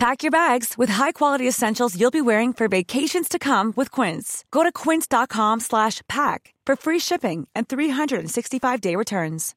Pack 0.00 0.22
your 0.22 0.30
bags 0.30 0.78
with 0.78 0.88
high-quality 0.88 1.46
essentials 1.46 1.94
you'll 1.94 2.10
be 2.10 2.22
wearing 2.22 2.54
for 2.54 2.68
vacations 2.68 3.28
to 3.28 3.38
come 3.38 3.74
with 3.76 3.90
Quince. 3.90 4.46
Go 4.50 4.62
to 4.62 4.72
quince.com 4.72 5.60
slash 5.60 6.00
pack 6.08 6.54
for 6.64 6.74
free 6.74 6.98
shipping 6.98 7.46
and 7.54 7.68
365-day 7.68 8.96
returns. 8.96 9.54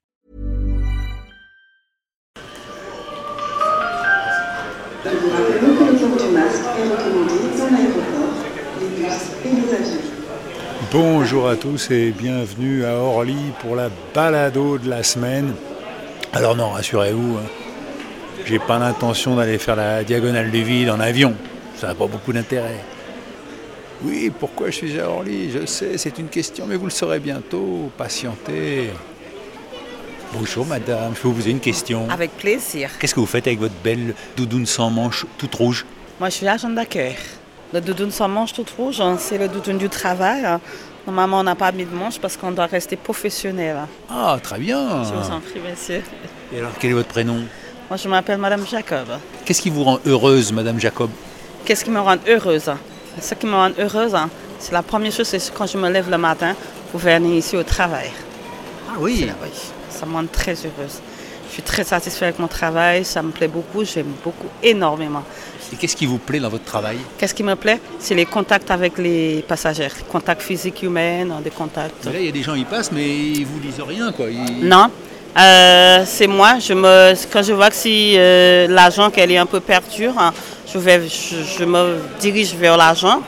Bonjour 10.91 11.47
à 11.47 11.55
tous 11.55 11.89
et 11.89 12.11
bienvenue 12.11 12.83
à 12.83 12.95
Orly 12.95 13.53
pour 13.61 13.77
la 13.77 13.89
balado 14.13 14.77
de 14.77 14.89
la 14.89 15.03
semaine. 15.03 15.53
Alors 16.33 16.57
non, 16.57 16.71
rassurez-vous, 16.71 17.37
hein, 17.37 17.62
j'ai 18.45 18.59
pas 18.59 18.79
l'intention 18.79 19.35
d'aller 19.35 19.57
faire 19.57 19.75
la 19.75 20.03
diagonale 20.03 20.51
du 20.51 20.63
vide 20.63 20.89
en 20.89 20.99
avion. 20.99 21.33
Ça 21.77 21.87
n'a 21.87 21.95
pas 21.95 22.07
beaucoup 22.07 22.33
d'intérêt. 22.33 22.79
Oui, 24.03 24.31
pourquoi 24.37 24.67
je 24.69 24.75
suis 24.75 24.99
à 24.99 25.09
Orly? 25.09 25.51
Je 25.51 25.65
sais, 25.65 25.97
c'est 25.97 26.17
une 26.19 26.27
question, 26.27 26.65
mais 26.67 26.75
vous 26.75 26.85
le 26.85 26.91
saurez 26.91 27.19
bientôt. 27.19 27.91
Patientez. 27.97 28.89
Bonjour 30.33 30.65
madame, 30.65 31.13
je 31.15 31.21
peux 31.21 31.27
vous 31.27 31.35
poser 31.35 31.51
une 31.51 31.59
question. 31.59 32.09
Avec 32.09 32.31
plaisir. 32.31 32.89
Qu'est-ce 32.99 33.13
que 33.13 33.19
vous 33.19 33.25
faites 33.25 33.47
avec 33.47 33.59
votre 33.59 33.75
belle 33.83 34.15
doudoune 34.35 34.65
sans 34.65 34.89
manche 34.89 35.25
toute 35.37 35.53
rouge? 35.55 35.85
Moi, 36.19 36.29
je 36.29 36.35
suis 36.35 36.47
agent 36.47 36.69
d'accueil. 36.69 37.15
Le 37.71 37.81
doudoune 37.81 38.11
sans 38.11 38.27
manche 38.27 38.53
toute 38.53 38.71
rouge, 38.71 38.99
hein, 38.99 39.17
c'est 39.19 39.37
le 39.37 39.47
doudoune 39.47 39.77
du 39.77 39.89
travail. 39.89 40.43
Normalement, 41.05 41.39
on 41.39 41.43
n'a 41.43 41.55
pas 41.55 41.71
mis 41.71 41.85
de 41.85 41.93
manche 41.93 42.19
parce 42.19 42.35
qu'on 42.35 42.51
doit 42.51 42.65
rester 42.65 42.95
professionnel. 42.95 43.77
Ah, 44.09 44.37
très 44.41 44.57
bien. 44.57 45.03
Je 45.03 45.13
vous 45.13 45.31
en 45.31 45.39
prie, 45.39 45.59
monsieur. 45.59 46.01
Et 46.53 46.59
alors, 46.59 46.71
quel 46.79 46.91
est 46.91 46.93
votre 46.93 47.09
prénom? 47.09 47.41
Moi, 47.89 47.97
je 47.97 48.07
m'appelle 48.07 48.37
Madame 48.37 48.65
Jacob. 48.65 49.07
Qu'est-ce 49.45 49.61
qui 49.61 49.69
vous 49.69 49.83
rend 49.83 49.99
heureuse, 50.05 50.51
madame 50.51 50.79
Jacob? 50.79 51.09
Qu'est-ce 51.65 51.83
qui 51.83 51.91
me 51.91 51.99
rend 51.99 52.15
heureuse? 52.27 52.71
Ce 53.21 53.33
qui 53.35 53.45
me 53.45 53.53
rend 53.53 53.69
heureuse, 53.77 54.15
c'est 54.59 54.71
la 54.71 54.81
première 54.81 55.11
chose, 55.11 55.27
c'est 55.27 55.53
quand 55.53 55.67
je 55.67 55.77
me 55.77 55.89
lève 55.89 56.09
le 56.09 56.17
matin 56.17 56.55
pour 56.91 56.99
venir 56.99 57.35
ici 57.35 57.55
au 57.55 57.63
travail. 57.63 58.09
Ah 58.89 58.93
oui. 58.99 59.27
Oui, 59.41 59.49
ça 59.89 60.05
me 60.05 60.13
rend 60.13 60.25
très 60.25 60.53
heureuse. 60.53 60.99
Je 61.49 61.53
suis 61.53 61.61
très 61.63 61.83
satisfaite 61.83 62.23
avec 62.23 62.39
mon 62.39 62.47
travail, 62.47 63.05
ça 63.05 63.21
me 63.21 63.29
plaît 63.29 63.47
beaucoup, 63.47 63.83
j'aime 63.85 64.11
beaucoup, 64.23 64.47
énormément. 64.63 65.23
Et 65.71 65.75
qu'est-ce 65.75 65.95
qui 65.95 66.07
vous 66.07 66.17
plaît 66.17 66.39
dans 66.39 66.49
votre 66.49 66.63
travail? 66.63 66.97
Qu'est-ce 67.17 67.35
qui 67.35 67.43
me 67.43 67.55
plaît? 67.55 67.79
C'est 67.99 68.15
les 68.15 68.25
contacts 68.25 68.71
avec 68.71 68.97
les 68.97 69.45
passagers, 69.47 69.89
les 69.95 70.03
contacts 70.11 70.41
physiques 70.41 70.81
humains, 70.81 71.25
des 71.43 71.51
contacts. 71.51 72.05
Mais 72.05 72.13
Là, 72.13 72.19
il 72.19 72.25
y 72.25 72.29
a 72.29 72.31
des 72.31 72.41
gens, 72.41 72.55
ils 72.55 72.65
passent, 72.65 72.91
mais 72.91 73.07
ils 73.07 73.45
vous 73.45 73.59
disent 73.59 73.81
rien, 73.87 74.11
quoi. 74.11 74.31
Ils- 74.31 74.67
Non, 74.67 74.89
Euh, 75.37 76.03
c'est 76.05 76.27
moi. 76.27 76.59
Je 76.59 76.73
me, 76.73 77.13
quand 77.31 77.41
je 77.43 77.53
vois 77.53 77.69
que 77.69 77.75
si 77.75 78.13
euh, 78.17 78.67
l'agent 78.67 79.09
qu'elle 79.09 79.31
est 79.31 79.37
un 79.37 79.45
peu 79.45 79.59
perdue, 79.59 80.07
hein, 80.17 80.31
je, 80.71 80.77
vais, 80.77 81.01
je, 81.07 81.35
je 81.59 81.65
me 81.65 81.97
dirige 82.19 82.53
vers 82.55 82.77
l'agent 82.77 83.21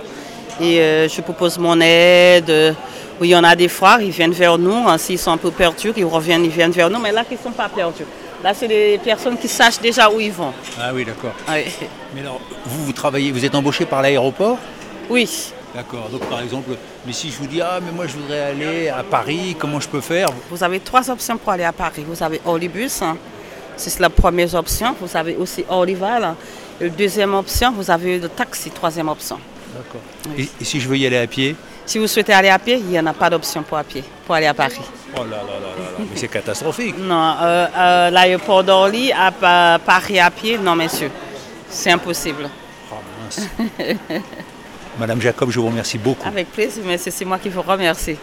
et 0.61 0.80
euh, 0.80 1.08
je 1.09 1.22
propose 1.22 1.58
mon 1.58 1.80
aide. 1.81 2.76
Oui, 3.20 3.30
il 3.30 3.31
y 3.31 3.36
en 3.36 3.44
a 3.44 3.56
des 3.56 3.70
fois, 3.70 3.98
ils 4.02 4.11
viennent 4.11 4.33
vers 4.33 4.58
nous. 4.58 4.88
hein, 4.88 4.98
S'ils 4.98 5.17
sont 5.17 5.31
un 5.31 5.38
peu 5.38 5.50
perdus, 5.52 5.94
ils 5.95 6.06
reviennent, 6.06 6.44
ils 6.44 6.52
viennent 6.52 6.72
vers 6.72 6.89
nous. 6.89 7.00
Mais 7.00 7.11
là, 7.11 7.23
ils 7.31 7.38
ne 7.38 7.39
sont 7.42 7.52
pas 7.52 7.70
perdus. 7.70 8.06
Là, 8.44 8.53
c'est 8.53 8.67
des 8.67 9.00
personnes 9.03 9.38
qui 9.38 9.48
sachent 9.48 9.80
déjà 9.80 10.09
où 10.11 10.20
ils 10.20 10.31
vont. 10.31 10.52
Ah 10.80 10.92
oui, 10.94 11.06
d'accord. 11.06 11.31
Oui. 11.50 11.64
Mais 12.14 12.22
alors, 12.22 12.39
vous, 12.66 12.86
vous 12.86 12.92
travaillez, 12.94 13.31
vous 13.31 13.44
êtes 13.44 13.55
embauché 13.55 13.86
par 13.86 14.02
l'aéroport? 14.02 14.58
Oui. 15.10 15.27
D'accord. 15.75 16.08
Donc, 16.09 16.21
par 16.30 16.39
exemple, 16.41 16.71
mais 17.05 17.11
si 17.13 17.30
je 17.30 17.37
vous 17.37 17.47
dis, 17.47 17.61
ah, 17.61 17.80
mais 17.83 17.91
moi, 17.91 18.08
je 18.08 18.13
voudrais 18.13 18.41
aller 18.41 18.87
à 18.89 19.03
Paris, 19.03 19.55
comment 19.59 19.80
je 19.80 19.89
peux 19.89 20.02
faire? 20.02 20.30
Vous 20.49 20.63
avez 20.63 20.80
trois 20.80 21.09
options 21.09 21.37
pour 21.37 21.52
aller 21.52 21.65
à 21.65 21.73
Paris. 21.73 22.05
Vous 22.08 22.23
avez 22.23 22.39
Orlibus, 22.45 23.02
hein, 23.02 23.17
c'est 23.75 23.99
la 23.99 24.09
première 24.09 24.53
option. 24.55 24.95
Vous 25.02 25.17
avez 25.17 25.36
aussi 25.36 25.65
Orlival. 25.67 26.23
hein. 26.23 26.36
Et 26.80 26.89
deuxième 26.89 27.33
option, 27.33 27.71
vous 27.73 27.89
avez 27.91 28.19
le 28.19 28.30
taxi, 28.30 28.69
troisième 28.71 29.09
option. 29.09 29.37
D'accord. 29.75 30.02
Et, 30.37 30.47
et 30.61 30.63
si 30.63 30.80
je 30.80 30.87
veux 30.87 30.97
y 30.97 31.05
aller 31.05 31.17
à 31.17 31.27
pied? 31.27 31.55
Si 31.86 31.99
vous 31.99 32.07
souhaitez 32.07 32.33
aller 32.33 32.49
à 32.49 32.57
pied, 32.57 32.77
il 32.77 32.86
n'y 32.87 32.99
en 32.99 33.05
a 33.05 33.13
pas 33.13 33.30
d'option 33.30 33.61
pour 33.63 33.77
à 33.77 33.83
pied, 33.83 34.03
pour 34.25 34.33
aller 34.36 34.47
à 34.47 34.53
Paris. 34.53 34.80
Oh 35.15 35.19
là 35.19 35.25
là 35.25 35.36
là 35.37 35.37
là 35.37 35.43
là, 35.43 35.97
mais 35.99 36.05
c'est 36.15 36.27
catastrophique. 36.30 36.95
Non, 36.97 37.36
euh, 37.42 37.67
euh, 37.77 38.09
l'aéroport 38.09 38.63
d'Orly 38.63 39.11
à 39.13 39.31
Pa- 39.31 39.80
Paris 39.86 40.19
à 40.19 40.31
pied, 40.31 40.57
non 40.57 40.75
monsieur, 40.75 41.11
c'est 41.69 41.92
impossible. 41.92 42.49
Oh 42.92 42.95
mince. 43.21 43.47
Madame 45.00 45.22
Jacob, 45.22 45.50
je 45.52 45.60
vous 45.60 45.67
remercie 45.67 45.98
beaucoup. 45.98 46.28
Avec 46.28 46.52
plaisir, 46.52 46.83
mais 46.86 46.98
c'est 46.98 47.26
moi 47.26 47.38
qui 47.38 47.50
vous 47.50 47.61
remercie. 47.61 48.16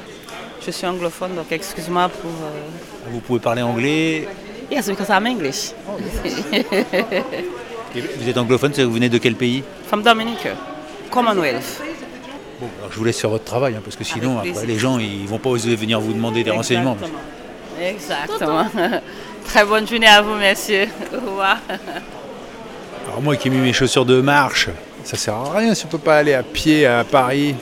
Je 0.65 0.71
suis 0.71 0.87
anglophone, 0.87 1.35
donc 1.35 1.51
excuse-moi 1.51 2.09
pour... 2.09 2.31
euh, 2.31 3.11
Vous 3.11 3.21
pouvez 3.21 3.41
parler 3.41 3.63
anglais. 3.63 4.29
Yes, 4.71 4.89
because 4.89 5.09
I'm 5.11 5.27
English. 5.27 5.73
Et 7.95 8.01
Vous 8.01 8.29
êtes 8.29 8.39
anglophone, 8.39 8.73
vous 8.73 8.93
venez 8.93 9.09
de 9.11 9.19
quel 9.19 9.35
pays? 9.35 9.63
From 9.87 10.03
Dominique, 10.03 10.49
Commonwealth. 11.11 11.83
Bon, 12.59 12.69
alors 12.79 12.91
je 12.93 12.97
vous 12.99 13.05
laisse 13.05 13.21
faire 13.21 13.29
votre 13.29 13.45
travail, 13.45 13.75
hein, 13.75 13.81
parce 13.85 13.97
que 13.97 14.05
sinon, 14.05 14.39
après, 14.39 14.65
les 14.65 14.79
gens, 14.79 14.99
ils 14.99 15.27
vont 15.27 15.39
pas 15.39 15.51
oser 15.51 15.75
venir 15.77 16.01
vous 16.01 16.13
demander 16.15 16.43
des 16.45 16.53
renseignements. 16.53 16.97
Exactement. 17.81 18.63
Exactement. 18.63 19.01
Très 19.45 19.65
bonne 19.67 19.87
journée 19.87 20.07
à 20.07 20.23
vous, 20.23 20.37
messieurs. 20.37 20.87
Au 21.13 21.17
revoir. 21.31 21.59
Alors 23.09 23.21
moi 23.21 23.37
qui 23.37 23.49
ai 23.49 23.51
mis 23.51 23.59
mes 23.59 23.73
chaussures 23.73 24.07
de 24.07 24.21
marche, 24.21 24.69
ça 25.05 25.17
sert 25.17 25.35
à 25.35 25.59
rien 25.59 25.75
si 25.75 25.85
on 25.87 25.89
peut 25.89 25.99
pas 25.99 26.17
aller 26.19 26.35
à 26.35 26.43
pied 26.43 26.87
à 26.87 27.05
Paris. 27.05 27.55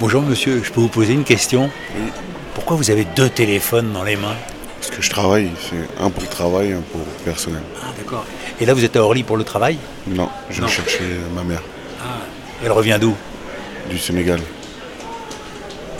Bonjour 0.00 0.22
monsieur, 0.22 0.62
je 0.64 0.72
peux 0.72 0.80
vous 0.80 0.88
poser 0.88 1.12
une 1.12 1.24
question. 1.24 1.70
Pourquoi 2.54 2.76
vous 2.76 2.90
avez 2.90 3.04
deux 3.16 3.28
téléphones 3.28 3.92
dans 3.92 4.02
les 4.02 4.16
mains? 4.16 4.36
Parce 4.80 4.90
que 4.94 5.02
je 5.02 5.10
travaille, 5.10 5.50
c'est 5.60 6.02
un 6.02 6.10
pour 6.10 6.22
le 6.22 6.28
travail, 6.28 6.72
un 6.72 6.80
pour 6.80 7.00
le 7.00 7.24
personnel. 7.24 7.62
Ah 7.82 7.86
d'accord. 7.96 8.24
Et 8.60 8.66
là 8.66 8.74
vous 8.74 8.84
êtes 8.84 8.96
à 8.96 9.02
Orly 9.02 9.22
pour 9.22 9.36
le 9.36 9.44
travail? 9.44 9.78
Non, 10.06 10.28
je 10.50 10.60
vais 10.62 10.68
chercher 10.68 11.04
ma 11.34 11.42
mère. 11.42 11.62
Elle 12.64 12.72
revient 12.72 12.98
d'où? 13.00 13.14
Du 13.90 13.98
Sénégal, 13.98 14.40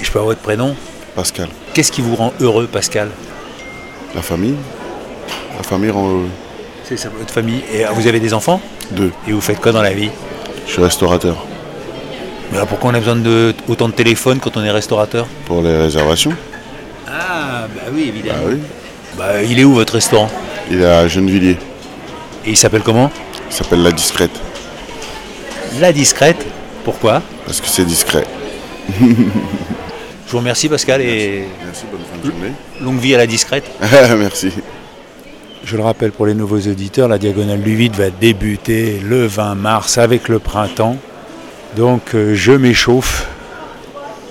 Et 0.01 0.05
je 0.05 0.11
peux 0.11 0.19
avoir 0.19 0.33
votre 0.35 0.41
prénom? 0.41 0.75
Pascal. 1.15 1.49
Qu'est-ce 1.75 1.93
qui 1.93 2.01
vous 2.01 2.17
rend 2.17 2.33
heureux 2.41 2.67
Pascal? 2.67 3.11
La 4.15 4.23
famille. 4.23 4.57
La 5.57 5.63
famille 5.63 5.91
rend 5.91 6.09
heureux. 6.09 6.29
C'est 6.85 6.97
ça 6.97 7.11
votre 7.17 7.33
famille. 7.33 7.63
Et 7.73 7.85
ah, 7.85 7.93
vous 7.93 8.07
avez 8.07 8.21
des 8.21 8.33
enfants? 8.33 8.61
Deux, 8.93 9.13
Et 9.29 9.33
vous 9.33 9.41
faites 9.41 9.61
quoi 9.61 9.73
dans 9.73 9.83
la 9.83 9.93
vie? 9.93 10.11
Je 10.67 10.73
suis 10.73 10.83
restaurateur 10.83 11.45
Mais 12.51 12.57
alors 12.57 12.69
pourquoi 12.69 12.91
on 12.91 12.95
a 12.95 12.99
besoin 12.99 13.17
de 13.17 13.55
autant 13.69 13.89
de 13.89 13.95
téléphones 13.95 14.39
quand 14.41 14.57
on 14.57 14.65
est 14.65 14.71
restaurateur 14.71 15.27
pour 15.47 15.63
les 15.63 15.77
réservations. 15.77 16.33
Ah 17.09 17.67
bah 17.75 17.83
oui 17.93 18.07
évidemment. 18.09 18.39
oui, 18.47 18.59
Bah 19.17 19.43
il 19.43 19.59
est 19.61 19.65
où 19.65 19.75
votre 19.75 19.95
restaurant 19.95 20.31
il 20.71 20.81
est 20.81 20.87
à 20.87 21.07
Gennevilliers. 21.09 21.59
Et 22.47 22.51
il 22.51 22.57
s'appelle 22.57 22.83
comment 22.83 23.11
Il 23.51 23.55
s'appelle 23.55 23.83
La 23.83 23.93
Discrète, 23.93 24.31
La 25.81 25.93
discrète. 25.93 26.45
Pourquoi 26.85 27.23
parce 27.47 27.61
que 27.61 27.69
c'est 27.69 27.85
discret. 27.85 28.25
Je 29.01 30.31
vous 30.33 30.39
remercie 30.39 30.69
Pascal 30.69 31.01
et 31.03 31.45
Merci, 31.65 31.85
bonne 31.91 32.01
fin 32.01 32.17
de 32.27 32.31
journée. 32.31 32.53
longue 32.81 32.99
vie 32.99 33.15
à 33.15 33.19
la 33.19 33.27
discrète. 33.27 33.71
Merci. 34.19 34.51
Je 35.65 35.77
le 35.77 35.83
rappelle 35.83 36.13
pour 36.13 36.27
les 36.27 36.35
nouveaux 36.35 36.59
auditeurs, 36.61 37.09
la 37.09 37.19
diagonale 37.19 37.63
du 37.63 37.75
vide 37.75 37.95
va 37.95 38.11
débuter 38.11 39.01
le 39.03 39.27
20 39.27 39.55
mars 39.55 39.97
avec 39.99 40.29
le 40.29 40.39
printemps. 40.39 40.97
Donc 41.77 42.15
euh, 42.15 42.35
je 42.35 42.53
m'échauffe. 42.53 43.27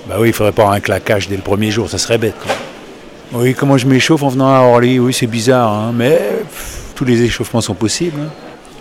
Bah 0.07 0.15
oui, 0.19 0.29
il 0.29 0.33
faudrait 0.33 0.51
pas 0.51 0.63
avoir 0.63 0.75
un 0.75 0.79
claquage 0.79 1.27
dès 1.27 1.35
le 1.35 1.41
premier 1.41 1.71
jour, 1.71 1.89
ça 1.89 1.97
serait 1.97 2.17
bête. 2.19 2.35
Oui, 3.31 3.55
comment 3.55 3.77
je 3.77 3.87
m'échauffe 3.87 4.21
en 4.21 4.27
venant 4.27 4.53
à 4.53 4.59
Orly? 4.59 4.99
Oui, 4.99 5.11
c'est 5.11 5.27
bizarre, 5.27 5.71
hein, 5.73 5.91
mais 5.95 6.19
tous 6.93 7.05
les 7.05 7.21
échauffements 7.23 7.61
sont 7.61 7.73
possibles. 7.73 8.19
hein. 8.21 8.29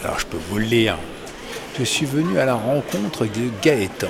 Alors 0.04 0.18
je 0.18 0.26
peux 0.26 0.38
vous 0.50 0.58
le 0.58 0.64
lire. 0.64 0.96
Je 1.78 1.84
suis 1.84 2.04
venu 2.04 2.38
à 2.38 2.44
la 2.44 2.54
rencontre 2.54 3.24
de 3.24 3.50
Gaëtan. 3.62 4.08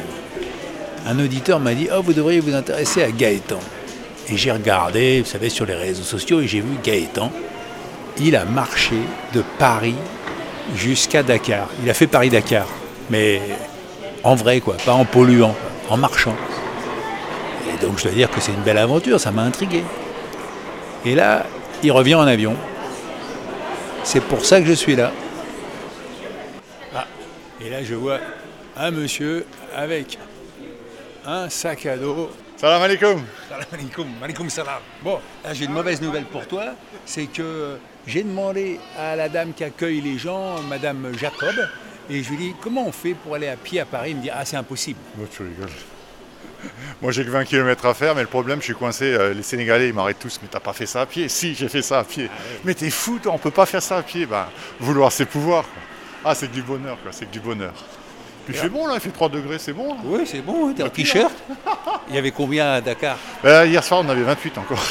Un 1.06 1.18
auditeur 1.20 1.60
m'a 1.60 1.74
dit 1.74 1.88
Oh, 1.96 2.02
vous 2.02 2.12
devriez 2.12 2.40
vous 2.40 2.54
intéresser 2.54 3.04
à 3.04 3.10
Gaëtan. 3.12 3.60
Et 4.28 4.36
j'ai 4.36 4.50
regardé, 4.50 5.20
vous 5.20 5.30
savez, 5.30 5.48
sur 5.48 5.64
les 5.66 5.74
réseaux 5.74 6.02
sociaux, 6.02 6.40
et 6.40 6.48
j'ai 6.48 6.60
vu 6.60 6.70
Gaëtan 6.82 7.30
il 8.22 8.36
a 8.36 8.44
marché 8.44 8.96
de 9.34 9.42
Paris 9.58 9.96
jusqu'à 10.76 11.22
Dakar. 11.22 11.68
Il 11.82 11.90
a 11.90 11.94
fait 11.94 12.06
Paris-Dakar, 12.06 12.66
mais 13.10 13.40
en 14.22 14.36
vrai, 14.36 14.60
quoi, 14.60 14.76
pas 14.84 14.92
en 14.92 15.04
polluant, 15.04 15.54
en 15.88 15.96
marchant. 15.96 16.36
Et 17.68 17.84
donc 17.84 17.98
je 17.98 18.04
dois 18.04 18.12
dire 18.12 18.30
que 18.30 18.40
c'est 18.40 18.52
une 18.52 18.62
belle 18.62 18.78
aventure, 18.78 19.18
ça 19.18 19.32
m'a 19.32 19.42
intrigué. 19.42 19.82
Et 21.04 21.14
là, 21.16 21.46
il 21.82 21.90
revient 21.90 22.14
en 22.14 22.26
avion. 22.26 22.54
C'est 24.04 24.22
pour 24.22 24.44
ça 24.44 24.60
que 24.60 24.66
je 24.66 24.72
suis 24.72 24.94
là. 24.94 25.10
Ah, 26.94 27.06
et 27.60 27.70
là 27.70 27.82
je 27.82 27.94
vois 27.94 28.18
un 28.76 28.90
monsieur 28.90 29.46
avec 29.74 30.18
un 31.26 31.48
sac 31.48 31.86
à 31.86 31.96
dos 31.96 32.30
Salam 32.56 32.82
alaikum. 32.82 33.24
Salam 33.48 33.66
alaikum, 33.72 34.06
alaikum 34.22 34.48
salam. 34.48 34.80
Bon, 35.02 35.18
là 35.44 35.52
j'ai 35.52 35.64
une 35.64 35.72
mauvaise 35.72 36.00
nouvelle 36.00 36.24
pour 36.24 36.46
toi, 36.46 36.66
c'est 37.04 37.26
que 37.26 37.78
j'ai 38.06 38.22
demandé 38.22 38.78
à 38.98 39.16
la 39.16 39.28
dame 39.28 39.52
qui 39.52 39.64
accueille 39.64 40.00
les 40.00 40.18
gens, 40.18 40.60
Madame 40.62 41.12
Jacob, 41.18 41.54
et 42.10 42.22
je 42.22 42.28
lui 42.30 42.34
ai 42.34 42.38
dit 42.50 42.54
comment 42.60 42.86
on 42.86 42.92
fait 42.92 43.14
pour 43.14 43.34
aller 43.34 43.48
à 43.48 43.56
pied 43.56 43.80
à 43.80 43.84
Paris? 43.84 44.10
Il 44.10 44.16
me 44.18 44.22
dit 44.22 44.30
ah 44.30 44.44
c'est 44.44 44.56
impossible. 44.56 44.98
Moi, 45.16 45.26
tu 45.30 45.42
rigoles. 45.42 45.68
Moi 47.02 47.10
j'ai 47.12 47.24
que 47.24 47.30
20 47.30 47.44
km 47.44 47.86
à 47.86 47.94
faire, 47.94 48.14
mais 48.14 48.22
le 48.22 48.28
problème 48.28 48.58
je 48.60 48.64
suis 48.66 48.74
coincé. 48.74 49.04
euh, 49.12 49.34
Les 49.34 49.42
Sénégalais 49.42 49.88
ils 49.88 49.94
m'arrêtent 49.94 50.18
tous. 50.20 50.38
Mais 50.42 50.48
t'as 50.50 50.60
pas 50.60 50.72
fait 50.72 50.86
ça 50.86 51.02
à 51.02 51.06
pied? 51.06 51.28
Si, 51.28 51.54
j'ai 51.54 51.68
fait 51.68 51.82
ça 51.82 52.00
à 52.00 52.04
pied. 52.04 52.28
Mais 52.64 52.74
t'es 52.74 52.90
fou, 52.90 53.18
toi, 53.22 53.32
on 53.34 53.38
peut 53.38 53.50
pas 53.50 53.66
faire 53.66 53.82
ça 53.82 53.98
à 53.98 54.02
pied. 54.02 54.26
Bah, 54.26 54.50
vouloir 54.80 55.10
c'est 55.12 55.26
pouvoir. 55.26 55.64
quoi. 55.64 55.82
Ah, 56.24 56.34
c'est 56.36 56.46
que 56.48 56.54
du 56.54 56.62
bonheur, 56.62 56.98
quoi. 57.02 57.10
C'est 57.12 57.26
que 57.26 57.32
du 57.32 57.40
bonheur. 57.40 57.72
Puis 58.44 58.54
il 58.54 58.60
fait 58.60 58.68
bon 58.68 58.86
là, 58.86 58.94
il 58.94 59.00
fait 59.00 59.10
3 59.10 59.28
degrés, 59.28 59.58
c'est 59.58 59.72
bon. 59.72 59.94
là. 59.94 60.00
Oui 60.04 60.22
c'est 60.26 60.40
bon, 60.40 60.68
hein, 60.68 60.74
t'es 60.76 60.82
en 60.82 60.88
t-shirt. 60.88 61.32
Il 62.08 62.14
y 62.16 62.18
avait 62.18 62.32
combien 62.32 62.72
à 62.72 62.80
Dakar? 62.80 63.16
Bah, 63.42 63.64
hier 63.64 63.82
soir 63.84 64.02
on 64.04 64.08
avait 64.08 64.22
28 64.22 64.58
encore. 64.58 64.82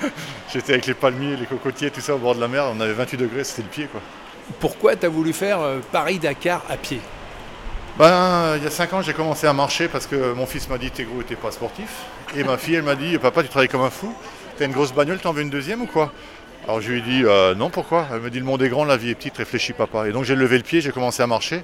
J'étais 0.52 0.72
avec 0.74 0.86
les 0.86 0.94
palmiers, 0.94 1.36
les 1.36 1.46
cocotiers, 1.46 1.90
tout 1.90 2.00
ça 2.00 2.14
au 2.14 2.18
bord 2.18 2.34
de 2.34 2.40
la 2.40 2.48
mer. 2.48 2.64
On 2.74 2.80
avait 2.80 2.92
28 2.92 3.16
degrés, 3.16 3.44
c'était 3.44 3.62
le 3.62 3.68
pied 3.68 3.86
quoi. 3.86 4.00
Pourquoi 4.60 4.96
t'as 4.96 5.08
voulu 5.08 5.32
faire 5.32 5.60
euh, 5.60 5.78
Paris-Dakar 5.92 6.62
à 6.68 6.76
pied? 6.76 7.00
Ben, 7.98 8.56
il 8.56 8.62
y 8.62 8.66
a 8.66 8.70
5 8.70 8.92
ans, 8.94 9.02
j'ai 9.02 9.12
commencé 9.12 9.46
à 9.46 9.52
marcher 9.52 9.88
parce 9.88 10.06
que 10.06 10.32
mon 10.32 10.46
fils 10.46 10.68
m'a 10.68 10.78
dit 10.78 10.90
T'es 10.90 11.04
gros, 11.04 11.22
t'es 11.22 11.36
pas 11.36 11.50
sportif. 11.50 11.88
Et 12.36 12.44
ma 12.44 12.56
fille, 12.56 12.76
elle 12.76 12.82
m'a 12.84 12.94
dit 12.94 13.18
Papa, 13.18 13.42
tu 13.42 13.48
travailles 13.48 13.68
comme 13.68 13.82
un 13.82 13.90
fou. 13.90 14.14
T'as 14.56 14.66
une 14.66 14.72
grosse 14.72 14.92
bagnole, 14.92 15.18
t'en 15.18 15.32
veux 15.32 15.42
une 15.42 15.50
deuxième 15.50 15.82
ou 15.82 15.86
quoi? 15.86 16.12
Alors 16.64 16.80
je 16.80 16.90
lui 16.92 16.98
ai 16.98 17.02
dit 17.02 17.22
Euh, 17.24 17.54
Non, 17.54 17.70
pourquoi? 17.70 18.06
Elle 18.12 18.20
me 18.20 18.30
dit 18.30 18.38
Le 18.38 18.44
monde 18.44 18.62
est 18.62 18.68
grand, 18.68 18.84
la 18.84 18.96
vie 18.96 19.10
est 19.10 19.14
petite, 19.14 19.36
réfléchis, 19.36 19.72
papa. 19.72 20.08
Et 20.08 20.12
donc 20.12 20.24
j'ai 20.24 20.36
levé 20.36 20.56
le 20.56 20.62
pied, 20.62 20.80
j'ai 20.80 20.92
commencé 20.92 21.22
à 21.22 21.26
marcher. 21.26 21.62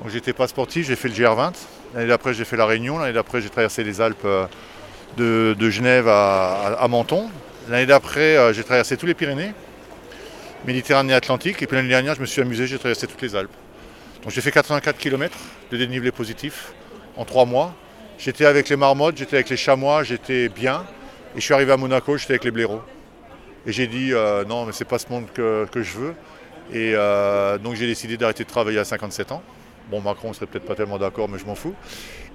Donc 0.00 0.10
j'étais 0.10 0.32
pas 0.32 0.48
sportif, 0.48 0.86
j'ai 0.86 0.96
fait 0.96 1.08
le 1.08 1.14
GR20. 1.14 1.52
L'année 1.94 2.06
d'après, 2.06 2.32
j'ai 2.32 2.44
fait 2.44 2.56
la 2.56 2.64
Réunion. 2.64 2.98
L'année 2.98 3.12
d'après, 3.12 3.42
j'ai 3.42 3.50
traversé 3.50 3.84
les 3.84 4.00
Alpes 4.00 4.24
euh, 4.24 4.46
de, 5.18 5.70
Genève 5.70 6.08
à, 6.08 6.86
Menton. 6.88 7.28
L'année 7.68 7.86
d'après, 7.86 8.36
euh, 8.36 8.52
j'ai 8.54 8.64
traversé 8.64 8.96
tous 8.96 9.04
les 9.06 9.14
Pyrénées, 9.14 9.52
Méditerranée 10.66 11.12
Atlantique. 11.12 11.60
Et 11.62 11.66
puis 11.66 11.76
l'année 11.76 11.90
dernière, 11.90 12.14
je 12.14 12.20
me 12.20 12.26
suis 12.26 12.40
amusé, 12.40 12.66
j'ai 12.66 12.78
traversé 12.78 13.06
toutes 13.06 13.20
les 13.20 13.36
Alpes. 13.36 13.52
Donc 14.22 14.32
j'ai 14.32 14.40
fait 14.40 14.52
84 14.52 14.96
km 14.96 15.36
de 15.70 15.76
dénivelé 15.76 16.12
positif 16.12 16.72
en 17.16 17.26
trois 17.26 17.44
mois. 17.44 17.74
J'étais 18.18 18.46
avec 18.46 18.70
les 18.70 18.76
marmottes, 18.76 19.18
j'étais 19.18 19.36
avec 19.36 19.50
les 19.50 19.56
chamois, 19.56 20.02
j'étais 20.02 20.48
bien. 20.48 20.84
Et 21.34 21.40
je 21.40 21.44
suis 21.44 21.54
arrivé 21.54 21.72
à 21.72 21.76
Monaco, 21.76 22.16
j'étais 22.16 22.34
avec 22.34 22.44
les 22.44 22.50
blaireaux. 22.50 22.82
Et 23.66 23.72
j'ai 23.72 23.86
dit 23.86 24.14
euh, 24.14 24.44
non, 24.46 24.64
mais 24.64 24.72
c'est 24.72 24.86
pas 24.86 24.98
ce 24.98 25.08
monde 25.10 25.26
que, 25.34 25.66
je 25.74 25.98
veux. 25.98 26.14
Et 26.72 26.92
donc 27.62 27.74
j'ai 27.74 27.86
décidé 27.86 28.16
d'arrêter 28.16 28.44
de 28.44 28.48
travailler 28.48 28.78
à 28.78 28.84
57 28.84 29.32
ans. 29.32 29.42
Bon, 29.90 30.00
Macron 30.00 30.32
serait 30.32 30.46
peut-être 30.46 30.66
pas 30.66 30.74
tellement 30.74 30.98
d'accord, 30.98 31.28
mais 31.28 31.38
je 31.38 31.44
m'en 31.44 31.54
fous. 31.54 31.74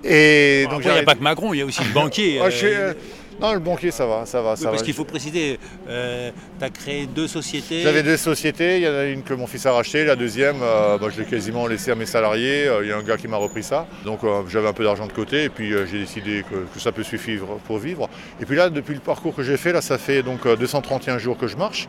Et 0.04 0.66
Bon, 0.66 0.76
donc 0.76 0.86
Il 0.86 0.92
n'y 0.92 0.98
a 0.98 1.04
pas 1.04 1.16
que 1.16 1.24
Macron, 1.24 1.54
il 1.54 1.60
y 1.60 1.62
a 1.62 1.66
aussi 1.66 1.84
le 1.84 1.94
banquier. 1.94 2.40
Ah, 2.42 2.46
euh, 2.48 2.52
euh, 2.64 2.94
Non, 3.42 3.54
le 3.54 3.60
banquier, 3.60 3.92
ça 3.92 4.06
va, 4.06 4.26
ça 4.26 4.42
va, 4.42 4.52
oui, 4.52 4.58
ça 4.58 4.66
parce 4.70 4.82
va. 4.82 4.86
qu'il 4.86 4.94
faut 4.94 5.04
préciser, 5.06 5.58
tu 5.88 6.64
as 6.66 6.70
créé 6.70 7.06
deux 7.08 7.28
sociétés. 7.28 7.82
J'avais 7.82 8.04
deux 8.04 8.18
sociétés, 8.18 8.78
il 8.78 8.84
y 8.84 8.88
en 8.88 8.94
a 8.94 9.04
une 9.06 9.24
que 9.24 9.34
mon 9.34 9.48
fils 9.48 9.66
a 9.66 9.72
rachetée, 9.74 10.06
la 10.06 10.16
deuxième, 10.16 10.58
euh, 10.62 10.98
bah, 10.98 11.08
je 11.14 11.20
l'ai 11.22 11.28
quasiment 11.28 11.66
laissée 11.68 11.92
à 11.92 11.96
mes 11.96 12.06
salariés, 12.06 12.68
Euh, 12.68 12.84
il 12.84 12.90
y 12.90 12.92
a 12.92 12.98
un 12.98 13.04
gars 13.04 13.18
qui 13.18 13.28
m'a 13.28 13.38
repris 13.38 13.64
ça, 13.64 13.88
donc 14.06 14.24
euh, 14.24 14.44
j'avais 14.48 14.68
un 14.68 14.74
peu 14.74 14.84
d'argent 14.84 15.08
de 15.08 15.12
côté 15.14 15.44
et 15.46 15.50
puis 15.50 15.74
euh, 15.74 15.86
j'ai 15.86 16.00
décidé 16.00 16.44
que, 16.50 16.56
que 16.74 16.80
ça 16.80 16.92
peut 16.92 17.04
suffire 17.04 17.42
pour 17.66 17.78
vivre. 17.80 18.10
Et 18.42 18.46
puis 18.46 18.56
là, 18.56 18.70
depuis 18.70 18.94
le 18.94 19.00
parcours 19.02 19.36
que 19.36 19.44
j'ai 19.44 19.58
fait, 19.58 19.74
là 19.74 19.82
ça 19.82 19.98
fait 19.98 20.24
donc 20.24 20.46
euh, 20.46 20.56
231 20.56 21.18
jours 21.18 21.38
que 21.38 21.48
je 21.48 21.58
marche, 21.58 21.88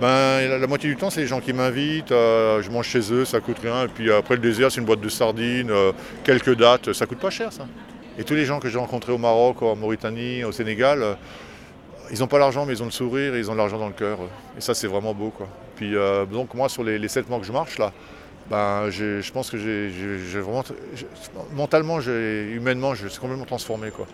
ben, 0.00 0.58
la, 0.60 0.66
moitié 0.66 0.88
du 0.90 0.96
temps 0.96 1.10
c'est 1.10 1.20
les 1.20 1.26
gens 1.26 1.40
qui 1.40 1.52
m'invitent, 1.52 2.12
euh, 2.12 2.62
je 2.62 2.70
mange 2.70 2.86
chez 2.86 3.12
eux, 3.12 3.24
ça 3.24 3.40
coûte 3.40 3.58
rien, 3.62 3.84
et 3.84 3.88
puis 3.88 4.12
après 4.12 4.34
le 4.34 4.40
désert 4.40 4.70
c'est 4.70 4.80
une 4.80 4.86
boîte 4.86 5.00
de 5.00 5.08
sardines, 5.08 5.70
euh, 5.70 5.92
quelques 6.24 6.56
dates, 6.56 6.92
ça 6.92 7.06
coûte 7.06 7.18
pas 7.18 7.30
cher 7.30 7.52
ça. 7.52 7.66
Et 8.18 8.24
tous 8.24 8.34
les 8.34 8.44
gens 8.44 8.60
que 8.60 8.68
j'ai 8.68 8.78
rencontrés 8.78 9.12
au 9.12 9.18
Maroc, 9.18 9.62
en 9.62 9.74
Mauritanie, 9.74 10.44
au 10.44 10.52
Sénégal, 10.52 11.02
euh, 11.02 11.14
ils 12.12 12.20
n'ont 12.20 12.26
pas 12.26 12.38
l'argent, 12.38 12.64
mais 12.64 12.74
ils 12.74 12.82
ont 12.82 12.86
le 12.86 12.92
sourire 12.92 13.34
et 13.34 13.38
ils 13.38 13.50
ont 13.50 13.54
de 13.54 13.58
l'argent 13.58 13.78
dans 13.78 13.88
le 13.88 13.92
cœur. 13.92 14.18
Et 14.56 14.60
ça, 14.60 14.74
c'est 14.74 14.86
vraiment 14.86 15.14
beau. 15.14 15.30
Quoi. 15.30 15.48
Puis, 15.74 15.96
euh, 15.96 16.24
donc, 16.24 16.54
moi, 16.54 16.68
sur 16.68 16.84
les, 16.84 16.98
les 16.98 17.08
7 17.08 17.28
mois 17.28 17.40
que 17.40 17.46
je 17.46 17.52
marche, 17.52 17.78
là, 17.78 17.92
ben, 18.48 18.90
je 18.90 19.32
pense 19.32 19.50
que 19.50 19.56
j'ai 19.56 20.40
vraiment. 20.40 20.62
mentalement, 21.54 22.00
humainement, 22.00 22.94
je 22.94 23.08
suis 23.08 23.18
complètement 23.18 23.46
transformé. 23.46 23.90
Quoi. 23.90 24.06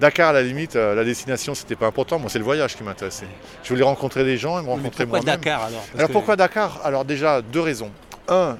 Dakar, 0.00 0.30
à 0.30 0.32
la 0.32 0.42
limite, 0.42 0.76
euh, 0.76 0.94
la 0.94 1.04
destination, 1.04 1.54
c'était 1.54 1.76
pas 1.76 1.86
important. 1.86 2.18
Moi, 2.18 2.28
c'est 2.28 2.38
le 2.38 2.44
voyage 2.44 2.76
qui 2.76 2.82
m'intéressait. 2.82 3.26
Je 3.62 3.68
voulais 3.68 3.84
rencontrer 3.84 4.24
des 4.24 4.36
gens 4.36 4.58
et 4.58 4.62
me 4.62 4.68
rencontrer 4.68 5.04
pourquoi 5.06 5.20
moi-même. 5.20 5.36
Dakar 5.40 5.62
alors 5.64 5.80
Parce 5.80 5.94
Alors 5.96 6.08
que- 6.08 6.12
pourquoi 6.12 6.36
Dakar? 6.36 6.80
Alors 6.84 7.04
déjà 7.04 7.40
deux 7.42 7.60
raisons. 7.60 7.90
Un, 8.26 8.56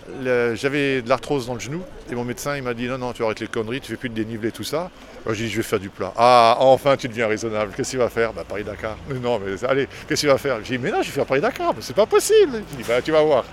j'avais 0.55 1.01
de 1.01 1.09
l'arthrose 1.09 1.47
dans 1.47 1.55
le 1.55 1.61
genou 1.61 1.81
et 2.13 2.15
mon 2.15 2.23
médecin 2.25 2.55
il 2.55 2.63
m'a 2.63 2.75
dit 2.75 2.87
non 2.87 2.99
non 2.99 3.15
tu 3.15 3.25
arrêtes 3.25 3.41
les 3.41 3.47
conneries, 3.47 3.81
tu 3.81 3.91
fais 3.93 3.97
plus 3.97 4.11
de 4.11 4.15
dénivelé 4.15 4.53
tout 4.53 4.63
ça. 4.63 4.91
J'ai 5.31 5.45
dit 5.47 5.51
je 5.51 5.57
vais 5.57 5.63
faire 5.63 5.81
du 5.81 5.89
plat. 5.89 6.13
Ah 6.19 6.57
enfin 6.61 6.99
tu 6.99 7.09
deviens 7.09 7.27
raisonnable. 7.29 7.73
Qu'est-ce 7.75 7.89
qu'il 7.89 7.99
va 7.99 8.11
faire? 8.11 8.35
Bah 8.35 8.45
Paris 8.47 8.63
Dakar. 8.63 8.99
Mais 9.09 9.19
non 9.19 9.39
mais 9.43 9.53
allez 9.67 9.89
qu'est-ce 10.07 10.21
qu'il 10.21 10.29
va 10.29 10.37
faire? 10.37 10.59
J'ai 10.63 10.77
dit 10.77 10.83
mais 10.85 10.91
non 10.91 10.99
je 11.01 11.07
vais 11.07 11.13
faire 11.15 11.25
Paris 11.25 11.41
Dakar. 11.41 11.73
Mais 11.75 11.81
c'est 11.81 11.97
pas 11.97 12.05
possible. 12.05 12.63
Il 12.73 12.77
dit 12.77 12.85
bah 12.87 13.01
tu 13.01 13.11
vas 13.11 13.23
voir. 13.23 13.45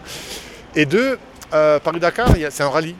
Et 0.76 0.86
deux, 0.86 1.18
euh, 1.54 1.80
Paris 1.80 2.02
Dakar 2.02 2.28
c'est 2.50 2.64
un 2.64 2.70
rallye, 2.70 2.96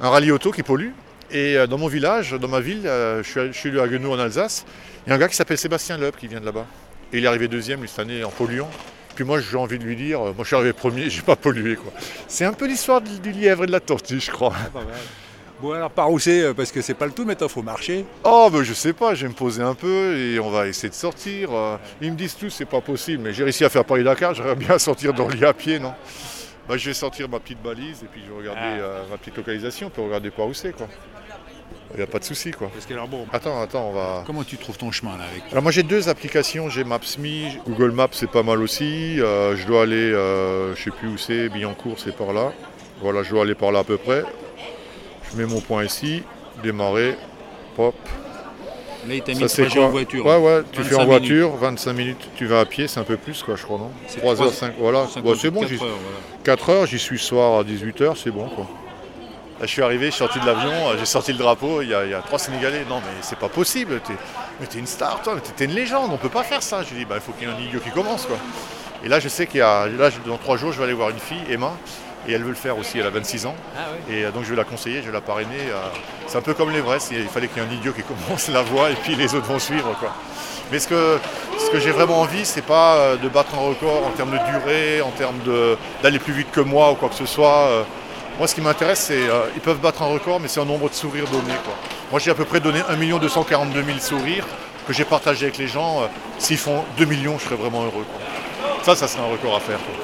un 0.00 0.10
rallye 0.10 0.32
auto 0.32 0.50
qui 0.50 0.64
pollue. 0.64 0.90
Et 1.30 1.56
euh, 1.56 1.66
dans 1.66 1.78
mon 1.78 1.88
village, 1.88 2.32
dans 2.32 2.48
ma 2.48 2.60
ville, 2.60 2.86
euh, 2.86 3.22
je 3.22 3.52
suis, 3.52 3.80
à 3.80 3.88
Guenou 3.88 4.12
en 4.12 4.18
Alsace. 4.18 4.64
Il 5.06 5.10
y 5.10 5.12
a 5.12 5.16
un 5.16 5.18
gars 5.18 5.28
qui 5.28 5.36
s'appelle 5.36 5.58
Sébastien 5.58 5.98
Loeb 5.98 6.14
qui 6.16 6.28
vient 6.28 6.40
de 6.40 6.46
là-bas. 6.46 6.66
Et 7.12 7.18
il 7.18 7.24
est 7.24 7.28
arrivé 7.28 7.48
deuxième 7.48 7.86
cette 7.86 7.98
année 7.98 8.24
en 8.24 8.30
polluant. 8.30 8.70
Puis 9.14 9.24
moi, 9.24 9.38
j'ai 9.40 9.56
envie 9.56 9.78
de 9.78 9.84
lui 9.84 9.96
dire, 9.96 10.20
euh, 10.20 10.32
moi 10.32 10.42
je 10.42 10.46
suis 10.46 10.56
arrivé 10.56 10.72
premier, 10.72 11.08
j'ai 11.10 11.22
pas 11.22 11.36
pollué 11.36 11.76
quoi. 11.76 11.92
C'est 12.28 12.44
un 12.44 12.52
peu 12.52 12.66
l'histoire 12.66 13.00
du 13.00 13.32
lièvre 13.32 13.64
et 13.64 13.66
de 13.66 13.72
la 13.72 13.80
tortue, 13.80 14.20
je 14.20 14.30
crois. 14.30 14.54
Bon 15.60 15.70
alors 15.72 15.90
par 15.90 16.10
où 16.10 16.18
c'est 16.18 16.52
Parce 16.52 16.72
que 16.72 16.82
c'est 16.82 16.94
pas 16.94 17.06
le 17.06 17.12
tout, 17.12 17.24
maintenant 17.24 17.48
faut 17.48 17.62
marcher. 17.62 18.04
Oh, 18.24 18.48
ben 18.52 18.64
je 18.64 18.74
sais 18.74 18.92
pas, 18.92 19.14
je 19.14 19.22
vais 19.22 19.28
me 19.28 19.34
poser 19.36 19.62
un 19.62 19.74
peu 19.74 20.16
et 20.16 20.40
on 20.40 20.50
va 20.50 20.66
essayer 20.66 20.88
de 20.88 20.94
sortir. 20.94 21.50
Ils 22.02 22.10
me 22.10 22.16
disent 22.16 22.36
tous, 22.36 22.50
c'est 22.50 22.64
pas 22.64 22.80
possible, 22.80 23.22
mais 23.22 23.32
j'ai 23.32 23.44
réussi 23.44 23.64
à 23.64 23.68
faire 23.68 23.84
Paris-Dakar, 23.84 24.34
j'aimerais 24.34 24.56
bien 24.56 24.78
sortir 24.78 25.14
d'Orly 25.14 25.44
à 25.44 25.54
pied, 25.54 25.78
non? 25.78 25.94
Bah, 26.68 26.76
Je 26.78 26.86
vais 26.86 26.94
sortir 26.94 27.28
ma 27.28 27.40
petite 27.40 27.62
balise 27.62 28.02
et 28.02 28.06
puis 28.06 28.22
je 28.26 28.32
vais 28.32 28.38
regarder 28.38 28.80
euh, 28.80 29.02
ma 29.10 29.18
petite 29.18 29.36
localisation, 29.36 29.90
puis 29.90 30.02
regarder 30.02 30.30
par 30.30 30.46
où 30.46 30.54
c'est 30.54 30.72
quoi. 30.72 30.88
Il 31.94 31.98
n'y 31.98 32.02
a 32.02 32.06
pas 32.08 32.18
de 32.18 32.24
souci 32.24 32.50
quoi. 32.50 32.68
Parce 32.72 32.86
que 32.86 32.92
alors 32.92 33.06
bon, 33.06 33.24
Attends, 33.32 33.60
attends, 33.62 33.88
on 33.90 33.92
va. 33.92 34.24
comment 34.26 34.42
tu 34.42 34.56
trouves 34.56 34.76
ton 34.76 34.90
chemin 34.90 35.16
là 35.16 35.24
avec 35.30 35.44
Alors 35.52 35.62
moi 35.62 35.70
j'ai 35.70 35.84
deux 35.84 36.08
applications, 36.08 36.68
j'ai 36.68 36.82
Maps.me, 36.82 37.62
Google 37.66 37.92
Maps 37.92 38.08
c'est 38.12 38.30
pas 38.30 38.42
mal 38.42 38.60
aussi. 38.60 39.20
Euh, 39.20 39.56
je 39.56 39.64
dois 39.66 39.82
aller, 39.84 39.94
euh, 39.96 40.74
je 40.74 40.82
sais 40.82 40.90
plus 40.90 41.08
où 41.08 41.16
c'est, 41.18 41.48
Billancourt 41.48 41.98
c'est 41.98 42.16
par 42.16 42.32
là. 42.32 42.52
Voilà, 43.00 43.22
je 43.22 43.30
dois 43.30 43.42
aller 43.42 43.54
par 43.54 43.70
là 43.70 43.80
à 43.80 43.84
peu 43.84 43.96
près. 43.96 44.24
Je 45.30 45.36
mets 45.36 45.46
mon 45.46 45.60
point 45.60 45.84
ici, 45.84 46.22
démarrer, 46.62 47.16
pop. 47.76 47.94
Là 49.06 49.14
il 49.14 49.22
t'a 49.22 49.32
mis 49.32 49.36
Ça 49.38 49.42
le 49.44 49.48
c'est 49.48 49.62
trajet 49.62 49.76
quoi 49.78 49.86
en 49.86 49.90
voiture. 49.90 50.26
Ouais 50.26 50.36
ouais, 50.38 50.62
tu 50.72 50.82
fais 50.82 50.94
25 50.94 51.00
en 51.02 51.06
voiture, 51.06 51.56
25 51.56 51.92
minutes, 51.92 52.28
tu 52.36 52.46
vas 52.46 52.60
à 52.60 52.64
pied, 52.64 52.88
c'est 52.88 52.98
un 53.00 53.04
peu 53.04 53.16
plus 53.18 53.42
quoi 53.42 53.54
je 53.54 53.62
crois 53.62 53.78
non 53.78 53.90
C'est 54.08 54.18
3 54.18 54.34
trois- 54.34 54.46
h 54.48 54.52
5 54.52 54.74
voilà. 54.78 55.06
Bon, 55.22 55.34
c'est 55.36 55.50
bon, 55.50 55.60
54 55.60 55.68
j'y- 55.68 55.74
heures, 55.74 55.80
voilà. 55.80 56.18
4 56.42 56.70
heures, 56.70 56.86
j'y 56.86 56.98
suis 56.98 57.18
soir 57.18 57.60
à 57.60 57.64
18h, 57.64 58.16
c'est 58.16 58.30
bon 58.30 58.48
quoi. 58.48 58.66
Là, 59.60 59.66
je 59.66 59.70
suis 59.72 59.82
arrivé, 59.82 60.06
je 60.06 60.10
suis 60.10 60.18
sorti 60.18 60.40
de 60.40 60.46
l'avion, 60.46 60.72
euh, 60.88 60.96
j'ai 60.98 61.04
sorti 61.04 61.32
le 61.32 61.38
drapeau, 61.38 61.80
il 61.80 61.88
y, 61.88 61.94
a, 61.94 62.04
il 62.04 62.10
y 62.10 62.14
a 62.14 62.20
trois 62.22 62.38
Sénégalais. 62.40 62.84
Non 62.88 62.96
mais 62.96 63.12
c'est 63.22 63.38
pas 63.38 63.48
possible, 63.48 64.00
t'es, 64.00 64.14
mais 64.60 64.66
t'es 64.66 64.78
une 64.78 64.86
star 64.86 65.22
toi, 65.22 65.34
t'es- 65.56 65.64
une 65.66 65.72
légende, 65.74 66.10
on 66.12 66.16
peut 66.16 66.28
pas 66.28 66.42
faire 66.42 66.62
ça. 66.62 66.82
J'ai 66.82 66.96
dit 66.96 67.04
bah 67.04 67.14
il 67.16 67.20
faut 67.20 67.32
qu'il 67.32 67.46
y 67.48 67.50
ait 67.50 67.54
un 67.54 67.60
idiot 67.60 67.78
qui 67.80 67.90
commence 67.90 68.26
quoi. 68.26 68.36
Et 69.04 69.08
là 69.08 69.20
je 69.20 69.28
sais 69.28 69.46
qu'il 69.46 69.58
y 69.58 69.62
a, 69.62 69.86
là 69.86 70.10
je- 70.10 70.18
dans 70.28 70.38
trois 70.38 70.56
jours 70.56 70.72
je 70.72 70.78
vais 70.78 70.84
aller 70.84 70.92
voir 70.92 71.10
une 71.10 71.20
fille, 71.20 71.40
Emma, 71.48 71.72
et 72.26 72.32
elle 72.32 72.42
veut 72.42 72.48
le 72.48 72.54
faire 72.56 72.76
aussi, 72.78 72.98
elle 72.98 73.06
a 73.06 73.10
26 73.10 73.46
ans. 73.46 73.54
Ah. 73.76 73.82
Et 74.10 74.24
euh, 74.24 74.32
donc 74.32 74.42
je 74.42 74.50
vais 74.50 74.56
la 74.56 74.64
conseiller, 74.64 75.02
je 75.02 75.06
vais 75.06 75.12
la 75.12 75.20
parrainer. 75.20 75.60
euh, 75.70 75.76
c'est 76.26 76.38
un 76.38 76.42
peu 76.42 76.54
comme 76.54 76.70
l'Everest, 76.72 77.12
il 77.12 77.28
fallait 77.28 77.46
qu'il 77.46 77.62
y 77.62 77.64
ait 77.64 77.68
un 77.68 77.72
idiot 77.72 77.92
qui 77.92 78.02
commence 78.02 78.48
la 78.48 78.62
voie 78.62 78.90
et 78.90 78.94
puis 78.94 79.14
les 79.14 79.36
autres 79.36 79.46
vont 79.46 79.60
suivre. 79.60 79.94
Quoi. 80.00 80.12
Mais 80.72 80.80
ce 80.80 80.88
que, 80.88 81.18
ce 81.58 81.70
que 81.70 81.78
j'ai 81.78 81.92
vraiment 81.92 82.20
envie, 82.22 82.44
c'est 82.44 82.62
pas 82.64 83.16
de 83.22 83.28
battre 83.28 83.54
un 83.54 83.68
record 83.68 84.04
en 84.06 84.10
termes 84.10 84.32
de 84.32 84.38
durée, 84.58 85.00
en 85.02 85.10
termes 85.10 85.38
de- 85.44 85.76
d'aller 86.02 86.18
plus 86.18 86.32
vite 86.32 86.50
que 86.50 86.60
moi 86.60 86.90
ou 86.90 86.94
quoi 86.96 87.08
que 87.08 87.14
ce 87.14 87.26
soit. 87.26 87.84
Moi 88.38 88.48
ce 88.48 88.54
qui 88.54 88.60
m'intéresse, 88.60 89.00
c'est 89.00 89.28
euh, 89.28 89.44
ils 89.54 89.60
peuvent 89.60 89.78
battre 89.78 90.02
un 90.02 90.06
record, 90.06 90.40
mais 90.40 90.48
c'est 90.48 90.60
un 90.60 90.64
nombre 90.64 90.88
de 90.88 90.94
sourires 90.94 91.26
donnés. 91.26 91.56
Quoi. 91.64 91.74
Moi 92.10 92.18
j'ai 92.20 92.30
à 92.30 92.34
peu 92.34 92.44
près 92.44 92.60
donné 92.60 92.80
1 92.88 93.18
242 93.18 93.82
000 93.82 93.98
sourires 93.98 94.44
que 94.86 94.92
j'ai 94.92 95.04
partagé 95.04 95.46
avec 95.46 95.56
les 95.58 95.68
gens. 95.68 96.02
euh, 96.02 96.06
S'ils 96.38 96.58
font 96.58 96.84
2 96.98 97.04
millions, 97.04 97.38
je 97.38 97.44
serais 97.44 97.54
vraiment 97.56 97.82
heureux. 97.84 98.04
quoi. 98.04 98.20
Ça, 98.82 98.96
ça 98.96 99.06
serait 99.08 99.22
un 99.22 99.30
record 99.30 99.56
à 99.56 99.60
faire. 99.60 99.78
quoi. 99.78 99.94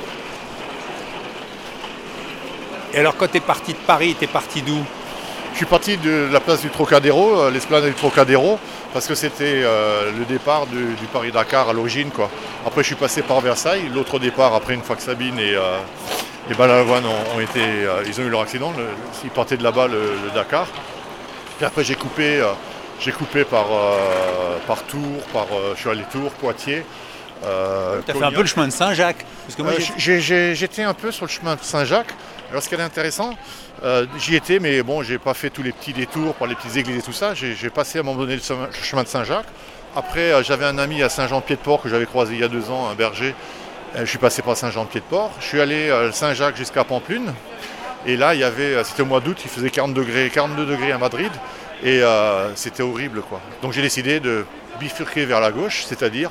Et 2.94 2.99
alors 2.99 3.16
quand 3.16 3.28
t'es 3.28 3.40
parti 3.40 3.72
de 3.72 3.78
Paris, 3.78 4.16
t'es 4.18 4.26
parti 4.26 4.62
d'où? 4.62 4.78
Je 5.52 5.56
suis 5.56 5.66
parti 5.66 5.96
de 5.96 6.28
la 6.32 6.38
place 6.38 6.60
du 6.62 6.70
Trocadéro, 6.70 7.37
euh, 7.40 7.50
l'esplanade 7.50 7.88
du 7.88 7.94
Trocadéro, 7.94 8.58
parce 8.92 9.08
que 9.08 9.16
c'était 9.16 9.62
euh, 9.64 10.12
le 10.16 10.25
départ 10.25 10.66
du, 10.68 10.94
du 10.94 11.06
Paris-Dakar 11.12 11.68
à 11.68 11.72
l'origine. 11.72 12.10
Après, 12.64 12.82
je 12.82 12.87
suis 12.87 12.94
passé 12.94 13.22
par 13.22 13.40
Versailles. 13.40 13.90
L'autre 13.92 14.20
départ, 14.20 14.54
après, 14.54 14.75
une 14.75 14.82
fois 14.82 14.94
que 14.94 15.02
Sabine 15.02 15.38
et, 15.40 15.56
euh, 16.50 16.54
et 16.54 16.57
Balavoine 16.57 17.04
ont, 17.07 17.37
ont 17.37 17.40
été, 17.40 17.61
euh, 17.62 18.02
ils 18.07 18.21
ont 18.21 18.25
eu 18.25 18.28
leur 18.30 18.40
accident, 18.42 18.73
le- 18.76 18.85
ils 19.25 19.30
partaient 19.30 19.57
de 19.57 19.62
là-bas, 19.62 19.87
le, 19.88 19.99
le 20.25 20.30
Dakar. 20.35 20.66
Puis 21.57 21.66
après, 21.66 21.85
j'ai 21.85 21.95
coupé, 21.95 22.40
euh, 22.40 22.47
j'ai 23.00 23.12
coupé 23.12 23.45
par, 23.45 23.66
euh, 23.73 24.57
par 24.66 24.83
Tours, 24.85 25.23
par, 25.33 25.47
je 25.75 25.80
suis 25.80 25.90
allé 25.90 26.02
Tours, 26.11 26.30
Poitiers. 26.33 26.85
Tu 28.04 28.11
as 28.11 28.14
fait 28.14 28.25
un 28.25 28.30
peu 28.33 28.40
le 28.42 28.47
chemin 28.47 28.66
de 28.69 28.73
Saint-Jacques. 28.73 29.25
J'étais 29.97 30.83
un 30.83 30.95
peu 30.95 31.11
sur 31.11 31.25
le 31.25 31.30
chemin 31.30 31.54
de 31.57 31.62
Saint-Jacques. 31.62 32.12
Alors 32.50 32.62
ce 32.62 32.69
qui 32.69 32.75
est 32.75 32.80
intéressant, 32.80 33.35
j'y 34.19 34.35
étais, 34.37 34.59
mais 34.59 34.83
bon, 34.83 35.02
j'ai 35.02 35.19
pas 35.19 35.33
fait 35.35 35.49
tous 35.50 35.62
les 35.62 35.73
petits 35.73 35.92
détours 35.92 36.35
par 36.35 36.49
les 36.49 36.54
petites 36.54 36.76
églises 36.76 36.99
et 36.99 37.02
tout 37.02 37.12
ça. 37.12 37.33
J'ai 37.35 37.71
passé 37.71 37.99
à 37.99 38.00
un 38.02 38.04
moment 38.04 38.19
donné 38.21 38.37
le 38.37 38.42
chemin 38.83 39.02
de 39.02 39.09
Saint-Jacques. 39.09 39.47
Après, 39.97 40.33
j'avais 40.45 40.66
un 40.66 40.76
ami 40.78 41.02
à 41.02 41.09
Saint-Jean-Pied-de-Port 41.09 41.80
que 41.83 41.88
j'avais 41.88 42.07
croisé 42.07 42.35
il 42.35 42.40
y 42.40 42.45
a 42.45 42.49
deux 42.49 42.71
ans, 42.71 42.88
un 42.90 42.95
berger. 42.95 43.35
Euh, 43.97 44.00
je 44.00 44.04
suis 44.04 44.18
passé 44.18 44.42
par 44.42 44.56
Saint-Jean-Pied-de-Port. 44.56 45.32
Je 45.40 45.44
suis 45.44 45.61
allé 45.61 45.90
à 45.90 46.12
Saint-Jacques 46.12 46.56
jusqu'à 46.56 46.85
Pamplune. 46.85 47.32
Et 48.06 48.16
là, 48.16 48.35
il 48.35 48.40
y 48.40 48.44
avait, 48.44 48.75
euh, 48.75 48.85
c'était 48.85 49.02
au 49.02 49.06
mois 49.06 49.20
d'août, 49.20 49.38
il 49.44 49.50
faisait 49.50 49.70
40 49.70 49.92
degrés, 49.94 50.30
42 50.32 50.64
degrés 50.66 50.92
à 50.92 50.99
Madrid. 50.99 51.30
Et 51.82 52.02
euh, 52.02 52.54
c'était 52.56 52.82
horrible, 52.82 53.23
quoi. 53.23 53.40
Donc 53.62 53.73
j'ai 53.73 53.82
décidé 53.82 54.20
de 54.20 54.44
bifurquer 54.78 55.25
vers 55.25 55.40
la 55.40 55.50
gauche, 55.50 55.85
c'est-à-dire 55.87 56.30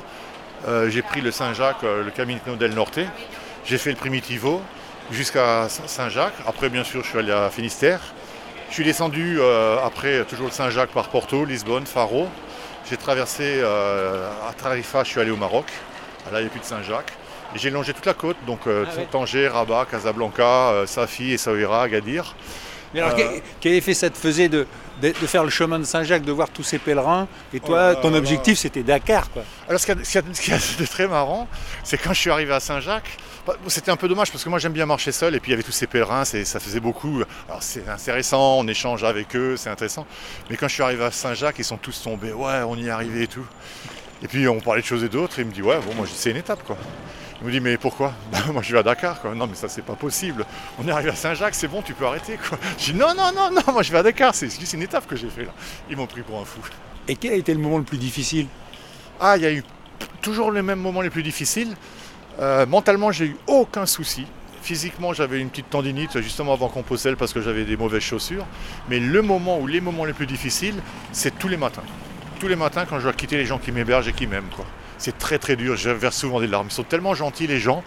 euh, 0.68 0.88
j'ai 0.90 1.02
pris 1.02 1.20
le 1.20 1.30
Saint-Jacques, 1.30 1.82
euh, 1.84 2.04
le 2.04 2.10
Camino 2.10 2.40
del 2.58 2.74
Norte. 2.74 3.00
J'ai 3.64 3.78
fait 3.78 3.90
le 3.90 3.96
Primitivo 3.96 4.62
jusqu'à 5.10 5.68
Saint- 5.68 5.86
Saint-Jacques. 5.86 6.34
Après, 6.46 6.68
bien 6.68 6.84
sûr, 6.84 7.02
je 7.04 7.08
suis 7.10 7.18
allé 7.18 7.32
à 7.32 7.50
Finistère. 7.50 8.00
Je 8.68 8.74
suis 8.74 8.84
descendu 8.84 9.38
euh, 9.40 9.76
après 9.84 10.24
toujours 10.24 10.46
le 10.46 10.52
Saint-Jacques 10.52 10.90
par 10.90 11.08
Porto, 11.08 11.44
Lisbonne, 11.44 11.86
Faro. 11.86 12.28
J'ai 12.88 12.96
traversé 12.96 13.60
euh, 13.62 14.28
à 14.48 14.52
Tarifa, 14.52 15.02
je 15.04 15.10
suis 15.10 15.20
allé 15.20 15.30
au 15.30 15.36
Maroc. 15.36 15.66
Là, 16.32 16.38
il 16.40 16.42
n'y 16.42 16.46
a 16.48 16.50
plus 16.50 16.60
de 16.60 16.64
Saint-Jacques. 16.64 17.12
J'ai 17.54 17.70
longé 17.70 17.92
toute 17.92 18.06
la 18.06 18.14
côte, 18.14 18.36
donc 18.46 18.60
euh, 18.66 18.84
Ah 18.90 18.96
ouais. 18.96 19.08
Tanger, 19.10 19.48
Rabat, 19.48 19.86
Casablanca, 19.90 20.70
euh, 20.70 20.86
Safi, 20.86 21.32
Essaouira, 21.32 21.82
Agadir. 21.82 22.34
Mais 22.94 23.00
alors, 23.00 23.12
Euh, 23.12 23.16
quel, 23.16 23.42
quel 23.60 23.72
effet 23.74 23.94
ça 23.94 24.10
te 24.10 24.16
faisait 24.18 24.48
de, 24.48 24.66
de, 25.00 25.08
de 25.08 25.26
faire 25.26 25.44
le 25.44 25.50
chemin 25.50 25.78
de 25.78 25.84
Saint-Jacques, 25.84 26.24
de 26.24 26.32
voir 26.32 26.50
tous 26.50 26.62
ces 26.64 26.78
pèlerins 26.78 27.28
Et 27.54 27.60
toi, 27.60 27.94
Oh 27.96 28.02
ton 28.02 28.14
objectif, 28.14 28.58
c'était 28.58 28.82
Dakar, 28.82 29.30
quoi. 29.30 29.42
Alors 29.68 29.80
ce 29.80 29.86
qu'il 29.86 30.00
y, 30.00 30.32
qu'il 30.34 30.52
y 30.52 30.56
a- 30.56 30.80
de 30.80 30.86
très 30.86 31.06
marrant, 31.06 31.48
c'est 31.84 31.98
quand 31.98 32.12
je 32.12 32.20
suis 32.20 32.30
arrivé 32.30 32.52
à 32.52 32.58
Saint-Jacques, 32.60 33.16
bah, 33.46 33.54
c'était 33.68 33.90
un 33.90 33.96
peu 33.96 34.06
dommage 34.08 34.30
parce 34.30 34.44
que 34.44 34.48
moi 34.48 34.58
j'aime 34.58 34.72
bien 34.72 34.86
marcher 34.86 35.12
seul 35.12 35.34
et 35.34 35.40
puis 35.40 35.50
il 35.50 35.52
y 35.52 35.54
avait 35.54 35.62
tous 35.62 35.72
ces 35.72 35.86
pèlerins, 35.86 36.24
ça 36.24 36.60
faisait 36.60 36.80
beaucoup. 36.80 37.22
Alors 37.48 37.62
c'est 37.62 37.88
intéressant, 37.88 38.58
on 38.58 38.66
échange 38.68 39.02
avec 39.04 39.34
eux, 39.36 39.56
c'est 39.56 39.70
intéressant. 39.70 40.06
Mais 40.50 40.56
quand 40.56 40.68
je 40.68 40.74
suis 40.74 40.82
arrivé 40.82 41.04
à 41.04 41.10
Saint-Jacques, 41.10 41.56
ils 41.58 41.64
sont 41.64 41.78
tous 41.78 42.02
tombés, 42.02 42.32
ouais 42.32 42.62
on 42.66 42.76
y 42.76 42.86
est 42.88 42.90
arrivé 42.90 43.22
et 43.22 43.26
tout. 43.28 43.46
Et 44.22 44.28
puis 44.28 44.46
on 44.48 44.60
parlait 44.60 44.82
de 44.82 44.86
choses 44.86 45.02
et 45.04 45.08
d'autres, 45.08 45.38
et 45.38 45.42
il 45.42 45.48
me 45.48 45.52
dit 45.52 45.62
ouais 45.62 45.78
bon 45.86 45.94
moi 45.94 46.06
c'est 46.12 46.30
une 46.32 46.36
étape 46.36 46.62
quoi. 46.64 46.76
Il 47.42 47.46
me 47.46 47.52
dit 47.52 47.60
mais 47.60 47.76
pourquoi? 47.78 48.12
Bah, 48.32 48.38
Moi 48.52 48.62
je 48.62 48.72
vais 48.72 48.78
à 48.78 48.82
Dakar 48.82 49.20
quoi. 49.20 49.34
Non 49.34 49.46
mais 49.46 49.54
ça 49.54 49.68
c'est 49.68 49.82
pas 49.82 49.94
possible. 49.94 50.44
On 50.78 50.86
est 50.86 50.90
arrivé 50.90 51.10
à 51.10 51.14
Saint-Jacques, 51.14 51.54
c'est 51.54 51.68
bon 51.68 51.82
tu 51.82 51.94
peux 51.94 52.06
arrêter 52.06 52.36
quoi. 52.36 52.58
Je 52.78 52.92
dis 52.92 52.98
non 52.98 53.14
non 53.16 53.30
non 53.34 53.50
non 53.50 53.72
moi 53.72 53.82
je 53.82 53.90
vais 53.92 53.98
à 53.98 54.02
Dakar, 54.02 54.34
c'est 54.34 54.48
juste 54.50 54.72
une 54.74 54.82
étape 54.82 55.06
que 55.06 55.16
j'ai 55.16 55.28
fait 55.30 55.44
là. 55.44 55.52
Ils 55.90 55.96
m'ont 55.96 56.06
pris 56.06 56.22
pour 56.22 56.40
un 56.40 56.44
fou. 56.44 56.60
Et 57.08 57.16
quel 57.16 57.32
a 57.32 57.36
été 57.36 57.52
le 57.54 57.60
moment 57.60 57.78
le 57.78 57.84
plus 57.84 57.98
difficile? 57.98 58.46
Ah, 59.20 59.36
il 59.36 59.42
y 59.42 59.46
a 59.46 59.52
eu 59.52 59.62
toujours 60.22 60.52
les 60.52 60.62
mêmes 60.62 60.78
moments 60.80 61.00
les 61.00 61.10
plus 61.10 61.22
difficiles. 61.22 61.74
Euh, 62.38 62.64
mentalement, 62.66 63.10
j'ai 63.12 63.26
eu 63.26 63.36
aucun 63.46 63.84
souci. 63.86 64.26
Physiquement, 64.62 65.12
j'avais 65.14 65.40
une 65.40 65.48
petite 65.50 65.70
tendinite 65.70 66.20
justement 66.20 66.52
avant 66.52 66.68
Compostelle 66.68 67.16
parce 67.16 67.32
que 67.32 67.40
j'avais 67.40 67.64
des 67.64 67.76
mauvaises 67.76 68.02
chaussures. 68.02 68.46
Mais 68.88 68.98
le 69.00 69.22
moment 69.22 69.58
ou 69.58 69.66
les 69.66 69.80
moments 69.80 70.04
les 70.04 70.12
plus 70.12 70.26
difficiles, 70.26 70.76
c'est 71.12 71.38
tous 71.38 71.48
les 71.48 71.56
matins. 71.56 71.82
Tous 72.38 72.48
les 72.48 72.56
matins 72.56 72.84
quand 72.88 72.98
je 72.98 73.04
dois 73.04 73.12
quitter 73.12 73.36
les 73.36 73.46
gens 73.46 73.58
qui 73.58 73.72
m'hébergent 73.72 74.08
et 74.08 74.12
qui 74.12 74.26
m'aiment. 74.26 74.48
quoi. 74.54 74.64
C'est 75.00 75.18
très 75.18 75.38
très 75.38 75.56
dur. 75.56 75.76
Je 75.76 75.90
verse 75.90 76.16
souvent 76.16 76.40
des 76.40 76.46
larmes. 76.46 76.68
Ils 76.70 76.74
sont 76.74 76.82
tellement 76.84 77.14
gentils 77.14 77.46
les 77.46 77.58
gens. 77.58 77.82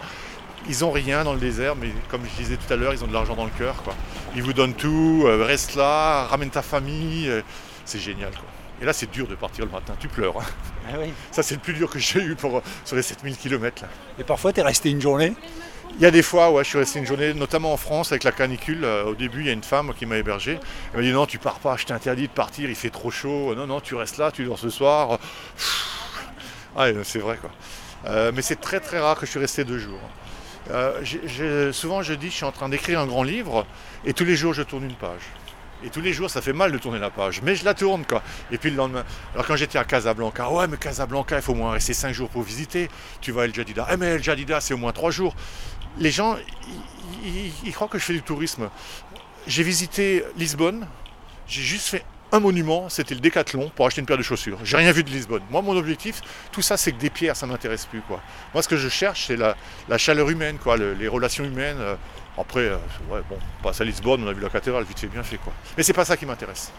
Ils 0.68 0.84
ont 0.84 0.92
rien 0.92 1.24
dans 1.24 1.34
le 1.34 1.40
désert, 1.40 1.76
mais 1.76 1.90
comme 2.10 2.22
je 2.26 2.42
disais 2.44 2.58
tout 2.58 2.74
à 2.74 2.76
l'heure, 2.76 2.94
ils 2.94 3.04
ont 3.04 3.08
de 3.08 3.14
l'argent 3.14 3.36
dans 3.36 3.46
le 3.46 3.52
cœur. 3.58 3.76
quoi. 3.84 3.94
Ils 4.36 4.42
vous 4.42 4.54
donnent 4.54 4.74
tout. 4.74 5.24
euh, 5.26 5.44
reste 5.46 5.76
là, 5.76 6.26
ramène 6.26 6.50
ta 6.50 6.62
famille. 6.62 7.30
euh, 7.30 7.42
c'est 7.86 8.00
génial. 8.00 8.32
Quoi. 8.32 8.46
Et 8.82 8.86
là, 8.86 8.94
c'est 8.94 9.12
dur 9.12 9.28
de 9.28 9.36
partir 9.36 9.66
le 9.66 9.72
matin. 9.72 9.94
Tu 10.00 10.08
pleures. 10.08 10.38
hein. 10.40 10.46
Ah 10.90 10.96
oui. 11.00 11.14
Ça, 11.32 11.44
c'est 11.44 11.54
le 11.56 11.62
plus 11.62 11.74
dur 11.74 11.90
que 11.90 12.00
j'ai 12.00 12.22
eu 12.24 12.36
pour, 12.36 12.62
sur 12.84 12.96
les 12.96 13.02
7000 13.04 13.38
km. 13.38 13.84
Là. 13.84 13.90
Et 14.20 14.24
parfois, 14.24 14.52
tu 14.52 14.60
es 14.62 14.64
resté 14.64 14.90
une 14.90 15.02
journée? 15.02 15.34
Il 15.98 16.02
y 16.02 16.06
a 16.08 16.12
des 16.12 16.24
fois, 16.24 16.50
ouais, 16.50 16.64
je 16.64 16.70
suis 16.70 16.78
resté 16.80 16.98
une 16.98 17.06
journée, 17.06 17.36
notamment 17.36 17.72
en 17.74 17.78
France 17.78 18.12
avec 18.12 18.24
la 18.24 18.32
canicule. 18.32 18.84
Euh, 18.84 19.04
au 19.04 19.14
début, 19.16 19.42
il 19.42 19.46
y 19.46 19.50
a 19.50 19.54
une 19.54 19.62
femme 19.64 19.94
qui 19.94 20.08
m'a 20.08 20.18
hébergé. 20.18 20.58
Elle 20.94 21.00
m'a 21.02 21.06
dit 21.06 21.12
non, 21.12 21.28
tu 21.28 21.38
pars 21.38 21.60
pas, 21.60 21.78
je 21.78 21.86
t'interdis 21.86 22.24
de 22.30 22.34
partir, 22.34 22.68
il 22.70 22.76
fait 22.76 22.90
trop 22.90 23.12
chaud. 23.12 23.54
Non, 23.54 23.68
non, 23.68 23.80
tu 23.80 23.94
restes 23.94 24.18
là, 24.18 24.32
tu 24.32 24.44
dors 24.46 24.58
ce 24.58 24.70
soir. 24.72 25.20
Ah, 26.76 26.90
et 26.90 26.96
c'est 27.04 27.20
vrai 27.20 27.38
quoi. 27.38 27.52
Euh, 28.06 28.32
mais 28.36 28.42
c'est 28.42 28.60
très 28.60 28.80
très 28.80 29.00
rare 29.00 29.18
que 29.18 29.26
je 29.26 29.32
suis 29.32 29.40
resté 29.40 29.64
deux 29.64 29.80
jours. 29.80 30.00
Euh, 30.72 31.72
souvent, 31.74 32.02
je 32.02 32.14
dis, 32.14 32.28
je 32.28 32.36
suis 32.36 32.46
en 32.46 32.52
train 32.52 32.70
d'écrire 32.70 33.00
un 33.00 33.06
grand 33.06 33.24
livre 33.24 33.66
et 34.06 34.14
tous 34.14 34.26
les 34.26 34.36
jours, 34.36 34.54
je 34.54 34.64
tourne 34.64 34.86
une 34.86 34.96
page. 34.96 35.22
Et 35.86 35.90
tous 35.90 36.00
les 36.00 36.14
jours, 36.14 36.30
ça 36.30 36.42
fait 36.42 36.54
mal 36.54 36.72
de 36.72 36.78
tourner 36.78 37.00
la 37.00 37.10
page, 37.10 37.42
mais 37.42 37.56
je 37.56 37.66
la 37.66 37.74
tourne 37.74 38.06
quoi. 38.06 38.24
Et 38.52 38.58
puis 38.58 38.70
le 38.70 38.78
lendemain, 38.78 39.04
alors 39.34 39.46
quand 39.46 39.58
j'étais 39.58 39.78
à 39.78 39.84
Casablanca, 39.84 40.50
ouais, 40.50 40.68
mais 40.68 40.78
Casablanca, 40.78 41.36
il 41.36 41.42
faut 41.42 41.52
au 41.52 41.56
moins 41.56 41.72
rester 41.72 41.94
cinq 41.94 42.14
jours 42.14 42.30
pour 42.30 42.44
visiter. 42.44 42.90
Tu 43.20 43.34
vas 43.34 43.42
à 43.42 43.46
El 43.46 43.54
Jadida, 43.54 43.88
eh 43.92 43.98
mais 43.98 44.08
El 44.08 44.24
Jadida, 44.24 44.62
c'est 44.62 44.74
au 44.74 44.78
moins 44.78 44.94
trois 44.94 45.12
jours. 45.12 45.36
Les 45.98 46.10
gens, 46.10 46.38
ils 47.26 47.74
croient 47.74 47.90
que 47.90 48.00
je 48.00 48.06
fais 48.06 48.14
du 48.14 48.22
tourisme. 48.22 48.70
J'ai 49.46 49.64
visité 49.64 50.24
Lisbonne, 50.38 50.88
j'ai 51.48 51.62
juste 51.62 51.90
fait 51.90 52.06
un 52.34 52.40
monument, 52.42 52.90
c'était 52.90 53.14
le 53.16 53.22
Décathlon 53.22 53.72
pour 53.76 53.86
acheter 53.86 54.02
une 54.02 54.08
paire 54.08 54.18
de 54.18 54.24
chaussures. 54.24 54.58
J'ai 54.64 54.76
rien 54.78 54.92
vu 54.92 55.04
de 55.04 55.10
Lisbonne. 55.10 55.44
Moi, 55.50 55.62
mon 55.62 55.78
objectif, 55.78 56.22
tout 56.52 56.62
ça, 56.62 56.76
c'est 56.78 56.92
que 56.92 56.98
des 57.00 57.10
pierres, 57.12 57.36
ça 57.38 57.46
m'intéresse 57.48 57.86
plus 57.86 58.02
quoi. 58.02 58.20
Moi, 58.54 58.64
ce 58.64 58.68
que 58.68 58.76
je 58.78 58.90
cherche, 58.90 59.28
c'est 59.28 59.38
la, 59.38 59.56
la 59.88 59.98
chaleur 59.98 60.30
humaine, 60.30 60.58
quoi, 60.62 60.76
le- 60.78 60.94
les 60.94 61.08
relations 61.08 61.46
humaines. 61.46 61.78
euh, 61.80 61.96
après, 62.38 62.62
euh, 62.62 62.78
ouais, 63.12 63.22
bon, 63.30 63.38
on 63.60 63.64
passe 63.64 63.80
à 63.80 63.84
Lisbonne, 63.84 64.24
on 64.24 64.28
a 64.28 64.34
vu 64.34 64.42
la 64.42 64.50
cathédrale, 64.50 64.84
vite 64.84 65.00
fait, 65.00 65.08
bien 65.08 65.22
fait, 65.24 65.38
quoi. 65.38 65.54
Mais 65.78 65.84
c'est 65.84 65.94
pas 65.94 66.06
ça 66.06 66.18
qui 66.18 66.26
m'intéresse. 66.26 66.72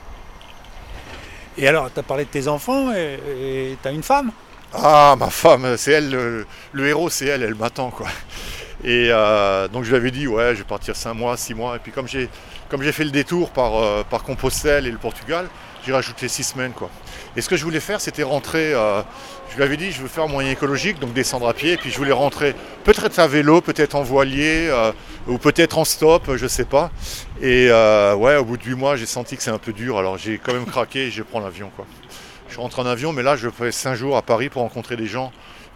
Et 1.56 1.68
alors, 1.68 1.92
tu 1.92 2.00
as 2.00 2.02
parlé 2.02 2.24
de 2.24 2.30
tes 2.30 2.48
enfants 2.48 2.92
et 2.92 3.78
tu 3.80 3.88
as 3.88 3.92
une 3.92 4.02
femme? 4.02 4.32
Ah, 4.72 5.14
ma 5.18 5.30
femme, 5.30 5.76
c'est 5.76 5.92
elle, 5.92 6.10
le, 6.10 6.46
le 6.72 6.88
héros, 6.88 7.08
c'est 7.08 7.26
elle, 7.26 7.42
elle 7.44 7.54
m'attend, 7.54 7.90
quoi. 7.90 8.08
Et 8.82 9.08
euh, 9.10 9.68
donc 9.68 9.84
je 9.84 9.90
lui 9.90 9.96
avais 9.96 10.10
dit, 10.10 10.26
ouais, 10.26 10.50
je 10.54 10.58
vais 10.58 10.64
partir 10.64 10.96
5 10.96 11.14
mois, 11.14 11.36
6 11.36 11.54
mois. 11.54 11.76
Et 11.76 11.78
puis 11.78 11.92
comme 11.92 12.08
j'ai, 12.08 12.28
comme 12.74 12.82
j'ai 12.82 12.90
fait 12.90 13.04
le 13.04 13.12
détour 13.12 13.50
par, 13.50 13.76
euh, 13.76 14.02
par 14.02 14.24
Compostelle 14.24 14.88
et 14.88 14.90
le 14.90 14.98
Portugal, 14.98 15.46
j'ai 15.86 15.92
rajouté 15.92 16.26
6 16.26 16.42
semaines. 16.42 16.72
Et 17.36 17.40
ce 17.40 17.48
que 17.48 17.56
je 17.56 17.62
voulais 17.62 17.78
faire, 17.78 18.00
c'était 18.00 18.24
rentrer, 18.24 18.74
euh, 18.74 19.00
je 19.48 19.56
lui 19.56 19.62
avais 19.62 19.76
dit, 19.76 19.92
je 19.92 20.02
veux 20.02 20.08
faire 20.08 20.24
un 20.24 20.28
moyen 20.28 20.50
écologique, 20.50 20.98
donc 20.98 21.12
descendre 21.12 21.46
à 21.46 21.54
pied. 21.54 21.74
Et 21.74 21.76
puis 21.76 21.92
je 21.92 21.96
voulais 21.96 22.10
rentrer 22.10 22.52
peut-être 22.82 23.20
à 23.20 23.28
vélo, 23.28 23.60
peut-être 23.60 23.94
en 23.94 24.02
voilier, 24.02 24.66
euh, 24.70 24.90
ou 25.28 25.38
peut-être 25.38 25.78
en 25.78 25.84
stop, 25.84 26.34
je 26.34 26.48
sais 26.48 26.64
pas. 26.64 26.90
Et 27.40 27.68
ouais, 27.70 28.34
au 28.38 28.44
bout 28.44 28.56
de 28.56 28.64
8 28.64 28.74
mois, 28.74 28.96
j'ai 28.96 29.06
senti 29.06 29.36
que 29.36 29.44
c'est 29.44 29.52
un 29.52 29.58
peu 29.58 29.72
dur. 29.72 29.96
Alors 29.96 30.18
j'ai 30.18 30.38
quand 30.38 30.52
même 30.52 30.66
craqué 30.66 31.06
et 31.06 31.10
je 31.12 31.22
prends 31.22 31.38
l'avion, 31.38 31.70
quoi. 31.76 31.86
Je 32.48 32.58
rentre 32.58 32.80
en 32.80 32.86
avion, 32.86 33.12
mais 33.12 33.22
là, 33.22 33.36
je 33.36 33.50
fais 33.50 33.70
5 33.70 33.94
jours 33.94 34.16
à 34.16 34.22
Paris 34.22 34.48
pour 34.48 34.62
rencontrer 34.62 34.96
des 34.96 35.06
gens 35.06 35.30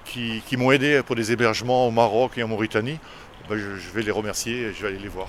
qui, 0.04 0.42
m'ont 0.56 0.72
aidé 0.72 1.00
pour 1.06 1.14
des 1.14 1.30
hébergements 1.30 1.86
au 1.86 1.92
Maroc 1.92 2.32
et 2.38 2.42
en 2.42 2.48
Mauritanie. 2.48 2.98
Ben, 3.48 3.56
je, 3.56 3.94
vais 3.94 4.02
les 4.02 4.10
remercier 4.10 4.62
et 4.62 4.72
je 4.72 4.82
vais 4.82 4.88
aller 4.88 4.98
les 4.98 5.06
voir. 5.06 5.28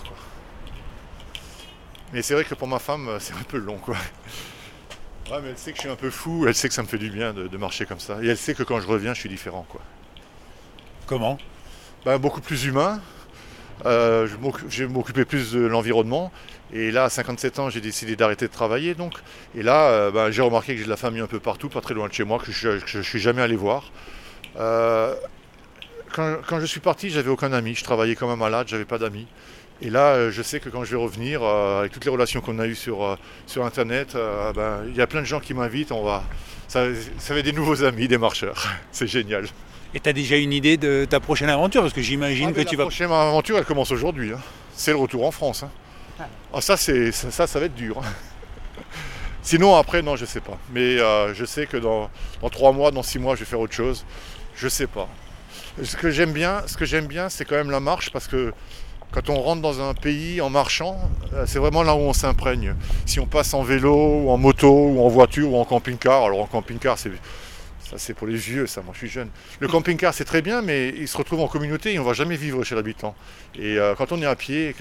Mais 2.14 2.22
c'est 2.22 2.34
vrai 2.34 2.44
que 2.44 2.56
pour 2.56 2.68
ma 2.68 2.80
femme, 2.80 3.10
c'est 3.20 3.34
un 3.34 3.44
peu 3.48 3.58
long. 3.58 3.78
Quoi. 3.78 3.96
Ouais, 5.32 5.38
mais 5.44 5.50
elle 5.50 5.58
sait 5.58 5.72
que 5.72 5.78
je 5.78 5.82
suis 5.82 5.90
un 5.90 5.96
peu 5.96 6.10
fou, 6.10 6.46
elle 6.48 6.56
sait 6.56 6.68
que 6.68 6.74
ça 6.74 6.82
me 6.82 6.88
fait 6.88 6.98
du 6.98 7.12
bien 7.12 7.34
de, 7.34 7.48
de 7.48 7.58
marcher 7.58 7.86
comme 7.86 8.00
ça. 8.00 8.18
Et 8.24 8.28
elle 8.28 8.38
sait 8.38 8.56
que 8.56 8.64
quand 8.64 8.80
je 8.80 8.88
reviens, 8.88 9.14
je 9.14 9.20
suis 9.20 9.30
différent. 9.30 9.66
Quoi. 9.70 9.82
Comment? 11.06 11.38
Ben, 12.06 12.18
beaucoup 12.18 12.42
plus 12.42 12.66
humain. 12.66 13.00
Euh, 13.86 14.28
je 14.28 14.36
m'occu- 14.38 14.66
je 14.70 14.84
vais 14.84 14.92
m'occuper 14.92 15.26
plus 15.26 15.52
de 15.54 15.60
l'environnement. 15.62 16.32
Et 16.74 16.92
là, 16.92 17.06
à 17.06 17.10
57 17.10 17.60
ans, 17.60 17.70
j'ai 17.70 17.82
décidé 17.82 18.16
d'arrêter 18.16 18.48
de 18.48 18.52
travailler. 18.52 18.96
Donc. 18.96 19.14
Et 19.56 19.62
là, 19.64 19.90
euh, 19.90 20.12
ben, 20.12 20.32
j'ai 20.32 20.42
remarqué 20.42 20.74
que 20.74 20.80
j'ai 20.80 20.86
de 20.86 20.90
la 20.90 20.98
famille 20.98 21.22
un 21.22 21.28
peu 21.28 21.40
partout, 21.40 21.70
pas 21.70 21.82
très 21.82 21.94
loin 21.94 22.08
de 22.08 22.14
chez 22.14 22.24
moi, 22.24 22.40
que 22.40 22.52
je 22.52 22.98
ne 22.98 23.04
suis 23.04 23.20
jamais 23.20 23.42
allé 23.44 23.56
voir. 23.56 23.92
Euh, 24.58 25.14
quand, 26.14 26.38
quand 26.48 26.60
je 26.60 26.66
suis 26.66 26.80
parti, 26.80 27.10
j'avais 27.12 27.30
aucun 27.30 27.54
ami. 27.54 27.76
Je 27.76 27.84
travaillais 27.84 28.16
comme 28.16 28.30
un 28.30 28.36
malade, 28.36 28.68
j'avais 28.68 28.86
pas 28.86 28.98
d'amis. 28.98 29.28
Et 29.82 29.90
là, 29.90 30.08
euh, 30.16 30.32
je 30.32 30.42
sais 30.42 30.60
que 30.60 30.68
quand 30.70 30.84
je 30.84 30.92
vais 30.92 31.02
revenir, 31.02 31.42
euh, 31.42 31.80
avec 31.80 31.94
toutes 31.94 32.04
les 32.06 32.12
relations 32.12 32.42
qu'on 32.42 32.60
a 32.60 32.68
eues 32.68 32.76
sur, 32.76 33.04
euh, 33.04 33.16
sur 33.48 33.66
Internet, 33.66 34.14
euh, 34.16 34.52
ben, 34.52 34.82
il 34.90 34.96
y 34.96 35.02
a 35.02 35.08
plein 35.08 35.22
de 35.22 35.26
gens 35.26 35.40
qui 35.40 35.54
m'invitent. 35.54 35.92
On 35.94 36.04
va, 36.04 36.24
ça, 36.68 36.86
ça 37.18 37.34
va 37.34 37.40
être 37.40 37.46
des 37.46 37.54
nouveaux 37.54 37.84
amis, 37.84 38.08
des 38.10 38.18
marcheurs. 38.18 38.68
C'est 38.92 39.08
génial. 39.08 39.46
Et 39.94 40.00
tu 40.02 40.10
as 40.10 40.14
déjà 40.14 40.36
une 40.36 40.52
idée 40.54 40.76
de 40.78 41.06
ta 41.10 41.20
prochaine 41.20 41.50
aventure? 41.50 41.82
Parce 41.82 41.94
que 41.94 42.02
j'imagine 42.02 42.50
Ah, 42.50 42.54
que 42.54 42.62
tu 42.62 42.76
la 42.76 42.80
vas. 42.80 42.84
prochaine 42.90 43.12
aventure, 43.12 43.58
elle 43.58 43.66
commence 43.66 43.92
aujourd'hui. 43.92 44.34
hein. 44.34 44.40
C'est 44.74 44.92
le 44.92 44.98
retour 44.98 45.26
en 45.26 45.32
France. 45.32 45.64
hein. 45.64 46.26
Ah, 46.54 46.60
ça, 46.62 46.76
c'est, 46.76 47.12
ça, 47.14 47.32
ça, 47.32 47.48
ça 47.48 47.60
va 47.60 47.66
être 47.68 47.76
dur. 47.76 47.98
hein. 48.00 48.82
Sinon, 49.42 49.76
après, 49.78 50.02
non, 50.02 50.16
je 50.18 50.26
sais 50.26 50.42
pas. 50.42 50.58
Mais 50.74 51.00
euh, 51.00 51.34
je 51.34 51.46
sais 51.46 51.66
que 51.66 51.78
dans, 51.78 52.10
dans 52.42 52.50
trois 52.50 52.74
mois, 52.74 52.92
dans 52.92 53.02
six 53.04 53.18
mois, 53.18 53.36
je 53.36 53.40
vais 53.40 53.46
faire 53.46 53.60
autre 53.62 53.74
chose. 53.74 54.06
Je 54.56 54.68
sais 54.68 54.88
pas. 54.88 55.08
Ce 55.82 55.96
que 55.96 56.12
j'aime 56.12 56.34
bien, 56.34 56.64
ce 56.68 56.76
que 56.76 56.84
j'aime 56.86 57.08
bien, 57.08 57.30
c'est 57.30 57.46
quand 57.46 57.56
même 57.56 57.72
la 57.72 57.80
marche 57.80 58.12
parce 58.12 58.28
que 58.28 58.54
quand 59.12 59.30
on 59.30 59.42
rentre 59.42 59.62
dans 59.62 59.82
un 59.82 59.94
pays 59.94 60.40
en 60.42 60.50
marchant, 60.50 60.98
euh, 61.34 61.46
c'est 61.48 61.60
vraiment 61.60 61.84
là 61.84 61.96
où 61.96 62.00
on 62.00 62.14
s'imprègne. 62.14 62.76
Si 63.06 63.20
on 63.20 63.26
passe 63.26 63.54
en 63.54 63.64
vélo, 63.64 64.30
en 64.30 64.38
moto, 64.38 64.70
ou 64.70 65.04
en 65.04 65.08
voiture, 65.08 65.52
ou 65.52 65.60
en 65.60 65.66
camping-car, 65.66 66.26
alors 66.26 66.42
en 66.42 66.46
camping-car, 66.46 66.98
c'est, 66.98 67.12
Ça, 67.90 67.98
c'est 67.98 68.14
pour 68.14 68.28
les 68.28 68.36
vieux, 68.36 68.68
ça. 68.68 68.84
Moi, 68.84 68.92
je 68.94 69.00
suis 69.00 69.10
jeune. 69.10 69.30
Le 69.60 69.68
camping-car, 69.68 70.14
c'est 70.14 70.24
très 70.24 70.44
bien, 70.44 70.62
mais 70.62 70.90
il 70.90 71.08
se 71.08 71.18
retrouve 71.18 71.40
en 71.40 71.48
communauté 71.48 71.92
et 71.94 71.98
on 71.98 72.04
ne 72.04 72.08
va 72.08 72.14
jamais 72.14 72.36
vivre 72.36 72.64
chez 72.64 72.76
l'habitant. 72.76 73.16
Et 73.56 73.80
euh, 73.80 73.96
quand 73.96 74.12
on 74.12 74.22
est 74.22 74.28
à 74.28 74.36
pied, 74.36 74.76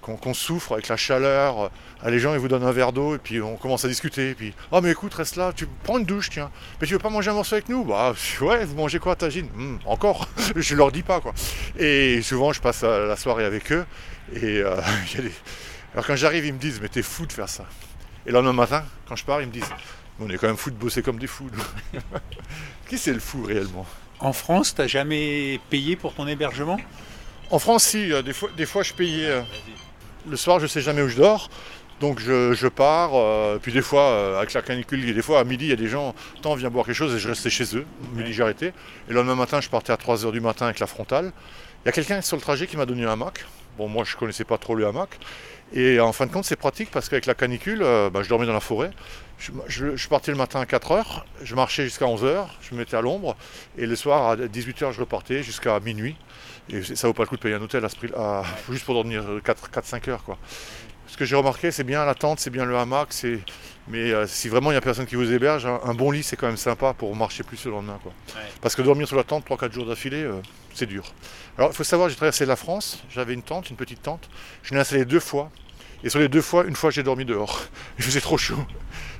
qu'on 0.00 0.34
souffre 0.34 0.74
avec 0.74 0.86
la 0.86 0.96
chaleur, 0.96 1.72
euh, 2.04 2.10
les 2.10 2.20
gens, 2.20 2.34
ils 2.34 2.38
vous 2.38 2.46
donnent 2.46 2.62
un 2.62 2.70
verre 2.70 2.92
d'eau 2.92 3.16
et 3.16 3.18
puis 3.18 3.40
on 3.40 3.56
commence 3.56 3.84
à 3.84 3.88
discuter. 3.88 4.30
Et 4.30 4.34
puis, 4.34 4.54
oh, 4.70 4.80
mais 4.80 4.92
écoute, 4.92 5.12
reste 5.12 5.34
là, 5.34 5.52
tu 5.52 5.66
prends 5.82 5.98
une 5.98 6.04
douche, 6.04 6.30
tiens. 6.30 6.52
Mais 6.80 6.86
tu 6.86 6.92
veux 6.92 7.00
pas 7.00 7.10
manger 7.10 7.30
un 7.30 7.34
morceau 7.34 7.56
avec 7.56 7.68
nous? 7.68 7.84
Bah, 7.84 8.14
ouais, 8.40 8.64
vous 8.64 8.76
mangez 8.76 9.00
quoi, 9.00 9.16
tagine 9.16 9.48
Hum, 9.56 9.80
Encore 9.84 10.28
Je 10.54 10.76
leur 10.76 10.92
dis 10.92 11.02
pas, 11.02 11.20
quoi. 11.20 11.34
Et 11.76 12.22
souvent, 12.22 12.52
je 12.52 12.60
passe 12.60 12.82
la 12.82 13.16
soirée 13.16 13.44
avec 13.44 13.72
eux. 13.72 13.84
Et 14.36 14.58
euh, 14.58 14.76
alors 15.94 16.06
quand 16.06 16.14
j'arrive, 16.14 16.46
ils 16.46 16.54
me 16.54 16.60
disent, 16.60 16.80
mais 16.80 16.88
t'es 16.88 17.02
fou 17.02 17.26
de 17.26 17.32
faire 17.32 17.48
ça. 17.48 17.64
Et 18.24 18.28
le 18.28 18.34
lendemain 18.34 18.52
matin, 18.52 18.84
quand 19.08 19.16
je 19.16 19.24
pars, 19.24 19.40
ils 19.42 19.48
me 19.48 19.52
disent, 19.52 19.64
on 20.24 20.30
est 20.30 20.38
quand 20.38 20.46
même 20.46 20.56
fou 20.56 20.70
de 20.70 20.76
bosser 20.76 21.02
comme 21.02 21.18
des 21.18 21.26
fous. 21.26 21.48
nous. 21.52 22.00
Qui 22.88 22.98
c'est 22.98 23.12
le 23.12 23.20
fou 23.20 23.44
réellement? 23.44 23.86
En 24.20 24.32
France, 24.32 24.74
t'as 24.74 24.86
jamais 24.86 25.60
payé 25.70 25.96
pour 25.96 26.14
ton 26.14 26.26
hébergement? 26.26 26.78
En 27.50 27.58
France, 27.58 27.84
si, 27.84 28.12
euh, 28.12 28.22
des 28.22 28.32
fois, 28.32 28.48
des 28.56 28.66
fois 28.66 28.82
je 28.82 28.92
payais. 28.94 29.26
euh, 29.26 29.42
le 30.28 30.36
soir, 30.36 30.60
je 30.60 30.66
sais 30.66 30.80
jamais 30.80 31.02
où 31.02 31.08
je 31.08 31.16
dors. 31.16 31.50
Donc 32.00 32.18
je, 32.18 32.52
je 32.52 32.66
pars, 32.66 33.10
euh, 33.14 33.58
puis 33.62 33.72
des 33.72 33.82
fois, 33.82 34.02
euh, 34.02 34.38
avec 34.38 34.52
la 34.54 34.62
canicule, 34.62 35.14
des 35.14 35.22
fois 35.22 35.38
à 35.38 35.44
midi, 35.44 35.66
il 35.66 35.70
y 35.70 35.72
a 35.72 35.76
des 35.76 35.86
gens, 35.88 36.14
tant 36.42 36.54
viens 36.56 36.68
boire 36.68 36.84
quelque 36.84 36.96
chose 36.96 37.14
et 37.14 37.18
je 37.20 37.28
restais 37.28 37.50
chez 37.50 37.76
eux. 37.76 37.86
Midi, 38.14 38.32
j'ai 38.32 38.42
arrêté. 38.42 38.66
Et 38.68 38.72
le 39.10 39.14
lendemain 39.14 39.36
matin, 39.36 39.60
je 39.60 39.68
partais 39.68 39.92
à 39.92 39.96
3h 39.96 40.32
du 40.32 40.40
matin 40.40 40.64
avec 40.66 40.80
la 40.80 40.88
frontale. 40.88 41.32
Il 41.84 41.86
y 41.86 41.88
a 41.90 41.92
quelqu'un 41.92 42.20
sur 42.20 42.36
le 42.36 42.42
trajet 42.42 42.66
qui 42.66 42.76
m'a 42.76 42.86
donné 42.86 43.04
un 43.04 43.12
hamac. 43.12 43.44
Bon, 43.78 43.86
moi, 43.88 44.02
je 44.04 44.16
connaissais 44.16 44.44
pas 44.44 44.58
trop 44.58 44.74
le 44.74 44.84
hamac. 44.86 45.10
Et 45.74 46.00
en 46.00 46.12
fin 46.12 46.26
de 46.26 46.32
compte, 46.32 46.44
c'est 46.44 46.56
pratique 46.56 46.90
parce 46.90 47.08
qu'avec 47.08 47.26
la 47.26 47.34
canicule, 47.34 47.82
euh, 47.82 48.10
bah, 48.10 48.22
je 48.22 48.28
dormais 48.28 48.46
dans 48.46 48.52
la 48.52 48.60
forêt. 48.60 48.90
Je, 49.38 49.50
je- 49.66 49.96
je 49.96 50.08
partais 50.08 50.30
le 50.30 50.36
matin 50.36 50.60
à 50.60 50.64
4h, 50.66 51.22
je 51.42 51.54
marchais 51.54 51.84
jusqu'à 51.84 52.04
11h, 52.04 52.46
je 52.60 52.74
me 52.74 52.80
mettais 52.80 52.96
à 52.96 53.00
l'ombre. 53.00 53.36
Et 53.78 53.86
le 53.86 53.96
soir, 53.96 54.30
à 54.32 54.36
18h, 54.36 54.92
je 54.92 55.00
repartais 55.00 55.42
jusqu'à 55.42 55.80
minuit. 55.80 56.16
Et 56.68 56.82
ça 56.82 57.08
vaut 57.08 57.14
pas 57.14 57.22
le 57.24 57.28
coup 57.28 57.36
de 57.36 57.40
payer 57.40 57.54
un 57.54 57.62
hôtel 57.62 57.84
à 57.84 57.88
ce 57.88 57.96
prix, 57.96 58.10
à- 58.16 58.42
juste 58.70 58.84
pour 58.84 58.94
dormir 58.94 59.24
4-5 59.44 60.08
heures. 60.10 60.22
Quoi. 60.24 60.38
Ce 61.08 61.16
que 61.16 61.24
j'ai 61.24 61.36
remarqué, 61.36 61.70
c'est 61.70 61.84
bien 61.84 62.04
la 62.04 62.14
tente, 62.14 62.38
c'est 62.40 62.50
bien 62.50 62.64
le 62.64 62.76
hamac, 62.78 63.08
c'est... 63.10 63.40
mais 63.88 64.12
euh, 64.12 64.26
si 64.26 64.48
vraiment 64.48 64.70
il 64.70 64.74
n'y 64.74 64.78
a 64.78 64.80
personne 64.80 65.04
qui 65.06 65.16
vous 65.16 65.30
héberge, 65.32 65.66
un, 65.66 65.80
un 65.84 65.92
bon 65.94 66.10
lit 66.10 66.22
c'est 66.22 66.36
quand 66.36 66.46
même 66.46 66.56
sympa 66.56 66.94
pour 66.94 67.14
marcher 67.16 67.42
plus 67.42 67.62
le 67.66 67.72
lendemain. 67.72 67.98
Quoi. 68.02 68.12
Ouais. 68.34 68.46
Parce 68.62 68.74
que 68.76 68.80
dormir 68.82 69.06
sur 69.08 69.16
la 69.16 69.24
tente 69.24 69.46
3-4 69.46 69.72
jours 69.72 69.84
d'affilée, 69.86 70.22
euh, 70.22 70.40
c'est 70.72 70.86
dur. 70.86 71.12
Alors 71.58 71.70
il 71.70 71.76
faut 71.76 71.84
savoir, 71.84 72.08
j'ai 72.08 72.16
traversé 72.16 72.46
la 72.46 72.56
France, 72.56 73.02
j'avais 73.10 73.34
une 73.34 73.42
tente, 73.42 73.68
une 73.68 73.76
petite 73.76 74.00
tente, 74.02 74.30
je 74.62 74.72
l'ai 74.72 74.80
installée 74.80 75.04
deux 75.04 75.20
fois. 75.20 75.50
Et 76.04 76.08
sur 76.08 76.18
les 76.18 76.28
deux 76.28 76.42
fois, 76.42 76.64
une 76.64 76.74
fois 76.76 76.90
j'ai 76.90 77.02
dormi 77.02 77.24
dehors. 77.24 77.62
Il 77.98 78.04
faisait 78.04 78.20
trop 78.20 78.36
chaud. 78.38 78.58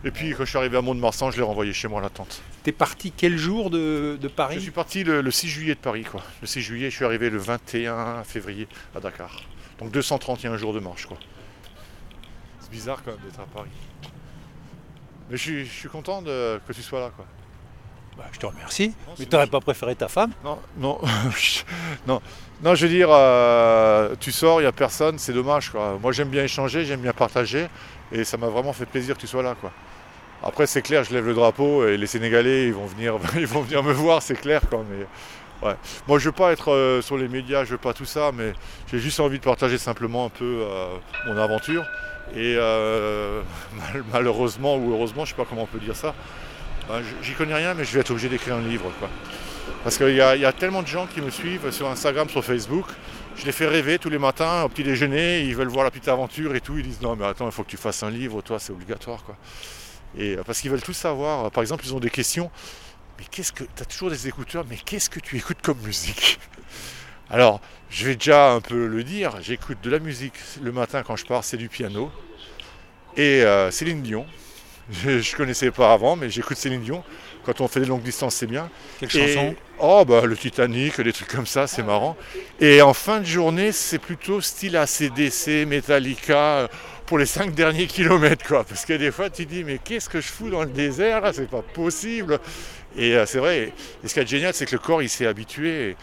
Et 0.05 0.11
puis 0.11 0.31
quand 0.31 0.45
je 0.45 0.49
suis 0.51 0.59
arrivé 0.59 0.77
à 0.77 0.81
Mont-de-Marsan, 0.83 1.31
je 1.31 1.37
l'ai 1.37 1.43
renvoyé 1.43 1.73
chez 1.73 1.87
moi 1.89 2.01
la 2.01 2.11
tente. 2.11 2.43
T'es 2.65 2.73
parti 2.73 3.13
quel 3.17 3.37
jour 3.39 3.71
de, 3.71 4.19
de 4.21 4.29
Paris 4.29 4.57
Je 4.57 4.61
suis 4.61 4.71
parti 4.73 5.05
le, 5.05 5.21
le 5.21 5.31
6 5.31 5.49
juillet 5.49 5.75
de 5.75 5.81
Paris. 5.81 6.05
Quoi. 6.05 6.23
Le 6.41 6.47
6 6.47 6.61
juillet, 6.61 6.91
je 6.91 6.97
suis 6.97 7.05
arrivé 7.05 7.31
le 7.31 7.39
21 7.39 8.25
février 8.25 8.67
à 8.97 9.01
Dakar. 9.01 9.43
Donc 9.79 9.93
231 9.93 10.57
jours 10.57 10.73
de 10.73 10.81
marche. 10.81 11.07
quoi. 11.07 11.19
C'est 12.61 12.71
bizarre 12.71 13.03
quand 13.05 13.13
même 13.13 13.21
d'être 13.25 13.41
à 13.41 13.47
Paris. 13.47 13.71
Mais 15.31 15.37
je 15.37 15.43
suis, 15.43 15.65
je 15.65 15.71
suis 15.71 15.89
content 15.89 16.21
de- 16.21 16.61
que 16.67 16.73
tu 16.73 16.83
sois 16.83 17.01
là. 17.01 17.11
Quoi. 17.15 17.25
Bah, 18.17 18.25
Je 18.33 18.39
te 18.39 18.47
remercie. 18.47 18.95
Mais 19.19 19.27
t'aurais 19.27 19.47
bon. 19.47 19.53
pas 19.59 19.61
préféré 19.61 19.95
ta 19.95 20.09
femme? 20.09 20.33
Non, 20.45 20.59
non, 20.77 20.99
non, 22.07 22.21
non, 22.63 22.75
je 22.75 22.87
veux 22.87 22.93
dire, 22.93 23.09
euh, 23.11 24.15
tu 24.21 24.33
sors, 24.33 24.61
il 24.61 24.65
n'y 24.65 24.69
a 24.69 24.73
personne, 24.73 25.19
c'est 25.19 25.33
dommage. 25.33 25.73
Moi, 26.01 26.13
j'aime 26.13 26.29
bien 26.29 26.45
échanger, 26.45 26.85
j'aime 26.85 27.01
bien 27.01 27.13
partager, 27.13 27.69
et 28.13 28.25
ça 28.25 28.37
m'a 28.37 28.49
vraiment 28.49 28.73
fait 28.73 28.87
plaisir 28.87 29.15
que 29.17 29.21
tu 29.21 29.27
sois 29.27 29.43
là. 29.43 29.55
Quoi. 29.61 29.71
Après, 30.45 30.67
c'est 30.67 30.83
clair, 30.83 31.05
je 31.05 31.15
lève 31.15 31.27
le 31.27 31.35
drapeau, 31.35 31.87
et 31.87 31.97
les 31.97 32.07
Sénégalais, 32.07 32.67
ils 32.67 32.75
vont 32.75 32.87
venir, 32.87 33.15
ils 33.37 33.47
vont 33.47 33.63
venir 33.63 33.83
me 33.83 33.93
voir, 33.93 34.21
c'est 34.23 34.35
clair. 34.35 34.61
Quoi, 34.69 34.85
mais, 34.91 35.69
ouais. 35.69 35.77
Moi, 36.07 36.19
je 36.19 36.27
veux 36.27 36.33
pas 36.33 36.53
être 36.53 36.71
euh, 36.73 37.01
sur 37.01 37.17
les 37.17 37.29
médias, 37.29 37.65
je 37.65 37.71
veux 37.73 37.79
pas 37.79 37.95
tout 37.95 38.05
ça, 38.05 38.31
mais 38.35 38.53
j'ai 38.91 38.99
juste 38.99 39.21
envie 39.21 39.39
de 39.39 39.45
partager 39.45 39.79
simplement 39.79 40.27
un 40.27 40.31
peu 40.31 40.45
euh, 40.63 40.97
mon 41.27 41.37
aventure. 41.39 41.85
Et 42.37 42.57
mal- 43.77 44.05
malheureusement 44.13 44.77
ou 44.77 44.93
heureusement, 44.95 45.25
je 45.25 45.31
sais 45.31 45.37
pas 45.37 45.45
comment 45.49 45.63
on 45.63 45.67
peut 45.67 45.79
dire 45.81 45.97
ça, 45.97 46.15
j'y 47.23 47.33
connais 47.35 47.55
rien, 47.55 47.75
mais 47.75 47.85
je 47.85 47.93
vais 47.93 48.01
être 48.01 48.11
obligé 48.11 48.29
d'écrire 48.29 48.57
un 48.57 48.63
livre. 48.63 48.91
Quoi. 48.99 49.09
Parce 49.85 49.97
qu'il 49.99 50.15
y, 50.15 50.21
a- 50.21 50.53
tellement 50.53 50.83
de 50.83 50.87
gens 50.87 51.07
qui 51.07 51.21
me 51.21 51.31
suivent 51.31 51.71
sur 51.71 51.89
Instagram, 51.89 52.29
sur 52.29 52.45
Facebook. 52.45 52.87
Je 53.37 53.47
les 53.47 53.53
fais 53.53 53.67
rêver 53.67 53.99
tous 53.99 54.11
les 54.11 54.19
matins 54.19 54.63
au 54.63 54.69
petit 54.69 54.85
déjeuner. 54.85 55.41
Ils 55.43 55.57
veulent 55.57 55.69
voir 55.69 55.85
la 55.85 55.91
petite 55.91 56.09
aventure 56.09 56.55
et 56.55 56.61
tout. 56.61 56.77
Ils 56.77 56.85
disent 56.85 57.01
non, 57.01 57.17
mais 57.17 57.25
attends, 57.27 57.47
il 57.47 57.53
faut 57.53 57.65
que 57.65 57.71
tu 57.71 57.77
fasses 57.77 58.03
un 58.03 58.11
livre, 58.11 58.43
toi, 58.43 58.59
c'est 58.59 58.73
obligatoire. 58.73 59.25
Quoi. 59.25 59.37
Et 60.17 60.37
euh, 60.37 60.43
parce 60.45 60.61
qu'ils 60.61 60.71
veulent 60.71 60.83
tout 60.83 60.93
savoir. 60.93 61.51
Par 61.51 61.63
exemple, 61.63 61.85
ils 61.87 61.95
ont 61.95 62.01
des 62.01 62.11
questions. 62.11 62.51
Mais 63.19 63.25
qu'est-ce 63.31 63.53
que. 63.53 63.65
Tu 63.65 63.87
toujours 63.87 64.11
des 64.11 64.29
écouteurs, 64.29 64.65
mais 64.69 64.77
qu'est-ce 64.77 65.09
que 65.11 65.21
tu 65.21 65.37
écoutes 65.37 65.63
comme 65.63 65.79
musique? 65.79 66.39
Alors, 67.31 67.61
je 67.89 68.05
vais 68.07 68.15
déjà 68.15 68.53
un 68.53 68.61
peu 68.61 68.87
le 68.87 69.03
dire. 69.05 69.33
J'écoute 69.41 69.79
de 69.83 69.91
la 69.91 69.99
musique 69.99 70.35
le 70.63 70.71
matin 70.73 71.03
quand 71.03 71.17
je 71.17 71.25
pars, 71.25 71.43
c'est 71.45 71.57
du 71.57 71.69
piano. 71.69 72.13
Et 73.17 73.43
euh, 73.43 73.71
Céline 73.71 74.03
Dion. 74.03 74.27
Je 74.93 75.11
ne 75.11 75.37
connaissais 75.37 75.71
pas 75.71 75.93
avant, 75.93 76.17
mais 76.17 76.29
j'écoute 76.31 76.57
Céline 76.57 76.83
Dion. 76.83 77.03
Quand 77.45 77.61
on 77.61 77.67
fait 77.69 77.81
des 77.81 77.87
longues 77.87 78.03
distances, 78.03 78.37
c'est 78.37 78.47
bien. 78.47 78.69
Quelle 79.01 79.17
Et- 79.17 79.35
chanson? 79.35 79.55
Oh, 79.79 80.05
bah 80.07 80.25
le 80.27 80.37
Titanic, 80.37 81.01
des 81.01 81.13
trucs 81.13 81.29
comme 81.29 81.47
ça, 81.47 81.67
c'est 81.67 81.83
marrant. 81.83 82.17
Et 82.61 82.83
en 82.83 82.95
fin 82.95 83.21
de 83.21 83.25
journée, 83.27 83.73
c'est 83.73 83.99
plutôt 83.99 84.41
style 84.41 84.77
ACDC, 84.77 85.67
Metallica, 85.67 86.37
euh, 86.59 86.69
pour 87.07 87.19
les 87.19 87.27
5 87.27 87.53
derniers 87.55 87.87
kilomètres, 87.89 88.47
quoi. 88.47 88.63
Parce 88.65 88.85
que 88.85 88.93
des 88.93 89.11
fois, 89.11 89.29
tu 89.29 89.45
dis, 89.45 89.65
mais 89.65 89.79
qu'est-ce 89.83 90.09
que 90.09 90.21
je 90.21 90.29
fous 90.29 90.51
dans 90.51 90.63
le 90.63 90.71
désert, 90.71 91.21
là? 91.21 91.33
C'est 91.33 91.49
pas 91.51 91.63
possible. 91.63 92.39
Et 92.97 93.17
euh, 93.17 93.27
c'est 93.27 93.39
vrai. 93.39 93.73
Et 94.05 94.09
ce 94.09 94.15
qui 94.15 94.21
est 94.21 94.27
génial, 94.27 94.55
c'est 94.55 94.67
que 94.67 94.73
le 94.73 94.79
corps, 94.79 95.03
il 95.03 95.09
s'est 95.09 95.27
habitué. 95.27 95.91
Et, 95.91 95.97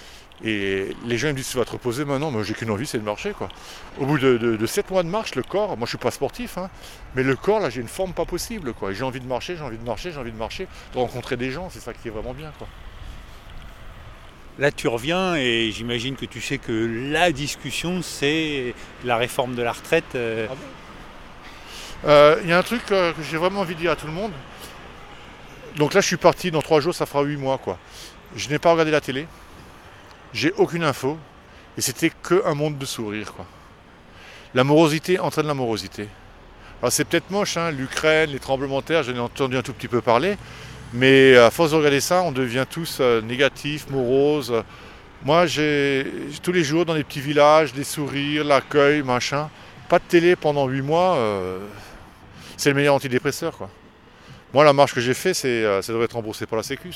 et 0.43 0.95
les 1.06 1.17
gens 1.17 1.28
me 1.28 1.34
disent, 1.34 1.49
tu 1.49 1.58
vas 1.58 1.65
te 1.65 1.71
reposer 1.71 2.06
maintenant. 2.06 2.32
Moi, 2.32 2.43
j'ai 2.43 2.54
qu'une 2.54 2.71
envie, 2.71 2.86
c'est 2.88 2.97
de 2.99 3.04
marcher, 3.04 3.32
quoi. 3.32 3.49
Au 3.99 4.06
bout 4.06 4.17
de, 4.17 4.65
7 4.65 4.89
mois 4.91 5.04
de 5.04 5.10
marche, 5.10 5.36
le 5.36 5.43
corps, 5.43 5.75
moi, 5.78 5.86
je 5.86 5.89
suis 5.89 5.97
pas 5.97 6.12
sportif, 6.12 6.58
hein, 6.58 6.69
mais 7.15 7.23
le 7.23 7.36
corps, 7.36 7.60
là, 7.60 7.69
j'ai 7.69 7.82
une 7.82 7.88
forme 7.88 8.13
pas 8.13 8.25
possible, 8.25 8.73
quoi. 8.73 8.93
J'ai 8.93 9.04
envie 9.04 9.19
de 9.19 9.28
marcher, 9.28 9.56
j'ai 9.58 9.63
envie 9.63 9.78
de 9.78 9.86
marcher, 9.86 10.12
j'ai 10.12 10.19
envie 10.19 10.32
de 10.32 10.38
marcher, 10.38 10.67
de 10.93 10.97
rencontrer 10.99 11.36
des 11.38 11.52
gens, 11.52 11.69
c'est 11.69 11.82
ça 11.82 11.93
qui 11.93 12.08
est 12.08 12.12
vraiment 12.12 12.34
bien, 12.34 12.52
quoi. 12.58 12.67
Là, 14.60 14.71
tu 14.71 14.88
reviens 14.89 15.36
et 15.36 15.71
j'imagine 15.71 16.15
que 16.17 16.25
tu 16.25 16.41
sais 16.41 16.58
que 16.58 17.10
la 17.12 17.32
discussion, 17.32 18.02
c'est 18.02 18.75
la 19.06 19.15
réforme 19.17 19.56
de 19.56 19.62
la 19.62 19.71
retraite. 19.71 20.15
euh, 20.15 20.47
Euh, 22.06 22.39
Il 22.43 22.49
y 22.49 22.54
a 22.54 22.58
un 22.58 22.63
truc 22.63 22.82
euh, 22.91 23.13
que 23.13 23.21
j'ai 23.23 23.38
vraiment 23.38 23.62
envie 23.62 23.75
de 23.75 23.80
dire 23.80 23.91
à 23.91 23.95
tout 23.95 24.08
le 24.08 24.13
monde. 24.13 24.32
Donc 25.78 25.93
là, 25.93 26.02
je 26.02 26.08
suis 26.08 26.17
parti 26.17 26.52
dans 26.52 26.62
trois 26.62 26.82
jours, 26.82 26.93
ça 26.95 27.06
fera 27.06 27.23
huit 27.23 27.38
mois, 27.38 27.58
quoi. 27.58 27.78
Je 28.36 28.49
n'ai 28.49 28.60
pas 28.60 28.71
regardé 28.71 28.91
la 28.91 29.02
télé. 29.02 29.28
J'ai 30.34 30.52
aucune 30.54 30.84
info. 30.84 31.18
Et 31.78 31.82
c'était 31.82 32.10
que 32.10 32.46
un 32.46 32.56
monde 32.56 32.78
de 32.78 32.86
sourires, 32.86 33.34
quoi. 33.34 33.46
L'amorosité 34.54 35.20
entraîne 35.20 35.48
l'amorosité. 35.48 36.08
Alors 36.82 36.92
c'est 36.92 37.06
peut-être 37.06 37.30
moche, 37.30 37.56
hein, 37.56 37.72
l'Ukraine, 37.72 38.32
les 38.32 38.39
tremblements 38.39 38.80
de 38.82 38.86
terre, 38.86 39.04
j'en 39.04 39.13
ai 39.13 39.20
entendu 39.20 39.56
un 39.56 39.62
tout 39.62 39.74
petit 39.74 39.88
peu 39.88 40.02
parler. 40.02 40.38
Mais 40.94 41.38
à 41.38 41.52
force 41.52 41.72
de 41.72 41.76
regarder 41.76 42.02
ça, 42.02 42.22
on 42.24 42.32
devient 42.32 42.65
tous 42.70 42.98
euh, 43.00 43.22
négatifs, 43.22 43.89
moroses. 43.89 44.63
Moi, 45.24 45.46
j'ai 45.46 46.06
tous 46.42 46.52
les 46.52 46.63
jours 46.63 46.86
dans 46.86 46.96
des 46.96 47.04
petits 47.04 47.22
villages, 47.22 47.74
des 47.74 47.84
sourires, 47.84 48.44
l'accueil, 48.44 49.04
machin. 49.04 49.50
Pas 49.88 50.00
de 50.00 50.04
télé 50.06 50.36
pendant 50.36 50.68
huit 50.68 50.82
mois, 50.82 51.15
euh, 51.15 51.60
c'est 52.58 52.70
le 52.70 52.76
meilleur 52.76 52.96
antidépresseur, 52.96 53.56
quoi. 53.56 53.70
Moi, 54.54 54.63
la 54.63 54.74
marche 54.74 54.94
que 54.96 55.02
j'ai 55.02 55.13
fait, 55.13 55.34
c'est, 55.34 55.48
euh, 55.48 55.82
ça 55.82 55.92
devrait 55.92 56.06
être 56.06 56.13
remboursé 56.13 56.46
par 56.46 56.58
la 56.58 56.63
Sécu. 56.63 56.92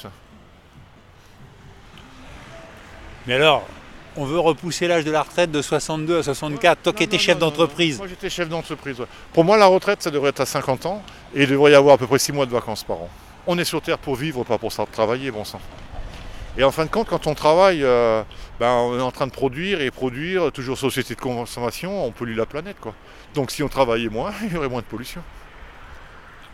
Mais 3.27 3.35
alors, 3.35 3.65
on 4.15 4.25
veut 4.25 4.39
repousser 4.39 4.87
l'âge 4.87 5.05
de 5.05 5.11
la 5.11 5.23
retraite 5.23 5.51
de 5.51 5.61
62 5.61 6.19
à 6.19 6.23
64. 6.23 6.81
Toi 6.83 6.93
qui 6.93 7.03
étais 7.03 7.17
chef 7.17 7.39
d'entreprise. 7.39 7.97
Moi, 7.97 8.07
j'étais 8.07 8.29
chef 8.29 8.49
d'entreprise. 8.49 8.99
ouais. 8.99 9.07
Pour 9.31 9.43
moi, 9.43 9.57
la 9.57 9.65
retraite, 9.65 10.03
ça 10.03 10.11
devrait 10.11 10.29
être 10.29 10.41
à 10.41 10.45
50 10.45 10.85
ans 10.85 11.01
et 11.33 11.43
il 11.43 11.49
devrait 11.49 11.71
y 11.71 11.75
avoir 11.75 11.95
à 11.95 11.97
peu 11.97 12.07
près 12.07 12.19
6 12.19 12.31
mois 12.31 12.45
de 12.45 12.51
vacances 12.51 12.83
par 12.83 12.97
an. 12.97 13.09
On 13.47 13.57
est 13.57 13.65
sur 13.65 13.81
Terre 13.81 13.97
pour 13.97 14.15
vivre, 14.15 14.43
pas 14.43 14.57
pour 14.57 14.71
ça 14.71 14.85
travailler, 14.89 15.31
bon 15.31 15.43
sang. 15.43 15.59
Et 16.57 16.63
en 16.63 16.71
fin 16.71 16.85
de 16.85 16.89
compte, 16.89 17.07
quand 17.07 17.25
on 17.25 17.33
travaille, 17.33 17.83
euh, 17.83 18.21
ben, 18.59 18.69
on 18.69 18.97
est 18.97 19.01
en 19.01 19.11
train 19.11 19.25
de 19.25 19.31
produire 19.31 19.81
et 19.81 19.89
produire, 19.89 20.51
toujours 20.51 20.77
société 20.77 21.15
de 21.15 21.19
consommation, 21.19 22.05
on 22.05 22.11
pollue 22.11 22.35
la 22.35 22.45
planète, 22.45 22.77
quoi. 22.79 22.93
Donc, 23.33 23.49
si 23.49 23.63
on 23.63 23.67
travaillait 23.67 24.09
moins, 24.09 24.31
il 24.43 24.53
y 24.53 24.57
aurait 24.57 24.69
moins 24.69 24.81
de 24.81 24.85
pollution. 24.85 25.21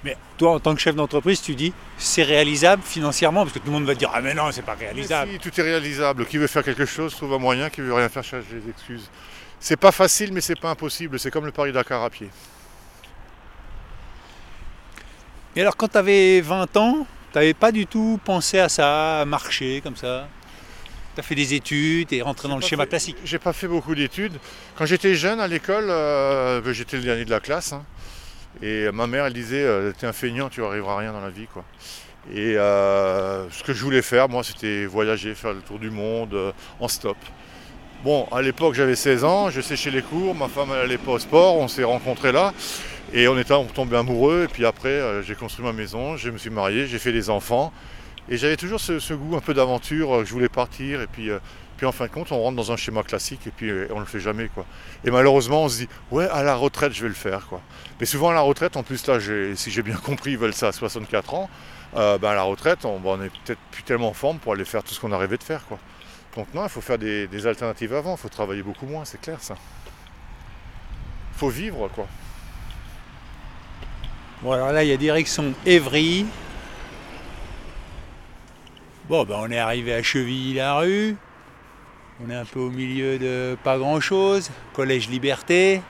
Mais 0.03 0.15
toi, 0.38 0.53
en 0.53 0.59
tant 0.59 0.73
que 0.75 0.79
chef 0.81 0.95
d'entreprise, 0.95 1.41
tu 1.41 1.55
dis 1.55 1.73
c'est 1.97 2.23
réalisable 2.23 2.81
financièrement 2.83 3.41
Parce 3.43 3.53
que 3.53 3.59
tout 3.59 3.65
le 3.65 3.73
monde 3.73 3.85
va 3.85 3.95
dire 3.95 4.09
Ah, 4.13 4.21
mais 4.21 4.33
non, 4.33 4.49
c'est 4.51 4.62
pas 4.62 4.75
réalisable. 4.75 5.31
Mais 5.31 5.38
si, 5.43 5.49
tout 5.49 5.59
est 5.59 5.63
réalisable. 5.63 6.25
Qui 6.25 6.38
veut 6.38 6.47
faire 6.47 6.63
quelque 6.63 6.85
chose 6.85 7.13
trouve 7.15 7.33
un 7.33 7.38
moyen, 7.38 7.69
qui 7.69 7.81
veut 7.81 7.93
rien 7.93 8.07
faire 8.09 8.23
cherche 8.23 8.45
des 8.47 8.69
excuses. 8.69 9.09
C'est 9.59 9.75
pas 9.75 9.91
facile, 9.91 10.31
mais 10.31 10.39
c'est 10.39 10.57
pas 10.59 10.69
impossible. 10.69 11.19
C'est 11.19 11.31
comme 11.31 11.45
le 11.45 11.51
Paris-Dakar 11.51 12.01
à 12.01 12.09
pied. 12.09 12.29
Et 15.55 15.62
alors, 15.62 15.75
quand 15.75 15.88
tu 15.89 15.97
avais 15.97 16.41
20 16.41 16.77
ans, 16.77 17.05
tu 17.33 17.38
n'avais 17.38 17.53
pas 17.53 17.71
du 17.71 17.85
tout 17.85 18.19
pensé 18.23 18.59
à 18.59 18.69
ça, 18.69 19.21
à 19.21 19.25
marcher 19.25 19.81
comme 19.83 19.95
ça? 19.95 20.27
Tu 21.15 21.19
as 21.19 21.23
fait 21.23 21.35
des 21.35 21.53
études 21.53 22.13
et 22.13 22.21
rentré 22.21 22.47
dans 22.47 22.55
le 22.55 22.62
schéma 22.62 22.83
fait- 22.83 22.89
classique. 22.89 23.17
J'ai 23.25 23.39
pas 23.39 23.51
fait 23.51 23.67
beaucoup 23.67 23.95
d'études. 23.95 24.39
Quand 24.77 24.85
j'étais 24.85 25.15
jeune 25.15 25.39
à 25.39 25.47
l'école, 25.47 25.88
euh, 25.89 26.62
ben, 26.62 26.71
j'étais 26.71 26.97
le 26.97 27.03
dernier 27.03 27.25
de 27.25 27.31
la 27.31 27.39
classe. 27.39 27.73
hein. 27.73 27.83
Et 28.62 28.91
ma 28.91 29.07
mère, 29.07 29.25
elle 29.25 29.33
disait 29.33 29.63
euh, 29.63 29.91
T'es 29.97 30.07
un 30.07 30.13
feignant, 30.13 30.49
tu 30.49 30.63
arriveras 30.63 30.93
à 30.93 30.97
rien 30.97 31.13
dans 31.13 31.21
la 31.21 31.29
vie. 31.29 31.47
quoi. 31.47 31.63
Et 32.33 32.57
euh, 32.57 33.49
ce 33.49 33.63
que 33.63 33.73
je 33.73 33.83
voulais 33.83 34.01
faire, 34.01 34.29
moi, 34.29 34.43
c'était 34.43 34.85
voyager, 34.85 35.33
faire 35.35 35.53
le 35.53 35.62
tour 35.62 35.79
du 35.79 35.89
monde 35.89 36.33
euh, 36.33 36.51
en 36.79 36.88
stop. 36.88 37.17
Bon, 38.03 38.27
à 38.31 38.41
l'époque, 38.41 38.75
j'avais 38.75 38.95
16 38.95 39.23
ans, 39.23 39.49
je 39.49 39.62
séchais 39.62 39.91
les 39.91 40.01
cours, 40.01 40.33
ma 40.35 40.47
femme 40.47 40.69
elle 40.73 40.81
allait 40.81 40.97
pas 40.97 41.12
au 41.12 41.19
sport, 41.19 41.57
on 41.57 41.67
s'est 41.67 41.83
rencontrés 41.83 42.31
là. 42.31 42.53
Et 43.12 43.27
on 43.27 43.38
était 43.38 43.55
tombé 43.73 43.97
amoureux. 43.97 44.43
Et 44.45 44.47
puis 44.47 44.65
après, 44.65 45.23
j'ai 45.23 45.35
construit 45.35 45.65
ma 45.65 45.73
maison, 45.73 46.15
je 46.15 46.29
me 46.29 46.38
suis 46.38 46.49
marié, 46.49 46.88
j'ai 46.88 46.99
fait 46.99 47.12
des 47.12 47.29
enfants. 47.29 47.73
Et 48.30 48.38
j'avais 48.38 48.58
toujours 48.58 48.80
ce, 48.80 49.13
goût 49.13 49.36
un 49.36 49.42
peu 49.42 49.54
d'aventure, 49.54 50.18
euh, 50.18 50.26
je 50.26 50.32
voulais 50.32 50.50
partir. 50.50 51.02
Et 51.02 51.08
puis, 51.08 51.30
euh, 51.30 51.39
puis 51.78 51.86
en 51.86 51.92
fin 51.92 52.06
de 52.06 52.12
compte, 52.12 52.32
on 52.32 52.42
rentre 52.42 52.56
dans 52.56 52.72
un 52.72 52.78
schéma 52.78 53.04
classique 53.04 53.48
et 53.48 53.52
puis 53.52 53.72
on 53.89 53.96
ne 53.96 54.00
le 54.02 54.06
fait 54.06 54.20
jamais. 54.20 54.50
Quoi. 54.50 54.65
Et 55.04 55.12
malheureusement, 55.12 55.63
on 55.63 55.70
se 55.70 55.80
dit, 55.80 55.89
ouais, 56.12 56.28
à 56.30 56.44
la 56.44 56.56
retraite, 56.56 56.94
je 56.94 57.02
vais 57.02 57.08
le 57.08 57.15
faire. 57.15 57.48
Quoi. 57.48 57.62
Mais 58.00 58.06
souvent, 58.06 58.30
à 58.30 58.34
la 58.34 58.42
retraite, 58.42 58.78
en 58.78 58.84
plus, 58.84 59.06
là, 59.08 59.18
si 59.56 59.72
j'ai 59.72 59.82
bien 59.82 59.96
compris, 59.96 60.32
ils 60.32 60.38
veulent 60.38 60.54
ça 60.54 60.68
à 60.68 60.72
64 60.72 61.34
ans. 61.34 61.50
ben 61.94 62.24
à 62.24 62.36
la 62.36 62.44
retraite, 62.44 62.86
on, 62.86 63.00
ben, 63.00 63.10
on 63.10 63.24
est 63.24 63.32
peut-être 63.46 63.60
plus 63.72 63.84
tellement 63.84 64.10
en 64.10 64.13
forme 64.13 64.38
pour 64.39 64.54
aller 64.54 64.65
faire 64.65 64.84
tout 64.84 64.94
ce 64.94 65.00
qu'on 65.00 65.12
a 65.12 65.18
rêvé 65.18 65.38
de 65.38 65.44
faire. 65.44 65.65
Quoi. 65.65 65.80
Donc 66.36 66.54
non, 66.54 66.63
il 66.63 66.70
faut 66.70 66.82
faire 66.82 66.98
des, 66.98 67.48
alternatives 67.48 67.94
avant, 67.94 68.15
il 68.15 68.18
faut 68.18 68.30
travailler 68.30 68.62
beaucoup 68.62 68.86
moins, 68.86 69.06
c'est 69.06 69.20
clair 69.20 69.42
ça. 69.42 69.56
Faut 71.34 71.50
vivre, 71.50 71.89
quoi. 71.89 72.08
Bon, 74.42 74.52
alors 74.52 74.72
là, 74.72 74.84
il 74.84 74.89
y 74.89 74.94
a 74.94 74.98
direction 74.98 75.54
Évry. 75.65 76.26
Bon, 79.10 79.24
ben, 79.24 79.38
on 79.39 79.50
est 79.50 79.58
arrivé 79.58 79.93
à 79.93 80.04
Chevilly-la-Rue. 80.04 81.15
On 82.24 82.30
est 82.30 82.36
un 82.36 82.45
peu 82.45 82.60
au 82.60 82.69
milieu 82.69 83.17
de 83.17 83.58
pas 83.63 83.78
grand-chose. 83.78 84.52
Collège 84.74 85.10
Liberté. 85.10 85.82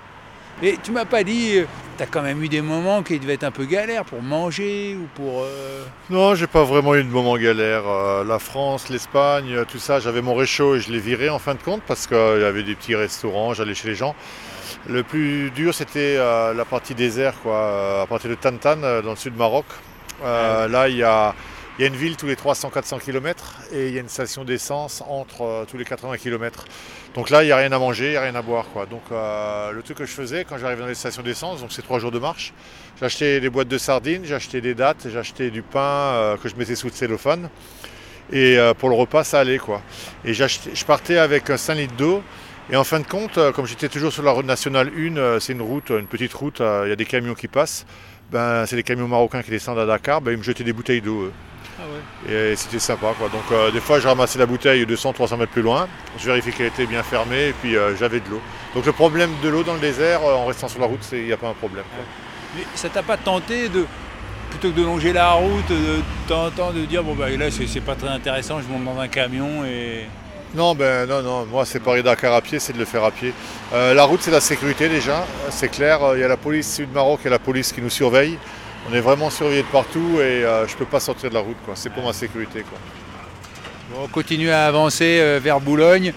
Mais 0.62 0.76
tu 0.82 0.92
m'as 0.92 1.06
pas 1.06 1.24
dit, 1.24 1.58
euh, 1.58 1.66
tu 1.98 2.04
as 2.04 2.06
quand 2.06 2.22
même 2.22 2.44
eu 2.44 2.50
des 2.50 2.62
moments 2.62 3.04
qui 3.04 3.20
devaient 3.20 3.34
être 3.34 3.44
un 3.44 3.52
peu 3.52 3.66
galères 3.66 4.06
pour 4.06 4.22
manger 4.22 4.98
ou 5.00 5.08
pour. 5.16 5.44
Euh, 5.44 5.86
non, 6.10 6.36
j'ai 6.36 6.48
pas 6.48 6.64
vraiment 6.64 6.96
eu 6.96 7.04
de 7.04 7.10
moments 7.10 7.38
galères. 7.38 7.88
Euh, 7.88 8.24
la 8.24 8.40
France, 8.40 8.90
l'Espagne, 8.90 9.64
tout 9.70 9.80
ça, 9.80 10.00
j'avais 10.00 10.22
mon 10.22 10.36
réchaud 10.36 10.76
et 10.76 10.80
je 10.80 10.92
l'ai 10.92 11.00
viré 11.00 11.30
en 11.30 11.40
fin 11.40 11.56
de 11.56 11.62
compte 11.62 11.82
parce 11.88 12.08
qu'il 12.08 12.18
y 12.18 12.46
avait 12.46 12.64
des 12.64 12.76
petits 12.76 12.96
restaurants, 12.96 13.54
j'allais 13.54 13.76
chez 13.76 13.90
les 13.90 13.96
gens. 13.96 14.16
Le 14.88 15.04
plus 15.04 15.52
dur, 15.52 15.74
c'était 15.74 16.16
euh, 16.18 16.54
la 16.54 16.66
partie 16.66 16.96
désert, 16.96 17.34
quoi, 17.42 17.54
euh, 17.54 18.04
à 18.04 18.08
partir 18.08 18.30
de 18.30 18.36
Tantan, 18.36 18.82
euh, 18.84 19.02
dans 19.02 19.12
le 19.12 19.16
sud 19.16 19.34
du 19.34 19.40
Maroc. 19.40 19.66
Ah 20.24 20.68
là, 20.70 20.90
il 20.90 20.98
y 20.98 21.04
a, 21.04 21.34
une 21.88 21.96
ville 21.96 22.18
tous 22.18 22.28
les 22.28 22.36
300-400 22.36 23.00
km 23.00 23.60
et 23.72 23.88
il 23.88 23.94
y 23.94 23.98
a 23.98 24.02
une 24.02 24.10
station 24.10 24.44
d'essence 24.44 25.04
entre 25.08 25.66
tous 25.70 25.78
les 25.78 25.86
80 25.86 26.18
km. 26.18 26.66
Donc 27.16 27.30
là, 27.30 27.44
il 27.44 27.48
n'y 27.48 27.52
a 27.52 27.58
rien 27.58 27.72
à 27.72 27.80
manger, 27.80 28.08
il 28.08 28.12
n'y 28.12 28.18
a 28.18 28.22
rien 28.22 28.36
à 28.36 28.42
boire. 28.42 28.66
Quoi. 28.74 28.86
Donc 28.86 29.04
le 29.12 29.82
truc 29.82 29.98
que 29.98 30.06
je 30.06 30.12
faisais 30.12 30.46
quand 30.46 30.58
j'arrivais 30.58 30.82
dans 30.82 30.88
les 30.88 30.96
stations 30.96 31.24
d'essence, 31.24 31.62
donc 31.62 31.72
c'est 31.72 31.82
trois 31.82 32.00
jours 32.00 32.12
de 32.12 32.20
marche, 32.20 32.54
j'achetais 33.00 33.40
des 33.40 33.50
boîtes 33.50 33.68
de 33.70 33.78
sardines, 33.78 34.26
j'achetais 34.26 34.62
des 34.62 34.76
dattes, 34.76 35.08
j'achetais 35.10 35.52
du 35.52 35.62
pain 35.62 36.38
que 36.44 36.50
je 36.50 36.56
mettais 36.56 36.76
sous 36.76 36.88
le 36.88 36.94
cellophane. 36.94 37.50
Et 38.32 38.58
pour 38.78 38.90
le 38.90 38.96
repas, 38.96 39.24
ça 39.24 39.40
allait. 39.40 39.58
Quoi. 39.58 39.82
Et 40.26 40.34
je 40.34 40.86
partais 40.86 41.18
avec 41.18 41.48
5 41.48 41.76
litres 41.76 41.96
d'eau 41.96 42.22
et 42.72 42.76
en 42.76 42.84
fin 42.84 43.00
de 43.00 43.08
compte, 43.08 43.40
euh, 43.40 43.52
comme 43.52 43.66
j'étais 43.66 43.90
toujours 43.90 44.14
sur 44.14 44.22
la 44.22 44.30
route 44.30 44.46
nationale 44.46 44.92
1, 44.96 45.18
euh, 45.18 45.40
c'est 45.40 45.54
une 45.54 45.62
route, 45.64 45.90
une 45.90 46.06
petite 46.06 46.34
route, 46.34 46.62
euh, 46.62 46.84
il 46.86 46.90
y 46.90 46.92
a 46.92 46.96
des 46.96 47.06
camions 47.06 47.34
qui 47.34 47.48
passent. 47.48 47.88
Ben, 48.32 48.68
c'est 48.68 48.76
des 48.76 48.84
camions 48.84 49.08
marocains 49.08 49.42
qui 49.42 49.50
descendent 49.50 49.80
à 49.80 49.88
Dakar, 49.88 50.22
ben, 50.22 50.34
ils 50.34 50.38
me 50.38 50.44
jetaient 50.44 50.64
des 50.64 50.74
bouteilles 50.74 51.02
d'eau. 51.02 51.32
Ah 51.80 51.84
ouais. 52.28 52.52
Et 52.52 52.56
c'était 52.56 52.80
sympa. 52.80 53.14
Quoi. 53.18 53.30
Donc 53.30 53.74
des 53.74 53.80
fois, 53.80 54.00
je 54.00 54.08
ramassais 54.08 54.38
la 54.38 54.46
bouteille 54.46 54.84
200-300 54.84 55.38
mètres 55.38 55.52
plus 55.52 55.62
loin, 55.62 55.88
je 56.18 56.26
vérifiais 56.26 56.52
qu'elle 56.52 56.68
était 56.68 56.86
bien 56.86 57.04
fermée 57.04 57.48
et 57.48 57.54
puis 57.54 57.76
j'avais 57.98 58.20
de 58.20 58.30
l'eau. 58.30 58.42
Donc 58.76 58.86
le 58.86 58.92
problème 58.92 59.32
de 59.42 59.50
l'eau 59.50 59.64
dans 59.64 59.74
le 59.74 59.80
désert, 59.80 60.24
en 60.24 60.46
restant 60.46 60.68
sur 60.68 60.82
la 60.82 60.88
route, 60.88 61.00
il 61.14 61.26
n'y 61.26 61.34
a 61.34 61.38
pas 61.38 61.48
un 61.48 61.54
problème. 61.54 61.86
Mais 62.56 62.64
ça 62.76 62.90
t'a 62.90 63.04
pas 63.04 63.18
tenté 63.18 63.70
de, 63.70 63.86
plutôt 64.50 64.72
que 64.72 64.80
de 64.80 64.84
longer 64.84 65.14
la 65.14 65.32
route, 65.32 65.70
de 65.70 66.02
temps 66.28 66.50
temps 66.50 66.72
de 66.72 66.86
dire 66.86 67.04
bon 67.04 67.14
bah 67.14 67.30
là 67.30 67.46
c'est 67.52 67.82
pas 67.82 67.96
très 67.96 68.10
intéressant, 68.10 68.60
je 68.62 68.68
monte 68.68 68.84
dans 68.84 69.00
un 69.00 69.08
camion 69.08 69.66
et. 69.66 70.06
Non, 70.56 70.74
ben 70.74 71.08
non, 71.08 71.22
non. 71.22 71.46
Moi, 71.46 71.64
c'est 71.64 71.80
Paris-Dakar 71.80 72.34
à 72.34 72.42
pied, 72.42 72.58
c'est 72.58 72.74
de 72.74 72.80
le 72.80 72.86
faire 72.86 73.04
à 73.04 73.12
pied. 73.12 73.36
Euh, 73.72 73.94
la 73.94 74.04
route, 74.06 74.20
c'est 74.24 74.32
la 74.32 74.42
sécurité 74.42 74.90
déjà, 74.90 75.28
c'est 75.52 75.70
clair. 75.70 76.00
Il 76.16 76.22
y 76.22 76.24
a 76.24 76.28
la 76.28 76.38
police 76.38 76.74
sud-Maroc 76.74 77.20
et 77.26 77.30
la 77.30 77.38
police 77.38 77.72
qui 77.72 77.84
nous 77.84 77.92
surveille. 77.92 78.40
On 78.88 78.94
est 78.94 79.02
vraiment 79.02 79.30
surveillé 79.30 79.62
de 79.62 79.68
partout 79.68 80.20
et 80.20 80.44
euh, 80.44 80.68
je 80.68 80.74
ne 80.74 80.78
peux 80.78 80.86
pas 80.86 81.00
sortir 81.00 81.30
de 81.30 81.36
la 81.36 81.42
route. 81.42 81.58
C'est 81.76 81.92
pour 81.92 82.04
ma 82.04 82.14
sécurité. 82.14 82.64
on 83.96 84.08
continue 84.08 84.50
à 84.50 84.66
avancer 84.66 85.20
euh, 85.20 85.40
vers 85.42 85.60
Boulogne. 85.60 86.14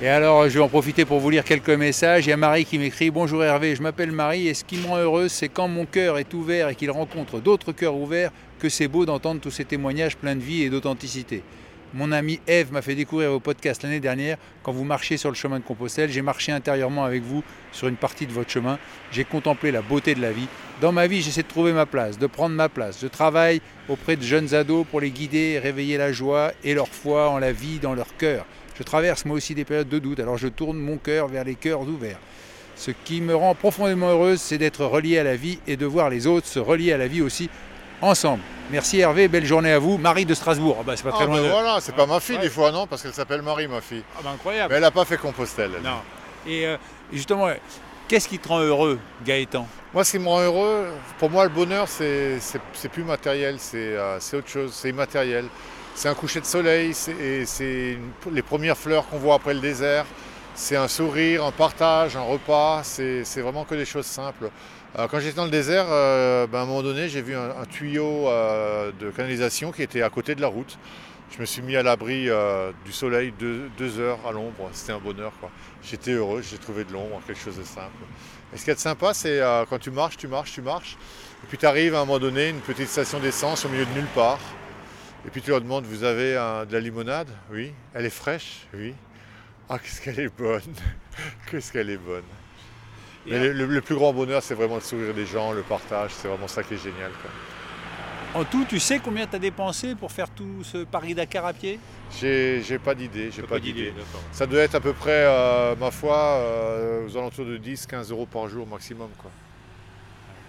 Et 0.00 0.08
alors, 0.08 0.48
je 0.48 0.54
vais 0.54 0.64
en 0.64 0.68
profiter 0.68 1.04
pour 1.04 1.20
vous 1.20 1.30
lire 1.30 1.44
quelques 1.44 1.70
messages. 1.70 2.26
Il 2.26 2.30
y 2.30 2.32
a 2.32 2.36
Marie 2.36 2.64
qui 2.64 2.76
m'écrit 2.76 3.10
Bonjour 3.10 3.44
Hervé, 3.44 3.76
je 3.76 3.82
m'appelle 3.82 4.10
Marie 4.10 4.48
et 4.48 4.54
ce 4.54 4.64
qui 4.64 4.76
me 4.76 4.88
rend 4.88 4.98
heureuse, 4.98 5.30
c'est 5.30 5.48
quand 5.48 5.68
mon 5.68 5.86
cœur 5.86 6.18
est 6.18 6.34
ouvert 6.34 6.70
et 6.70 6.74
qu'il 6.74 6.90
rencontre 6.90 7.38
d'autres 7.38 7.70
cœurs 7.70 7.94
ouverts 7.94 8.32
que 8.58 8.68
c'est 8.68 8.88
beau 8.88 9.06
d'entendre 9.06 9.40
tous 9.40 9.52
ces 9.52 9.64
témoignages 9.64 10.16
pleins 10.16 10.34
de 10.34 10.40
vie 10.40 10.62
et 10.62 10.70
d'authenticité. 10.70 11.44
Mon 11.94 12.10
ami 12.10 12.40
Eve 12.46 12.72
m'a 12.72 12.80
fait 12.80 12.94
découvrir 12.94 13.30
vos 13.30 13.40
podcasts 13.40 13.82
l'année 13.82 14.00
dernière. 14.00 14.38
Quand 14.62 14.72
vous 14.72 14.84
marchiez 14.84 15.18
sur 15.18 15.28
le 15.28 15.34
chemin 15.34 15.58
de 15.58 15.64
Compostelle, 15.64 16.10
j'ai 16.10 16.22
marché 16.22 16.50
intérieurement 16.50 17.04
avec 17.04 17.22
vous 17.22 17.44
sur 17.70 17.86
une 17.86 17.96
partie 17.96 18.26
de 18.26 18.32
votre 18.32 18.50
chemin. 18.50 18.78
J'ai 19.10 19.24
contemplé 19.24 19.70
la 19.70 19.82
beauté 19.82 20.14
de 20.14 20.22
la 20.22 20.32
vie. 20.32 20.48
Dans 20.80 20.90
ma 20.90 21.06
vie, 21.06 21.20
j'essaie 21.20 21.42
de 21.42 21.48
trouver 21.48 21.72
ma 21.72 21.84
place, 21.84 22.18
de 22.18 22.26
prendre 22.26 22.54
ma 22.54 22.70
place. 22.70 22.98
Je 23.02 23.08
travaille 23.08 23.60
auprès 23.90 24.16
de 24.16 24.22
jeunes 24.22 24.54
ados 24.54 24.86
pour 24.90 25.02
les 25.02 25.10
guider, 25.10 25.58
réveiller 25.58 25.98
la 25.98 26.12
joie 26.12 26.52
et 26.64 26.72
leur 26.72 26.88
foi 26.88 27.28
en 27.28 27.38
la 27.38 27.52
vie 27.52 27.78
dans 27.78 27.94
leur 27.94 28.16
cœur. 28.16 28.46
Je 28.78 28.84
traverse 28.84 29.26
moi 29.26 29.36
aussi 29.36 29.54
des 29.54 29.66
périodes 29.66 29.90
de 29.90 29.98
doute, 29.98 30.18
alors 30.18 30.38
je 30.38 30.48
tourne 30.48 30.78
mon 30.78 30.96
cœur 30.96 31.28
vers 31.28 31.44
les 31.44 31.56
cœurs 31.56 31.82
ouverts. 31.82 32.18
Ce 32.74 32.90
qui 32.90 33.20
me 33.20 33.34
rend 33.36 33.54
profondément 33.54 34.08
heureuse, 34.08 34.40
c'est 34.40 34.56
d'être 34.56 34.86
relié 34.86 35.18
à 35.18 35.24
la 35.24 35.36
vie 35.36 35.58
et 35.66 35.76
de 35.76 35.84
voir 35.84 36.08
les 36.08 36.26
autres 36.26 36.46
se 36.46 36.58
relier 36.58 36.92
à 36.92 36.96
la 36.96 37.06
vie 37.06 37.20
aussi 37.20 37.50
ensemble. 38.02 38.42
Merci 38.70 39.00
Hervé, 39.00 39.28
belle 39.28 39.46
journée 39.46 39.72
à 39.72 39.78
vous. 39.78 39.96
Marie 39.96 40.26
de 40.26 40.34
Strasbourg, 40.34 40.78
ah 40.80 40.82
bah, 40.84 40.94
c'est 40.96 41.04
pas 41.04 41.12
très 41.12 41.24
ah, 41.24 41.26
loin. 41.26 41.40
Ben 41.40 41.50
voilà, 41.50 41.78
c'est 41.80 41.94
pas 41.94 42.06
ma 42.06 42.20
fille 42.20 42.38
des 42.38 42.50
fois, 42.50 42.70
non, 42.70 42.86
parce 42.86 43.02
qu'elle 43.02 43.12
s'appelle 43.12 43.42
Marie, 43.42 43.68
ma 43.68 43.80
fille. 43.80 44.02
Ah 44.16 44.20
bah, 44.22 44.30
incroyable. 44.34 44.70
Mais 44.70 44.76
elle 44.76 44.82
n'a 44.82 44.90
pas 44.90 45.04
fait 45.04 45.16
Compostelle. 45.16 45.72
Non. 45.82 46.00
Et 46.46 46.66
euh, 46.66 46.76
justement, 47.12 47.48
qu'est-ce 48.08 48.28
qui 48.28 48.38
te 48.38 48.48
rend 48.48 48.60
heureux, 48.60 48.98
Gaëtan? 49.24 49.66
Moi, 49.94 50.04
ce 50.04 50.12
qui 50.12 50.18
me 50.18 50.28
rend 50.28 50.40
heureux, 50.40 50.88
pour 51.18 51.30
moi, 51.30 51.44
le 51.44 51.50
bonheur, 51.50 51.86
c'est 51.86 52.40
plus 52.90 53.04
matériel, 53.04 53.58
euh, 53.74 54.16
c'est 54.20 54.36
autre 54.36 54.48
chose, 54.48 54.72
c'est 54.72 54.88
immatériel. 54.90 55.46
C'est 55.94 56.08
un 56.08 56.14
coucher 56.14 56.40
de 56.40 56.46
soleil, 56.46 56.94
c'est 56.94 57.98
les 58.32 58.42
premières 58.42 58.78
fleurs 58.78 59.06
qu'on 59.08 59.18
voit 59.18 59.34
après 59.34 59.52
le 59.52 59.60
désert, 59.60 60.06
c'est 60.54 60.76
un 60.76 60.88
sourire, 60.88 61.44
un 61.44 61.50
partage, 61.50 62.16
un 62.16 62.22
repas, 62.22 62.80
c'est 62.82 63.40
vraiment 63.42 63.64
que 63.64 63.74
des 63.74 63.84
choses 63.84 64.06
simples 64.06 64.48
quand 64.94 65.20
j'étais 65.20 65.36
dans 65.36 65.44
le 65.44 65.50
désert, 65.50 65.86
euh, 65.88 66.46
ben, 66.46 66.58
à 66.58 66.62
un 66.62 66.66
moment 66.66 66.82
donné, 66.82 67.08
j'ai 67.08 67.22
vu 67.22 67.34
un, 67.34 67.64
tuyau 67.64 68.28
euh, 68.28 68.92
de 69.00 69.10
canalisation 69.10 69.72
qui 69.72 69.82
était 69.82 70.02
à 70.02 70.10
côté 70.10 70.34
de 70.34 70.40
la 70.40 70.48
route. 70.48 70.78
Je 71.34 71.40
me 71.40 71.46
suis 71.46 71.62
mis 71.62 71.76
à 71.76 71.82
l'abri 71.82 72.28
euh, 72.28 72.72
du 72.84 72.92
soleil 72.92 73.32
deux, 73.38 74.00
heures 74.00 74.18
à 74.26 74.32
l'ombre. 74.32 74.68
C'était 74.72 74.92
un 74.92 74.98
bonheur. 74.98 75.32
J'étais 75.82 76.12
heureux, 76.12 76.42
j'ai 76.42 76.58
trouvé 76.58 76.84
de 76.84 76.92
l'ombre, 76.92 77.22
quelque 77.26 77.40
chose 77.40 77.56
de 77.56 77.64
simple. 77.64 78.04
Et 78.52 78.58
ce 78.58 78.64
qui 78.64 78.70
est 78.70 78.78
sympa, 78.78 79.14
c'est 79.14 79.40
quand 79.70 79.78
tu 79.78 79.90
marches, 79.90 80.18
tu 80.18 80.28
marches, 80.28 80.52
tu 80.52 80.60
marches. 80.60 80.98
Et 81.42 81.46
puis 81.46 81.56
tu 81.56 81.64
arrives 81.64 81.94
à 81.94 82.00
un 82.00 82.04
moment 82.04 82.18
donné, 82.18 82.50
une 82.50 82.60
petite 82.60 82.88
station 82.88 83.18
d'essence 83.18 83.64
au 83.64 83.70
milieu 83.70 83.86
de 83.86 83.92
nulle 83.92 84.06
part. 84.14 84.40
Et 85.26 85.30
puis 85.30 85.40
tu 85.40 85.50
leur 85.50 85.62
demandes, 85.62 85.86
vous 85.86 86.04
avez 86.04 86.34
de 86.34 86.72
la 86.72 86.80
limonade? 86.80 87.28
Oui. 87.50 87.72
Elle 87.94 88.04
est 88.04 88.10
fraîche? 88.10 88.66
Oui. 88.74 88.92
Ah, 89.70 89.78
qu'est-ce 89.78 90.02
qu'elle 90.02 90.20
est 90.20 90.36
bonne 90.36 90.74
Qu'est-ce 91.50 91.72
qu'elle 91.72 91.88
est 91.88 91.96
bonne 91.96 92.24
le, 93.26 93.80
plus 93.80 93.94
grand 93.94 94.12
bonheur, 94.12 94.42
c'est 94.42 94.54
vraiment 94.54 94.76
le 94.76 94.80
sourire 94.80 95.14
des 95.14 95.26
gens, 95.26 95.52
le 95.52 95.62
partage, 95.62 96.10
c'est 96.12 96.28
vraiment 96.28 96.48
ça 96.48 96.62
qui 96.62 96.74
est 96.74 96.82
génial. 96.82 97.10
En 98.34 98.44
tout, 98.44 98.64
tu 98.66 98.80
sais 98.80 98.98
combien 98.98 99.26
tu 99.26 99.36
as 99.36 99.38
dépensé 99.38 99.94
pour 99.94 100.10
faire 100.10 100.30
tout 100.30 100.64
ce 100.64 100.84
Paris-Dakar 100.84 101.44
à 101.44 101.52
pied? 101.52 101.78
J'ai 102.18 102.78
pas 102.82 102.94
d'idée, 102.94 103.30
j'ai 103.30 103.42
pas, 103.42 103.58
d'idée. 103.58 103.92
Ça 104.32 104.46
doit 104.46 104.60
être 104.60 104.74
à 104.74 104.80
peu 104.80 104.94
près, 104.94 105.24
euh, 105.26 105.76
ma 105.76 105.90
foi, 105.90 106.16
euh, 106.16 107.06
aux 107.06 107.16
alentours 107.16 107.44
de 107.44 107.58
10-15 107.58 108.10
euros 108.10 108.26
par 108.26 108.48
jour 108.48 108.66
maximum. 108.66 109.10
Quoi. 109.18 109.30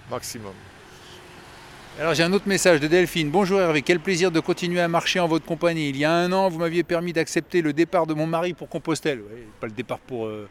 Maximum. 0.10 0.54
Alors 2.00 2.14
j'ai 2.16 2.24
un 2.24 2.34
autre 2.34 2.48
message 2.48 2.80
de 2.80 2.88
Delphine. 2.88 3.30
Bonjour 3.30 3.60
Hervé, 3.60 3.82
quel 3.82 4.00
plaisir 4.00 4.32
de 4.32 4.40
continuer 4.40 4.80
à 4.80 4.88
marcher 4.88 5.20
en 5.20 5.28
votre 5.28 5.46
compagnie. 5.46 5.90
Il 5.90 5.98
y 5.98 6.06
a 6.06 6.12
un 6.12 6.32
an, 6.32 6.50
vous 6.50 6.60
m'aviez 6.60 6.84
permis 6.84 7.14
d'accepter 7.14 7.62
le 7.62 7.72
départ 7.74 8.08
de 8.08 8.14
mon 8.14 8.26
mari 8.26 8.54
pour 8.54 8.68
Compostelle. 8.68 9.22
pas 9.60 9.68
le 9.68 9.74
départ 9.74 10.00
pour 10.00 10.26
euh, 10.26 10.48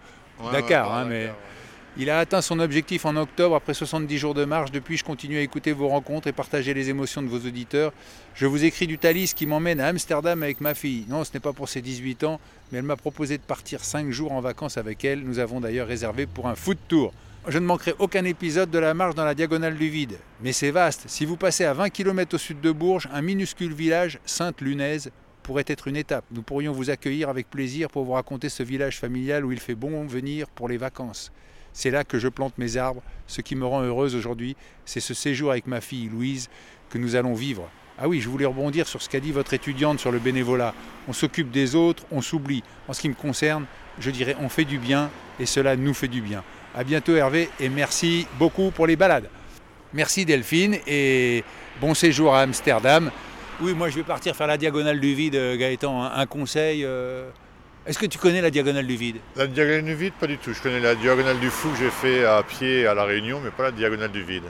Dakar, 0.53 0.93
hein, 0.93 1.07
mais... 1.09 1.31
Il 1.99 2.09
a 2.09 2.19
atteint 2.19 2.41
son 2.41 2.59
objectif 2.59 3.05
en 3.05 3.17
octobre 3.17 3.55
après 3.55 3.75
70 3.75 4.17
jours 4.17 4.33
de 4.33 4.47
marche. 4.47 4.73
Depuis, 4.73 4.97
je 4.97 5.05
continue 5.05 5.37
à 5.37 5.43
écouter 5.43 5.73
vos 5.73 5.89
rencontres 5.89 6.27
et 6.27 6.33
partager 6.33 6.73
les 6.73 6.89
émotions 6.89 7.21
de 7.21 7.29
vos 7.29 7.47
auditeurs. 7.47 7.93
Je 8.35 8.47
vous 8.47 8.65
écris 8.65 8.87
du 8.87 8.97
Thalys 8.97 9.35
qui 9.35 9.45
m'emmène 9.45 9.79
à 9.79 9.89
Amsterdam 9.89 10.43
avec 10.43 10.63
ma 10.63 10.73
fille. 10.73 11.05
Non, 11.11 11.23
ce 11.23 11.35
n'est 11.35 11.41
pas 11.41 11.53
pour 11.53 11.69
ses 11.69 11.83
18 11.83 12.25
ans, 12.25 12.41
mais 12.71 12.79
elle 12.79 12.85
m'a 12.85 12.97
proposé 12.97 13.37
de 13.37 13.43
partir 13.43 13.85
5 13.85 14.11
jours 14.11 14.33
en 14.33 14.41
vacances 14.41 14.79
avec 14.79 15.05
elle. 15.05 15.23
Nous 15.23 15.39
avons 15.39 15.61
d'ailleurs 15.61 15.87
réservé 15.87 16.27
pour 16.27 16.49
un 16.49 16.55
foot 16.55 16.79
tour. 16.89 17.13
Je 17.47 17.59
ne 17.59 17.67
manquerai 17.67 17.95
aucun 17.99 18.25
épisode 18.25 18.71
de 18.71 18.79
la 18.79 18.95
marche 18.95 19.15
dans 19.15 19.27
la 19.27 19.35
diagonale 19.35 19.77
du 19.77 19.91
vide. 19.91 20.17
Mais 20.41 20.53
c'est 20.53 20.71
vaste. 20.71 21.05
Si 21.09 21.27
vous 21.27 21.37
passez 21.37 21.67
à 21.67 21.75
20 21.75 21.91
km 21.91 22.37
au 22.37 22.39
sud 22.39 22.63
de 22.63 22.73
Bourges, 22.73 23.11
un 23.13 23.21
minuscule 23.21 23.75
village, 23.75 24.19
Sainte-Lunaise, 24.25 25.11
pourrait 25.43 25.65
être 25.67 25.89
une 25.89 25.97
étape. 25.97 26.25
Nous 26.31 26.43
pourrions 26.43 26.73
vous 26.73 26.89
accueillir 26.89 27.29
avec 27.29 27.51
plaisir 27.51 27.91
pour 27.91 28.05
vous 28.05 28.13
raconter 28.13 28.49
ce 28.49 28.63
village 28.63 28.99
familial 28.99 29.45
où 29.45 29.53
il 29.53 29.61
fait 29.61 29.75
bon 29.75 30.07
venir 30.07 30.49
pour 30.49 30.69
les 30.69 30.79
vacances. 30.79 31.33
C'est 31.73 31.91
là 31.91 32.05
que 32.05 32.19
je 32.19 32.29
plante 32.29 32.59
mes 32.59 32.77
arbres. 32.77 33.03
Ce 33.27 33.41
qui 33.41 33.55
me 33.55 33.65
rend 33.65 33.83
heureuse 33.83 34.15
aujourd'hui, 34.15 34.57
c'est 34.85 35.01
ce 35.01 35.15
séjour 35.15 35.51
avec 35.51 35.67
ma 35.67 35.81
fille 35.81 36.09
Louise 36.09 36.49
que 36.91 36.99
nous 36.99 37.17
allons 37.17 37.35
vivre. 37.35 37.69
Ah 37.99 38.09
oui, 38.09 38.21
je 38.21 38.29
voulais 38.29 38.47
rebondir 38.47 38.89
sur 38.89 39.01
ce 39.01 39.09
qu'a 39.09 39.21
dit 39.21 39.33
votre 39.33 39.55
étudiante 39.55 40.01
sur 40.01 40.11
le 40.11 40.19
bénévolat. 40.19 40.75
On 41.09 41.13
s'occupe 41.13 41.51
des 41.51 41.75
autres, 41.75 42.05
on 42.11 42.21
s'oublie. 42.21 42.63
En 42.89 42.93
ce 42.93 43.01
qui 43.01 43.09
me 43.09 43.15
concerne, 43.15 43.67
je 43.99 44.11
dirais 44.11 44.37
on 44.41 44.49
fait 44.49 44.65
du 44.65 44.79
bien 44.79 45.11
et 45.39 45.47
cela 45.47 45.77
nous 45.77 45.95
fait 45.95 46.09
du 46.09 46.21
bien. 46.21 46.43
À 46.75 46.85
bientôt 46.85 47.15
Hervé 47.15 47.49
et 47.61 47.69
merci 47.69 48.27
beaucoup 48.39 48.71
pour 48.71 48.87
les 48.87 48.97
balades. 48.97 49.29
Merci 49.93 50.25
Delphine 50.25 50.79
et 50.87 51.45
bon 51.81 51.93
séjour 51.95 52.35
à 52.35 52.41
Amsterdam. 52.41 53.11
Oui, 53.61 53.75
moi 53.75 53.91
je 53.91 53.97
vais 53.97 54.03
partir 54.03 54.35
faire 54.35 54.47
la 54.47 54.57
diagonale 54.57 54.99
du 54.99 55.15
vide, 55.15 55.37
euh, 55.37 55.57
Gaëtan. 55.57 56.03
Un, 56.03 56.13
un 56.15 56.27
conseil 56.27 56.85
euh, 56.85 57.29
Est-ce 57.87 57.99
que 57.99 58.07
tu 58.07 58.19
connais 58.19 58.41
la 58.41 58.51
diagonale 58.51 58.87
du 58.87 58.97
vide? 58.97 59.17
La 59.37 59.47
diagonale 59.47 59.85
du 59.85 59.95
vide, 59.95 60.13
pas 60.19 60.27
du 60.29 60.39
tout. 60.39 60.53
Je 60.53 60.61
connais 60.63 60.79
la 60.81 60.95
diagonale 60.95 61.41
du 61.41 61.51
fou 61.51 61.69
que 61.71 61.79
j'ai 61.79 61.91
fait 61.91 62.25
à 62.25 62.43
pied 62.43 62.87
à 62.87 62.95
La 62.95 63.05
Réunion, 63.05 63.41
mais 63.43 63.51
pas 63.51 63.65
la 63.65 63.71
diagonale 63.73 64.13
du 64.13 64.23
vide. 64.23 64.45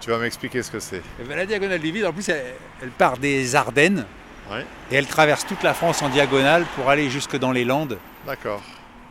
Tu 0.00 0.10
vas 0.10 0.18
m'expliquer 0.18 0.62
ce 0.64 0.70
que 0.70 0.80
c'est. 0.80 1.00
Eh 1.20 1.24
ben, 1.24 1.36
La 1.36 1.46
diagonale 1.46 1.78
du 1.80 1.92
vide, 1.92 2.04
en 2.06 2.12
plus, 2.12 2.28
elle, 2.28 2.42
elle 2.82 2.90
part 2.90 3.18
des 3.18 3.54
Ardennes 3.54 4.04
Ouais, 4.50 4.66
et 4.90 4.96
elle 4.96 5.06
traverse 5.06 5.46
toute 5.46 5.62
la 5.62 5.72
France 5.72 6.02
en 6.02 6.08
diagonale 6.08 6.66
pour 6.74 6.90
aller 6.90 7.08
jusque 7.08 7.36
dans 7.38 7.52
les 7.52 7.64
Landes. 7.64 7.96
d'accord. 8.26 8.60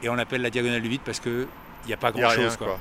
Et 0.03 0.09
on 0.09 0.15
l'appelle 0.15 0.41
la 0.41 0.49
diagonale 0.49 0.81
du 0.81 0.89
vide 0.89 1.01
parce 1.05 1.21
qu'il 1.21 1.47
n'y 1.87 1.93
a 1.93 1.97
pas 1.97 2.11
Il 2.13 2.17
n'y 2.17 2.23
a 2.23 2.27
grand-chose. 2.35 2.57
quoi. 2.57 2.67
quoi. 2.67 2.79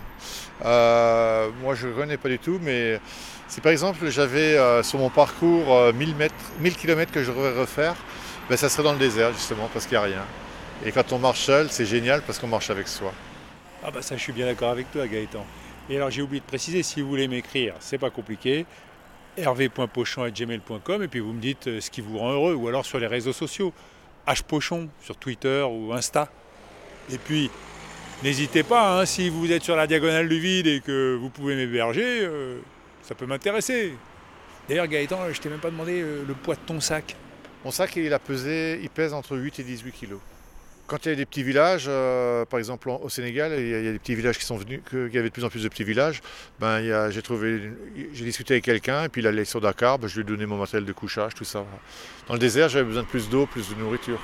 Euh, 0.69 1.49
moi, 1.63 1.77
je 1.77 1.87
ne 1.87 1.93
connais 1.93 2.17
pas 2.17 2.29
du 2.29 2.39
tout, 2.41 2.59
mais 2.63 2.99
si 3.47 3.61
par 3.61 3.71
exemple 3.71 4.09
j'avais 4.11 4.57
euh, 4.59 4.83
sur 4.83 4.99
mon 4.99 5.11
parcours 5.11 5.73
euh, 5.75 5.93
1000, 5.93 6.17
mètres, 6.17 6.35
1000 6.59 6.75
km 6.77 7.13
que 7.13 7.23
je 7.23 7.31
devrais 7.31 7.53
refaire, 7.53 7.95
ben, 8.49 8.57
ça 8.57 8.69
serait 8.69 8.83
dans 8.83 8.93
le 8.93 8.99
désert 8.99 9.33
justement 9.33 9.69
parce 9.73 9.87
qu'il 9.87 9.97
n'y 9.97 10.03
a 10.05 10.07
rien. 10.07 10.25
Et 10.85 10.93
quand 10.93 11.13
on 11.13 11.19
marche 11.19 11.41
seul, 11.41 11.69
c'est 11.71 11.85
génial 11.85 12.23
parce 12.23 12.39
qu'on 12.39 12.47
marche 12.47 12.71
avec 12.71 12.89
soi. 12.89 13.13
Ah 13.85 13.91
bah 13.91 14.01
ça 14.01 14.17
je 14.17 14.23
suis 14.23 14.33
bien 14.33 14.47
d'accord 14.47 14.71
avec 14.71 14.91
toi 14.91 15.07
Gaëtan. 15.07 15.45
Et 15.91 15.97
alors 15.97 16.11
j'ai 16.11 16.23
oublié 16.23 16.41
de 16.41 16.47
préciser, 16.47 16.83
si 16.83 17.03
vous 17.03 17.09
voulez 17.09 17.29
m'écrire, 17.29 17.75
c'est 17.81 17.99
pas 17.99 18.09
compliqué, 18.09 18.65
hervé.pochon.gmail.com 19.37 21.03
et 21.03 21.09
puis 21.09 21.21
vous 21.21 21.33
me 21.33 21.41
dites 21.41 21.67
euh, 21.67 21.81
ce 21.81 21.91
qui 21.91 22.01
vous 22.01 22.17
rend 22.19 22.33
heureux, 22.33 22.55
ou 22.55 22.69
alors 22.69 22.87
sur 22.87 22.99
les 22.99 23.07
réseaux 23.07 23.33
sociaux, 23.35 23.75
hpochon 24.27 24.89
sur 25.03 25.17
Twitter 25.17 25.67
ou 25.71 25.93
Insta. 25.93 26.31
Et 27.13 27.19
puis 27.19 27.51
n'hésitez 28.23 28.63
pas, 28.63 29.01
hein, 29.01 29.05
si 29.05 29.29
vous 29.29 29.53
êtes 29.53 29.63
sur 29.63 29.77
la 29.77 29.87
diagonale 29.87 30.29
du 30.29 30.41
vide 30.41 30.67
et 30.67 30.81
que 30.81 31.15
vous 31.21 31.29
pouvez 31.29 31.57
m'héberger, 31.57 32.21
euh, 32.23 32.59
ça 33.03 33.15
peut 33.15 33.27
m'intéresser. 33.27 33.93
D'ailleurs 34.67 34.87
Gaëtan, 34.87 35.31
je 35.31 35.41
t'ai 35.41 35.51
même 35.51 35.61
pas 35.61 35.71
demandé 35.71 36.01
euh, 36.01 36.25
le 36.27 36.33
poids 36.33 36.55
de 36.55 36.61
ton 36.61 36.81
sac. 36.81 37.17
Mon 37.67 37.71
sac, 37.71 37.97
il, 37.97 38.15
a 38.15 38.19
pesé, 38.19 38.81
il 38.83 38.89
pèse 38.89 39.13
entre 39.13 39.37
8 39.37 39.59
et 39.59 39.63
18 39.63 39.93
kilos. 39.93 40.21
Quand 40.91 41.07
il 41.07 41.11
y 41.11 41.13
a 41.13 41.15
des 41.15 41.25
petits 41.25 41.45
villages, 41.45 41.85
euh, 41.87 42.45
par 42.47 42.59
exemple 42.59 42.91
au 42.91 43.09
Sénégal, 43.09 43.53
il 43.57 43.69
y, 43.69 43.75
a, 43.77 43.93
des 43.93 43.99
petits 44.01 44.17
villages 44.17 44.37
qui 44.37 44.45
sont 44.45 44.57
venus, 44.57 44.81
qu'il 44.91 45.15
y 45.15 45.19
avait 45.19 45.29
de 45.29 45.33
plus 45.33 45.45
en 45.45 45.49
plus 45.49 45.63
de 45.63 45.69
petits 45.69 45.85
villages. 45.85 46.21
Ben, 46.59 47.11
j'ai 47.11 47.23
trouvé, 47.23 47.71
j'ai 48.13 48.25
discuté 48.25 48.55
avec 48.55 48.65
quelqu'un 48.65 49.05
et 49.05 49.09
puis 49.09 49.23
il 49.23 49.27
allait 49.29 49.45
sur 49.45 49.61
Dakar, 49.61 50.01
ben, 50.01 50.09
je 50.09 50.17
lui 50.17 50.23
ai 50.23 50.25
donné 50.25 50.47
mon 50.47 50.57
matériel 50.57 50.85
de 50.85 50.93
couchage, 50.93 51.33
tout 51.37 51.45
ça. 51.45 51.65
Dans 52.27 52.35
le 52.35 52.41
désert, 52.41 52.69
j'avais 52.69 52.85
besoin 52.85 53.03
de 53.03 53.07
plus 53.07 53.29
d'eau, 53.29 53.47
plus 53.47 53.71
de 53.71 53.77
nourriture. 53.77 54.19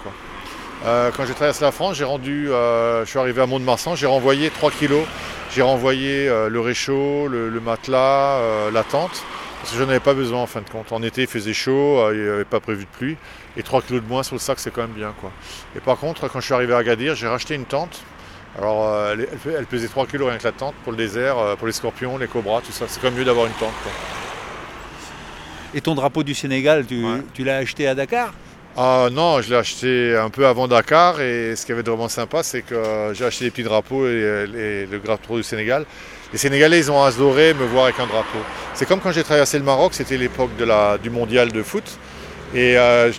Euh, 0.84 1.12
quand 1.16 1.24
j'ai 1.24 1.34
traversé 1.34 1.62
la 1.62 1.70
France, 1.70 1.98
j'ai 1.98 2.04
rendu, 2.04 2.50
euh, 2.50 3.04
je 3.04 3.10
suis 3.10 3.18
arrivé 3.20 3.42
à 3.42 3.46
Mont-de-Marsan, 3.46 3.94
j'ai 3.94 4.06
renvoyé 4.06 4.50
3 4.50 4.72
kilos. 4.72 5.06
J'ai 5.54 5.62
renvoyé 5.62 6.26
le 6.26 6.58
réchaud, 6.58 7.28
le, 7.28 7.48
le 7.48 7.60
matelas, 7.60 8.70
la 8.72 8.82
tente. 8.82 9.22
Parce 9.60 9.70
que 9.70 9.78
je 9.78 9.84
n'en 9.84 9.90
avais 9.90 10.00
pas 10.00 10.14
besoin 10.14 10.42
en 10.42 10.46
fin 10.46 10.62
de 10.62 10.68
compte. 10.68 10.90
En 10.90 11.02
été, 11.04 11.22
il 11.22 11.28
faisait 11.28 11.54
chaud, 11.54 12.10
il 12.12 12.20
n'y 12.20 12.28
avait 12.28 12.44
pas 12.44 12.58
prévu 12.58 12.84
de 12.84 12.90
pluie. 12.98 13.16
Et 13.56 13.62
3 13.62 13.82
kilos 13.82 14.02
de 14.02 14.08
moins 14.08 14.22
sur 14.22 14.34
le 14.34 14.40
sac, 14.40 14.58
c'est 14.58 14.70
quand 14.70 14.82
même 14.82 14.90
bien. 14.96 15.14
Quoi. 15.20 15.30
Et 15.76 15.80
par 15.80 15.96
contre, 15.98 16.28
quand 16.28 16.40
je 16.40 16.44
suis 16.44 16.54
arrivé 16.54 16.74
à 16.74 16.78
Agadir, 16.78 17.14
j'ai 17.14 17.26
racheté 17.26 17.54
une 17.54 17.64
tente. 17.64 18.02
Alors, 18.58 18.86
euh, 18.86 19.12
elle, 19.14 19.28
elle- 19.46 19.54
elle 19.58 19.66
pesait 19.66 19.88
3 19.88 20.06
kilos 20.06 20.28
rien 20.28 20.38
que 20.38 20.44
la 20.44 20.52
tente 20.52 20.74
pour 20.82 20.92
le 20.92 20.98
désert, 20.98 21.38
euh, 21.38 21.56
pour 21.56 21.66
les 21.66 21.72
scorpions, 21.72 22.18
les 22.18 22.26
cobras, 22.28 22.60
tout 22.60 22.72
ça. 22.72 22.84
C'est 22.88 23.00
quand 23.00 23.08
même 23.10 23.18
mieux 23.18 23.24
d'avoir 23.24 23.46
une 23.46 23.52
tente. 23.52 23.72
quoi. 23.82 23.92
Et 25.74 25.80
ton 25.80 25.94
drapeau 25.94 26.22
du 26.22 26.34
Sénégal, 26.34 26.86
tu, 26.86 27.04
Ouais. 27.04 27.20
tu 27.34 27.44
l'as 27.44 27.56
acheté 27.58 27.86
à 27.86 27.94
Dakar? 27.94 28.32
Ah 28.78 29.08
non, 29.10 29.40
je 29.40 29.50
l'ai 29.50 29.56
acheté 29.56 30.16
un 30.16 30.28
peu 30.28 30.46
avant 30.46 30.68
Dakar 30.68 31.20
et 31.20 31.56
ce 31.56 31.64
qui 31.64 31.72
avait 31.72 31.82
de 31.82 31.90
vraiment 31.90 32.08
sympa, 32.10 32.42
c'est 32.42 32.60
que 32.62 32.74
euh, 32.74 33.14
j'ai 33.14 33.24
acheté 33.24 33.46
des 33.46 33.50
petits 33.50 33.62
drapeaux 33.62 34.06
et, 34.06 34.10
et 34.12 34.86
le 34.86 34.98
drapeau 35.02 35.36
du 35.38 35.42
Sénégal. 35.42 35.86
Les 36.32 36.38
Sénégalais, 36.38 36.78
ils 36.78 36.90
ont 36.90 37.02
adoré 37.02 37.54
me 37.54 37.64
voir 37.64 37.84
avec 37.84 37.98
un 38.00 38.06
drapeau. 38.06 38.38
C'est 38.74 38.84
comme 38.86 39.00
quand 39.00 39.12
j'ai 39.12 39.22
traversé 39.24 39.58
le 39.58 39.64
Maroc, 39.64 39.94
c'était 39.94 40.18
l'époque 40.18 40.50
du 41.02 41.08
mondial 41.10 41.52
de 41.52 41.62
foot. 41.62 41.84
Et 42.56 42.78
euh, 42.78 43.12
je- 43.12 43.18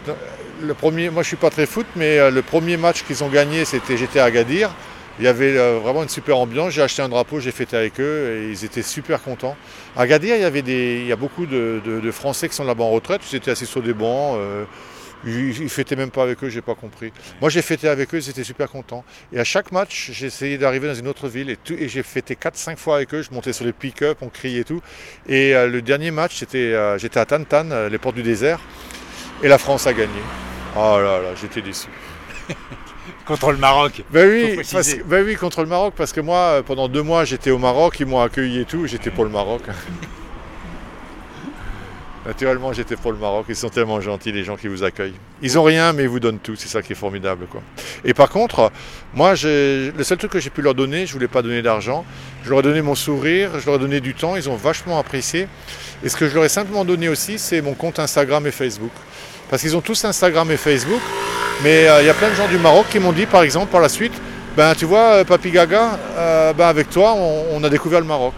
le 0.65 0.73
premier, 0.73 1.11
moi 1.11 1.21
je 1.21 1.27
suis 1.27 1.37
pas 1.37 1.51
très 1.51 1.67
foot, 1.67 1.85
mais 1.95 2.17
euh, 2.17 2.31
le 2.31 2.41
premier 2.41 2.75
match 2.75 3.03
qu'ils 3.03 3.23
ont 3.23 3.29
gagné, 3.29 3.65
c'était 3.65 3.95
j'étais 3.95 4.17
à 4.17 4.23
Agadir. 4.25 4.71
Il 5.19 5.25
y 5.25 5.27
avait 5.27 5.55
euh, 5.55 5.77
vraiment 5.77 6.01
une 6.01 6.09
super 6.09 6.37
ambiance. 6.37 6.73
J'ai 6.73 6.81
acheté 6.81 7.03
un 7.03 7.09
drapeau, 7.09 7.39
j'ai 7.39 7.51
fêté 7.51 7.77
avec 7.77 7.99
eux 7.99 8.35
et 8.35 8.49
ils 8.49 8.65
étaient 8.65 8.81
super 8.81 9.21
contents. 9.21 9.55
À 9.95 10.01
Agadir, 10.01 10.35
il 10.35 10.41
y 10.41 10.45
avait 10.45 10.63
des, 10.63 11.01
il 11.01 11.07
y 11.07 11.11
a 11.11 11.15
beaucoup 11.15 11.45
de, 11.45 12.11
Français 12.11 12.49
qui 12.49 12.55
sont 12.55 12.63
là-bas 12.63 12.83
en 12.83 12.89
retraite. 12.89 13.21
Ils 13.31 13.35
étaient 13.35 13.51
assis 13.51 13.67
sur 13.67 13.83
des 13.83 13.93
bancs. 13.93 14.39
ils, 15.23 15.69
fêtaient 15.69 15.95
même 15.95 16.09
pas 16.09 16.23
avec 16.23 16.43
eux, 16.43 16.49
j'ai 16.49 16.61
pas 16.61 16.75
compris. 16.75 17.11
Moi 17.39 17.51
j'ai 17.51 17.61
fêté 17.61 17.87
avec 17.87 18.13
eux, 18.15 18.17
ils 18.17 18.29
étaient 18.29 18.43
super 18.43 18.69
contents. 18.69 19.03
Et 19.31 19.39
à 19.39 19.43
chaque 19.43 19.71
match, 19.71 20.09
j'ai 20.13 20.27
essayé 20.27 20.57
d'arriver 20.57 20.87
dans 20.87 20.95
une 20.95 21.07
autre 21.07 21.27
ville 21.27 21.51
et, 21.51 21.87
j'ai 21.87 22.03
fêté 22.03 22.35
4-5 22.35 22.77
fois 22.77 22.95
avec 22.95 23.13
eux. 23.13 23.21
Je 23.21 23.31
montais 23.31 23.53
sur 23.53 23.65
les 23.65 23.73
pick-up, 23.73 24.17
on 24.21 24.29
criait 24.29 24.61
et 24.61 24.63
tout. 24.63 24.81
Et 25.27 25.53
le 25.53 25.81
dernier 25.83 26.09
match, 26.09 26.37
c'était, 26.37 26.75
j'étais 26.97 27.19
à 27.19 27.25
Tantan, 27.25 27.87
les 27.89 27.97
portes 27.99 28.15
du 28.15 28.23
désert, 28.23 28.59
et 29.43 29.47
la 29.47 29.57
France 29.57 29.87
a 29.87 29.93
gagné. 29.93 30.21
Oh 30.75 30.97
là 30.99 31.21
là, 31.21 31.29
j'étais 31.39 31.61
déçu. 31.61 31.87
Contre 33.25 33.51
le 33.51 33.57
Maroc. 33.57 34.03
Ben 34.11 34.29
oui, 34.29 34.61
parce 34.71 34.95
ben 35.05 35.25
oui, 35.25 35.35
contre 35.35 35.61
le 35.61 35.67
Maroc, 35.67 35.93
parce 35.97 36.13
que 36.13 36.21
moi, 36.21 36.37
euh, 36.37 36.63
pendant 36.63 36.87
deux 36.87 37.03
mois, 37.03 37.25
j'étais 37.25 37.51
au 37.51 37.57
Maroc, 37.57 37.99
ils 37.99 38.05
m'ont 38.05 38.21
accueilli 38.21 38.61
et 38.61 38.65
tout, 38.65 38.87
j'étais 38.87 39.09
pour 39.11 39.25
le 39.25 39.29
Maroc. 39.29 39.63
Naturellement, 42.25 42.73
j'étais 42.73 42.97
pour 42.97 43.13
le 43.13 43.17
Maroc, 43.17 43.45
ils 43.47 43.55
sont 43.55 43.69
tellement 43.69 44.01
gentils, 44.01 44.33
les 44.33 44.43
gens 44.43 44.57
qui 44.57 44.67
vous 44.67 44.83
accueillent. 44.83 45.15
Ils 45.41 45.57
ont 45.57 45.63
rien, 45.63 45.93
mais 45.93 46.03
ils 46.03 46.09
vous 46.09 46.19
donnent 46.19 46.39
tout, 46.39 46.57
c'est 46.57 46.67
ça 46.67 46.81
qui 46.81 46.91
est 46.91 46.95
formidable. 46.95 47.47
Quoi. 47.47 47.61
Et 48.03 48.13
par 48.13 48.29
contre, 48.29 48.69
moi, 49.13 49.33
le 49.43 50.03
seul 50.03 50.17
truc 50.17 50.31
que 50.31 50.39
j'ai 50.39 50.49
pu 50.49 50.61
leur 50.61 50.75
donner, 50.75 51.05
je 51.05 51.11
ne 51.11 51.13
voulais 51.13 51.29
pas 51.29 51.41
donner 51.41 51.61
d'argent, 51.61 52.03
je 52.43 52.49
leur 52.49 52.59
ai 52.59 52.63
donné 52.63 52.81
mon 52.81 52.95
sourire, 52.95 53.57
je 53.59 53.65
leur 53.65 53.75
ai 53.75 53.79
donné 53.79 54.01
du 54.01 54.13
temps, 54.13 54.35
ils 54.35 54.49
ont 54.49 54.57
vachement 54.57 54.99
apprécié. 54.99 55.47
Et 56.03 56.09
ce 56.09 56.17
que 56.17 56.27
je 56.27 56.35
leur 56.35 56.43
ai 56.43 56.49
simplement 56.49 56.83
donné 56.83 57.07
aussi, 57.07 57.39
c'est 57.39 57.61
mon 57.61 57.75
compte 57.75 57.97
Instagram 57.97 58.45
et 58.45 58.51
Facebook. 58.51 58.91
Parce 59.49 59.61
qu'ils 59.61 59.75
ont 59.75 59.81
tous 59.81 60.03
Instagram 60.05 60.51
et 60.51 60.57
Facebook, 60.57 61.01
mais 61.63 61.87
euh, 61.87 62.01
il 62.01 62.05
y 62.05 62.09
a 62.09 62.13
plein 62.13 62.29
de 62.29 62.35
gens 62.35 62.47
du 62.47 62.57
Maroc 62.57 62.87
qui 62.91 62.99
m'ont 62.99 63.13
dit, 63.13 63.25
par 63.25 63.43
exemple, 63.43 63.71
par 63.71 63.81
la 63.81 63.89
suite, 63.89 64.13
ben 64.57 64.73
tu 64.73 64.85
vois, 64.85 65.17
euh, 65.17 65.23
Papi 65.23 65.51
Gaga, 65.51 65.99
euh, 66.17 66.51
ben, 66.51 66.65
avec 66.65 66.89
toi, 66.89 67.13
on, 67.15 67.45
on 67.53 67.63
a 67.63 67.69
découvert 67.69 67.99
le 67.99 68.07
Maroc. 68.07 68.33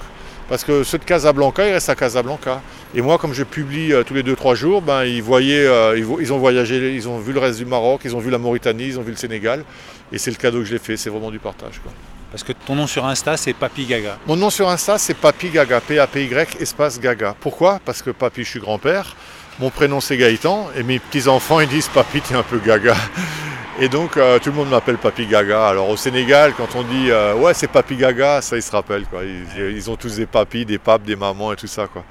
Parce 0.50 0.66
que 0.66 0.84
ceux 0.84 0.98
de 0.98 1.06
Casablanca, 1.06 1.66
ils 1.66 1.72
restent 1.72 1.88
à 1.88 1.96
Casablanca. 1.96 2.62
Et 2.94 3.02
moi, 3.02 3.18
comme 3.18 3.34
je 3.34 3.44
publie 3.46 3.94
euh, 3.94 4.04
tous 4.04 4.16
les 4.16 4.24
2-3 4.24 4.54
jours, 4.56 4.82
ben, 4.82 5.06
ils, 5.06 5.24
voyaient, 5.24 5.66
ils, 5.96 6.34
ont 6.34 6.38
voyagé, 6.38 6.94
ils 6.94 7.08
ont 7.08 7.20
vu 7.20 7.32
le 7.32 7.40
reste 7.40 7.60
du 7.60 7.66
Maroc, 7.66 8.02
ils 8.04 8.18
ont 8.18 8.20
vu 8.20 8.32
la 8.32 8.38
Mauritanie, 8.38 8.88
ils 8.88 9.00
ont 9.00 9.02
vu 9.02 9.12
le 9.12 9.18
Sénégal. 9.18 9.64
Et 10.12 10.18
c'est 10.18 10.30
le 10.30 10.36
cadeau 10.36 10.60
que 10.60 10.66
je 10.66 10.74
l'ai 10.74 10.80
fait, 10.80 10.98
c'est 10.98 11.10
vraiment 11.10 11.32
du 11.32 11.40
partage. 11.40 11.80
quoi. 11.82 11.94
Parce 12.32 12.44
que 12.44 12.52
ton 12.52 12.76
nom 12.76 12.86
sur 12.86 13.06
Insta, 13.06 13.38
c'est 13.38 13.54
Papi 13.54 13.86
Gaga. 13.86 14.18
Mon 14.28 14.36
nom 14.36 14.50
sur 14.50 14.70
Insta, 14.70 14.98
c'est 14.98 15.14
Papi 15.14 15.52
Gaga, 15.52 15.80
P-A-P-Y, 15.80 16.58
espace 16.60 17.00
Gaga. 17.00 17.34
Pourquoi? 17.40 17.80
Parce 17.86 18.02
que 18.02 18.10
Papi, 18.10 18.44
je 18.44 18.50
suis 18.50 18.60
grand-père. 18.60 19.16
Mon 19.60 19.70
prénom, 19.70 20.00
c'est 20.00 20.18
Gaëtan. 20.18 20.70
Et 20.78 20.84
mes 20.84 21.00
petits-enfants, 21.00 21.60
ils 21.60 21.68
disent 21.68 21.90
Papi, 21.90 22.22
t'es 22.22 22.36
un 22.36 22.44
peu 22.44 22.60
Gaga. 22.60 22.96
Et 23.82 23.88
donc, 23.90 24.18
euh, 24.18 24.40
tout 24.40 24.50
le 24.50 24.56
monde 24.56 24.70
m'appelle 24.70 24.98
Papi 24.98 25.26
Gaga. 25.26 25.68
Alors, 25.68 25.90
au 25.90 25.98
Sénégal, 25.98 26.54
quand 26.56 26.76
on 26.76 26.84
dit 26.84 27.12
euh, 27.12 27.34
Ouais, 27.34 27.54
c'est 27.54 27.68
Papi 27.68 27.96
Gaga, 27.96 28.42
ça, 28.42 28.56
ils 28.56 28.62
se 28.62 28.72
rappellent. 28.72 29.06
Quoi. 29.06 29.22
Ils, 29.24 29.72
ils 29.72 29.90
ont 29.90 29.96
tous 29.96 30.16
des 30.16 30.26
papis, 30.26 30.66
des 30.66 30.78
papes, 30.78 31.04
des 31.04 31.16
mamans 31.16 31.54
et 31.54 31.56
tout 31.56 31.68
ça. 31.68 31.88
Quoi. 31.88 32.04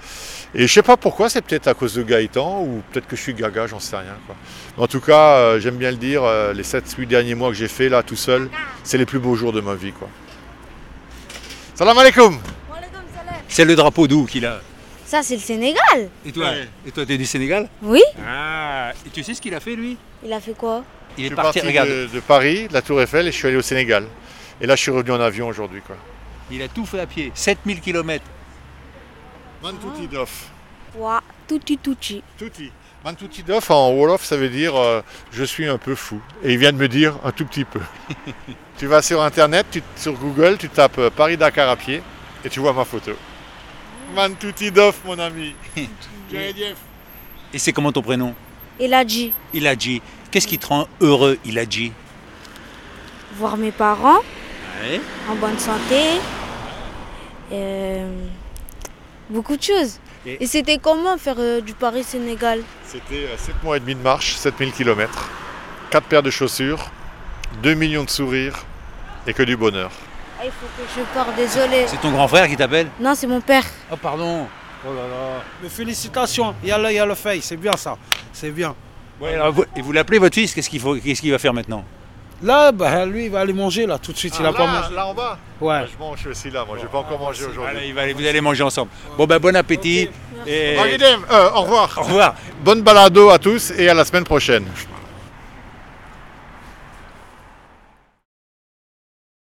Et 0.55 0.67
je 0.67 0.73
sais 0.73 0.83
pas 0.83 0.97
pourquoi, 0.97 1.29
c'est 1.29 1.43
peut-être 1.43 1.69
à 1.69 1.75
cause 1.75 1.95
de 1.95 2.03
Gaëtan 2.03 2.63
ou 2.63 2.83
peut-être 2.91 3.07
que 3.07 3.17
je 3.17 3.21
suis 3.21 3.35
Gaga, 3.35 3.67
j'en 3.67 3.81
sais 3.81 3.97
rien. 3.97 4.17
Quoi. 4.27 4.35
Mais 4.77 4.83
en 4.85 4.87
tout 4.87 5.01
cas, 5.01 5.37
euh, 5.37 5.61
j'aime 5.61 5.77
bien 5.77 5.91
le 5.91 5.99
dire, 5.99 6.25
euh, 6.25 6.55
les 6.55 6.63
7-8 6.63 7.07
derniers 7.07 7.35
mois 7.35 7.51
que 7.51 7.55
j'ai 7.57 7.69
fait 7.69 7.91
là, 7.91 8.03
tout 8.03 8.17
seul, 8.17 8.49
c'est 8.83 8.97
les 8.97 9.05
plus 9.05 9.19
beaux 9.19 9.35
jours 9.35 9.53
de 9.53 9.61
ma 9.61 9.75
vie. 9.75 9.93
Quoi. 9.93 10.09
Salam 11.75 11.99
alaikum 11.99 12.39
C'est 13.47 13.67
le 13.67 13.77
drapeau 13.77 14.07
d'où 14.07 14.25
qu'il 14.25 14.47
a 14.47 14.61
Ça, 15.09 15.23
c'est 15.23 15.37
le 15.37 15.41
Sénégal. 15.41 16.11
Et 16.27 16.33
toi 16.33 16.51
Ouais. 16.51 16.69
Et 16.87 16.91
toi, 16.91 17.07
t'es 17.07 17.17
du 17.17 17.25
Sénégal 17.25 17.67
Oui. 17.83 18.03
Ah 18.27 18.93
Et 19.07 19.09
tu 19.09 19.23
sais 19.23 19.33
ce 19.33 19.41
qu'il 19.41 19.55
a 19.55 19.61
fait, 19.61 19.75
lui? 19.75 19.97
Il 20.23 20.31
a 20.35 20.39
fait 20.39 20.53
quoi? 20.53 20.85
Il 21.17 21.23
Je 21.23 21.25
est 21.25 21.27
suis 21.29 21.35
parti, 21.35 21.61
parti 21.61 21.67
regarde, 21.67 21.89
de, 21.89 22.07
de 22.13 22.21
Paris, 22.21 22.69
de 22.69 22.75
la 22.75 22.83
Tour 22.83 23.01
Eiffel, 23.01 23.27
et 23.27 23.33
je 23.33 23.37
suis 23.37 23.49
allé 23.49 23.57
au 23.57 23.63
Sénégal. 23.63 24.07
Et 24.61 24.67
là, 24.67 24.77
je 24.77 24.83
suis 24.83 24.91
revenu 24.91 25.13
en 25.13 25.21
avion 25.21 25.49
aujourd'hui. 25.49 25.81
quoi. 25.81 25.97
il 26.51 26.61
a 26.61 26.69
tout 26.69 26.85
fait 26.85 27.01
à 27.01 27.07
pied. 27.07 27.33
7000 27.35 27.81
km. 27.81 28.23
Mantouti-dof. 29.63 30.49
Ouah, 30.97 31.23
touti 31.49 31.79
touti. 31.79 32.23
Touti. 32.39 32.71
Mantouti-dof, 33.05 33.71
en 33.71 33.93
Wolof, 33.93 34.25
ça 34.25 34.37
veut 34.37 34.49
dire 34.51 34.77
euh, 34.77 35.01
je 35.33 35.45
suis 35.45 35.67
un 35.67 35.79
peu 35.79 35.95
fou. 35.95 36.21
Et 36.45 36.53
il 36.53 36.59
vient 36.59 36.73
de 36.73 36.77
me 36.77 36.89
dire 36.89 37.15
un 37.25 37.33
tout 37.33 37.47
petit 37.47 37.65
peu. 37.65 37.81
tu 38.79 38.87
vas 38.87 39.01
sur 39.03 39.23
Internet, 39.23 39.67
tu- 39.71 39.83
sur 39.97 40.13
Google, 40.15 40.57
tu 40.59 40.69
tapes 40.69 40.99
euh, 40.99 41.09
Paris-Dakar 41.11 41.69
à 41.71 41.77
pied, 41.77 42.03
et 42.45 42.49
tu 42.51 42.61
vois 42.61 42.73
ma 42.75 42.85
photo. 42.85 43.13
Mantouti-dof, 44.15 45.01
mon 45.05 45.19
ami. 45.19 45.55
Et 47.53 47.59
c'est 47.59 47.73
comment 47.73 47.93
ton 47.93 48.03
prénom 48.03 48.35
Il 48.81 48.93
a 48.95 49.05
dit 49.05 49.33
Il 49.55 49.67
a 49.67 49.75
dit. 49.77 50.03
Qu'est-ce 50.31 50.47
qui 50.47 50.59
te 50.59 50.67
rend 50.67 50.87
heureux, 51.01 51.39
il 51.45 51.59
a 51.59 51.65
dit 51.67 51.93
voir 53.35 53.57
mes 53.57 53.71
parents 53.73 54.19
Ouais. 54.83 55.01
en 55.31 55.35
bonne 55.37 55.59
santé. 55.59 56.01
Euh, 57.53 58.11
beaucoup 59.31 59.57
de 59.57 59.63
choses. 59.63 59.99
Et 60.27 60.47
c'était 60.47 60.79
comment 60.79 61.17
faire 61.19 61.37
euh, 61.39 61.61
du 61.61 61.73
Paris-Sénégal 61.73 62.63
C'était 62.85 63.29
7 63.37 63.63
mois 63.63 63.77
et 63.77 63.81
demi 63.81 63.95
de 63.95 64.01
marche, 64.01 64.35
7000 64.37 64.73
km, 64.73 65.31
4 65.91 66.07
paires 66.07 66.23
de 66.23 66.31
chaussures, 66.31 66.91
2 67.63 67.75
millions 67.75 68.05
de 68.05 68.11
sourires 68.11 68.65
et 69.27 69.33
que 69.33 69.43
du 69.43 69.57
bonheur. 69.57 69.91
Ah, 70.41 70.45
il 70.45 70.51
faut 70.53 70.67
que 70.77 70.83
je 70.97 71.03
parte, 71.15 71.35
désolé. 71.37 71.85
C'est 71.87 72.01
ton 72.01 72.13
grand 72.13 72.29
frère 72.29 72.47
qui 72.49 72.57
t'appelle 72.57 72.89
Non, 73.01 73.15
c'est 73.15 73.27
mon 73.27 73.41
père. 73.41 73.65
Oh 73.93 73.97
pardon. 73.97 74.47
Oh 74.87 74.89
là 74.95 75.03
là. 75.03 75.43
Mais 75.63 75.69
félicitations, 75.69 76.55
il 76.63 76.69
y 76.69 76.73
a 76.73 76.79
le, 76.79 76.91
il 76.91 76.95
y 76.95 76.99
a 77.01 77.07
le 77.07 77.15
fait, 77.17 77.41
c'est 77.41 77.57
bien 77.57 77.73
ça. 77.77 77.97
C'est 78.33 78.51
bien. 78.51 78.75
Ouais, 79.21 79.35
alors 79.35 79.53
vous- 79.53 79.65
et 79.75 79.83
vous 79.83 79.91
l'appelez 79.91 80.19
votre 80.21 80.35
fils, 80.37 80.55
qu'est-ce 80.55 80.71
qu'il 80.71 80.79
faut, 80.81 80.95
qu'est-ce 80.95 81.21
qu'il 81.21 81.33
va 81.33 81.39
faire 81.39 81.53
maintenant 81.53 81.85
Là, 82.41 82.71
bah, 82.71 83.05
lui, 83.05 83.25
il 83.25 83.31
va 83.33 83.41
aller 83.41 83.53
manger 83.53 83.85
là 83.85 83.99
tout 83.99 84.13
de 84.13 84.17
suite. 84.17 84.37
il 84.39 84.47
a 84.47 84.51
Ah, 84.51 84.53
pas 84.53 84.67
là, 84.67 84.81
mangé. 84.83 84.95
là 84.95 85.07
en 85.09 85.15
bas 85.15 85.39
Ouais. 85.61 85.87
Je 85.93 85.99
mange 85.99 86.25
aussi 86.29 86.51
là, 86.51 86.65
moi 86.65 86.77
je 86.79 86.83
vais 86.83 86.89
pas 86.89 86.99
encore 86.99 87.19
manger 87.19 87.47
aujourd'hui. 87.47 87.77
Allez, 87.77 87.89
il 87.89 87.95
va 87.95 88.03
aller- 88.03 88.13
vous 88.13 88.25
allez 88.25 88.41
manger 88.41 88.63
ensemble. 88.63 88.91
Bon 89.17 89.27
ben 89.27 89.41
bon 89.41 89.57
appétit. 89.57 90.09
Et... 90.47 90.77
Euh, 90.79 91.51
au 91.57 91.63
revoir. 91.63 91.93
Au 91.99 92.03
revoir. 92.03 92.35
Bonne 92.63 92.83
balado 92.83 93.31
à 93.31 93.41
tous 93.41 93.73
et 93.77 93.89
à 93.89 93.95
la 93.95 94.05
semaine 94.05 94.23
prochaine. 94.23 94.65